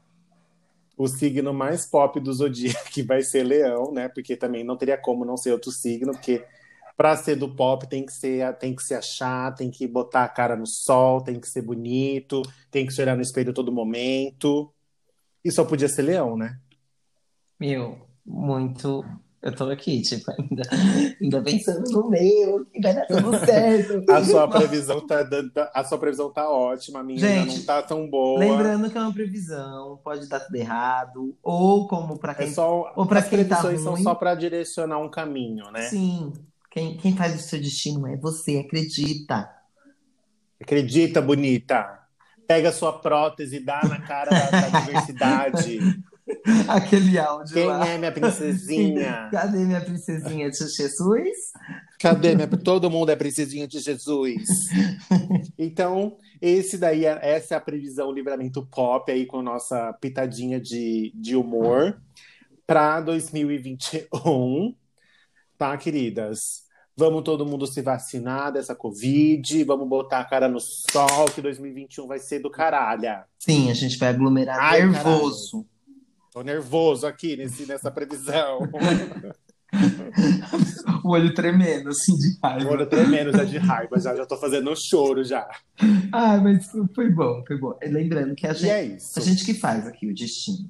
O 1.00 1.08
signo 1.08 1.54
mais 1.54 1.86
pop 1.86 2.20
do 2.20 2.30
zodíaco 2.30 2.84
que 2.92 3.02
vai 3.02 3.22
ser 3.22 3.42
Leão, 3.42 3.90
né? 3.90 4.10
Porque 4.10 4.36
também 4.36 4.62
não 4.62 4.76
teria 4.76 4.98
como 4.98 5.24
não 5.24 5.34
ser 5.34 5.50
outro 5.50 5.72
signo, 5.72 6.12
porque 6.12 6.44
para 6.94 7.16
ser 7.16 7.36
do 7.36 7.48
pop 7.48 7.88
tem 7.88 8.04
que 8.04 8.12
ser, 8.12 8.54
tem 8.58 8.76
que 8.76 8.82
se 8.82 8.94
achar, 8.94 9.54
tem 9.54 9.70
que 9.70 9.88
botar 9.88 10.24
a 10.24 10.28
cara 10.28 10.54
no 10.54 10.66
sol, 10.66 11.22
tem 11.22 11.40
que 11.40 11.48
ser 11.48 11.62
bonito, 11.62 12.42
tem 12.70 12.84
que 12.84 12.92
se 12.92 13.00
olhar 13.00 13.16
no 13.16 13.22
espelho 13.22 13.54
todo 13.54 13.72
momento. 13.72 14.70
E 15.42 15.50
só 15.50 15.64
podia 15.64 15.88
ser 15.88 16.02
Leão, 16.02 16.36
né? 16.36 16.60
Meu, 17.58 18.06
muito. 18.22 19.02
Eu 19.42 19.54
tô 19.54 19.64
aqui, 19.70 20.02
tipo, 20.02 20.30
ainda, 20.30 20.62
ainda 21.18 21.42
pensando 21.42 21.90
no 21.90 22.10
meu, 22.10 22.66
que 22.66 22.78
vai 22.78 22.94
dar 22.94 23.06
tudo 23.06 23.30
certo. 23.42 24.04
A 24.12 24.22
sua 24.22 24.46
previsão 24.46 25.06
tá 25.06 25.22
dando, 25.22 25.50
a 25.56 25.82
sua 25.82 25.96
previsão 25.98 26.30
tá 26.30 26.50
ótima, 26.50 27.00
a 27.00 27.02
minha 27.02 27.18
Gente, 27.18 27.58
não 27.58 27.64
tá 27.64 27.80
tão 27.82 28.08
boa. 28.08 28.38
Lembrando 28.38 28.90
que 28.90 28.98
é 28.98 29.00
uma 29.00 29.14
previsão, 29.14 29.98
pode 30.04 30.28
dar 30.28 30.40
tudo 30.40 30.54
errado, 30.56 31.34
ou 31.42 31.88
como 31.88 32.18
pra 32.18 32.32
É 32.32 32.34
quem. 32.34 32.52
só, 32.52 32.92
ou 32.94 33.06
pra 33.06 33.20
as 33.20 33.28
quem 33.30 33.42
tá 33.44 33.56
previsões 33.62 33.80
são 33.82 33.96
só 33.96 34.14
para 34.14 34.34
direcionar 34.34 34.98
um 34.98 35.08
caminho, 35.10 35.70
né? 35.70 35.82
Sim, 35.82 36.34
quem, 36.70 36.98
quem 36.98 37.16
faz 37.16 37.34
o 37.34 37.38
seu 37.38 37.58
destino 37.58 38.06
é 38.06 38.18
você, 38.18 38.58
acredita. 38.58 39.50
Acredita, 40.60 41.22
bonita. 41.22 41.98
Pega 42.46 42.72
sua 42.72 42.92
prótese 42.98 43.56
e 43.56 43.64
dá 43.64 43.80
na 43.88 44.00
cara 44.02 44.30
da, 44.30 44.50
da 44.68 44.68
diversidade. 44.80 45.78
Aquele 46.68 47.18
áudio 47.18 47.54
Quem 47.54 47.66
lá. 47.66 47.86
é 47.86 47.98
minha 47.98 48.12
princesinha? 48.12 49.28
Cadê 49.32 49.58
minha 49.58 49.80
princesinha 49.80 50.50
de 50.50 50.56
Jesus? 50.58 51.52
Cadê 51.98 52.34
minha? 52.34 52.48
Todo 52.48 52.90
mundo 52.90 53.10
é 53.10 53.16
princesinha 53.16 53.66
de 53.66 53.78
Jesus. 53.80 54.44
Então, 55.58 56.16
esse 56.40 56.78
daí, 56.78 57.04
é- 57.04 57.18
essa 57.22 57.54
é 57.54 57.56
a 57.56 57.60
previsão 57.60 58.10
Livramento 58.10 58.66
Pop 58.66 59.10
aí 59.12 59.26
com 59.26 59.42
nossa 59.42 59.92
pitadinha 60.00 60.58
de, 60.60 61.12
de 61.14 61.36
humor 61.36 62.00
para 62.66 63.00
2021, 63.00 64.74
tá, 65.58 65.76
queridas? 65.76 66.62
Vamos 66.96 67.22
todo 67.22 67.46
mundo 67.46 67.66
se 67.66 67.80
vacinar 67.82 68.52
dessa 68.52 68.74
Covid, 68.74 69.64
vamos 69.64 69.88
botar 69.88 70.20
a 70.20 70.24
cara 70.24 70.48
no 70.48 70.60
sol, 70.60 71.26
que 71.34 71.40
2021 71.40 72.06
vai 72.06 72.18
ser 72.18 72.40
do 72.40 72.50
caralho. 72.50 73.24
Sim, 73.38 73.70
a 73.70 73.74
gente 73.74 73.96
vai 73.98 74.10
aglomerar 74.10 74.58
Ai, 74.58 74.86
nervoso. 74.86 75.66
Tô 76.32 76.42
nervoso 76.42 77.06
aqui 77.06 77.36
nesse, 77.36 77.66
nessa 77.66 77.90
previsão. 77.90 78.60
O 81.04 81.10
olho 81.10 81.32
tremendo, 81.32 81.90
assim, 81.90 82.16
de 82.16 82.38
raiva. 82.42 82.70
Olha, 82.70 82.86
tremendo 82.86 83.32
já 83.32 83.44
de 83.44 83.56
raiva, 83.56 83.98
já, 84.00 84.14
já 84.16 84.26
tô 84.26 84.36
fazendo 84.36 84.70
um 84.70 84.74
choro 84.76 85.22
já. 85.22 85.48
Ah, 86.12 86.36
mas 86.38 86.66
foi 86.94 87.08
bom, 87.10 87.42
foi 87.46 87.56
bom. 87.56 87.78
Lembrando 87.82 88.34
que 88.34 88.46
a 88.46 88.52
gente, 88.52 88.70
é 88.70 88.84
isso. 88.84 89.18
a 89.18 89.22
gente 89.22 89.44
que 89.44 89.54
faz 89.54 89.86
aqui 89.86 90.08
o 90.08 90.14
destino. 90.14 90.68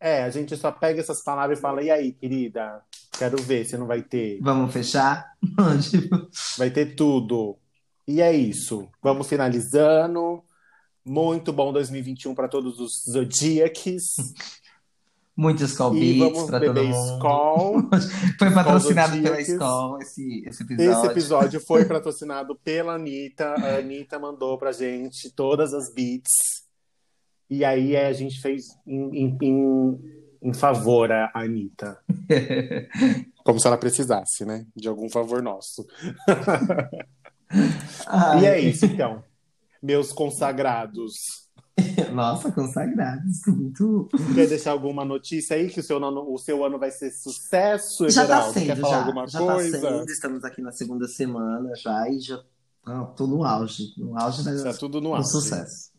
É, 0.00 0.24
a 0.24 0.30
gente 0.30 0.56
só 0.56 0.70
pega 0.70 1.00
essas 1.00 1.22
palavras 1.22 1.58
e 1.58 1.62
fala, 1.62 1.82
e 1.82 1.90
aí, 1.90 2.12
querida? 2.12 2.82
Quero 3.18 3.40
ver 3.42 3.64
se 3.64 3.76
não 3.76 3.86
vai 3.86 4.02
ter. 4.02 4.38
Vamos 4.40 4.72
fechar? 4.72 5.32
Vai 6.56 6.70
ter 6.70 6.94
tudo. 6.94 7.56
E 8.06 8.20
é 8.20 8.32
isso. 8.32 8.88
Vamos 9.02 9.26
finalizando. 9.26 10.42
Muito 11.04 11.52
bom 11.52 11.72
2021 11.72 12.34
para 12.34 12.48
todos 12.48 12.78
os 12.78 12.92
zodíacos. 13.10 14.04
Muitos 15.38 15.76
call 15.76 15.96
E 15.96 16.18
beats 16.18 16.46
pra 16.46 16.58
todo 16.58 16.82
mundo. 16.82 17.88
Foi 18.40 18.50
patrocinado 18.52 19.22
pela 19.22 19.40
escola 19.40 20.02
esse, 20.02 20.42
esse 20.44 20.64
episódio. 20.64 20.90
Esse 20.90 21.06
episódio 21.06 21.60
foi 21.60 21.84
patrocinado 21.86 22.56
pela 22.56 22.96
Anitta. 22.96 23.54
A 23.54 23.76
Anitta 23.76 24.18
mandou 24.18 24.58
pra 24.58 24.72
gente 24.72 25.30
todas 25.30 25.72
as 25.72 25.94
beats. 25.94 26.32
E 27.48 27.64
aí 27.64 27.96
a 27.96 28.12
gente 28.12 28.40
fez 28.40 28.64
em, 28.84 29.10
em, 29.16 29.38
em, 29.40 30.00
em 30.42 30.52
favor 30.52 31.12
a 31.12 31.30
Anitta. 31.32 31.96
Como 33.44 33.60
se 33.60 33.66
ela 33.68 33.78
precisasse, 33.78 34.44
né? 34.44 34.66
De 34.74 34.88
algum 34.88 35.08
favor 35.08 35.40
nosso. 35.40 35.86
E 38.42 38.44
é 38.44 38.58
isso, 38.58 38.86
então. 38.86 39.22
Meus 39.80 40.12
consagrados. 40.12 41.47
Nossa, 42.12 42.50
consagrados. 42.52 43.40
Muito. 43.46 44.08
Quer 44.34 44.48
deixar 44.48 44.72
alguma 44.72 45.04
notícia 45.04 45.56
aí 45.56 45.68
que 45.70 45.80
o 45.80 45.82
seu 45.82 45.96
ano, 45.98 46.32
o 46.32 46.38
seu 46.38 46.64
ano 46.64 46.78
vai 46.78 46.90
ser 46.90 47.10
sucesso, 47.10 48.08
Já 48.08 48.26
tá 48.26 48.34
Everaldo? 48.34 48.52
sendo, 48.54 48.66
Quer 48.66 48.76
falar 48.76 48.92
já. 48.94 48.98
alguma 49.04 49.26
já 49.28 49.38
coisa? 49.38 49.80
tá 49.80 49.88
sendo. 49.98 50.10
Estamos 50.10 50.44
aqui 50.44 50.62
na 50.62 50.72
segunda 50.72 51.06
semana 51.08 51.74
já 51.76 52.08
e 52.08 52.20
já. 52.20 52.42
Ah, 52.84 53.04
tô 53.04 53.26
no 53.26 53.44
auge. 53.44 53.92
No 53.96 54.18
auge 54.18 54.42
da, 54.44 54.62
Tá 54.64 54.74
tudo 54.74 55.00
no 55.00 55.10
do 55.10 55.14
auge. 55.16 55.28
sucesso. 55.30 55.90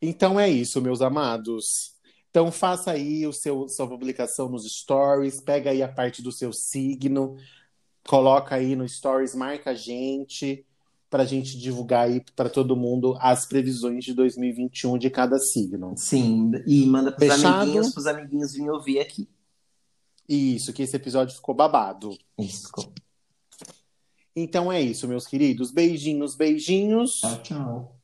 Então 0.00 0.38
é 0.38 0.48
isso, 0.48 0.80
meus 0.80 1.02
amados. 1.02 1.96
Então 2.30 2.52
faça 2.52 2.92
aí 2.92 3.26
o 3.26 3.32
seu 3.32 3.68
sua 3.68 3.88
publicação 3.88 4.48
nos 4.48 4.64
stories, 4.70 5.40
pega 5.40 5.70
aí 5.70 5.82
a 5.82 5.88
parte 5.88 6.22
do 6.22 6.30
seu 6.30 6.52
signo, 6.52 7.36
coloca 8.06 8.54
aí 8.54 8.76
no 8.76 8.88
stories, 8.88 9.34
marca 9.34 9.70
a 9.70 9.74
gente 9.74 10.64
para 11.10 11.22
a 11.22 11.26
gente 11.26 11.58
divulgar 11.58 12.06
aí 12.06 12.22
para 12.36 12.50
todo 12.50 12.76
mundo 12.76 13.16
as 13.20 13.46
previsões 13.46 14.04
de 14.04 14.12
2021 14.12 14.98
de 14.98 15.10
cada 15.10 15.38
signo. 15.38 15.94
Sim, 15.96 16.52
e 16.66 16.86
manda 16.86 17.10
pros 17.10 17.28
Fechado? 17.28 17.62
amiguinhos, 17.62 17.92
pros 17.92 18.06
amiguinhos 18.06 18.52
virem 18.52 18.70
ouvir 18.70 19.00
aqui. 19.00 19.28
Isso, 20.28 20.72
que 20.72 20.82
esse 20.82 20.94
episódio 20.94 21.34
ficou 21.34 21.54
babado. 21.54 22.16
Isso, 22.38 22.66
ficou. 22.66 22.92
Então 24.36 24.70
é 24.70 24.80
isso, 24.80 25.08
meus 25.08 25.26
queridos. 25.26 25.70
Beijinhos, 25.70 26.36
beijinhos. 26.36 27.20
Tchau, 27.20 27.42
tchau. 27.42 27.97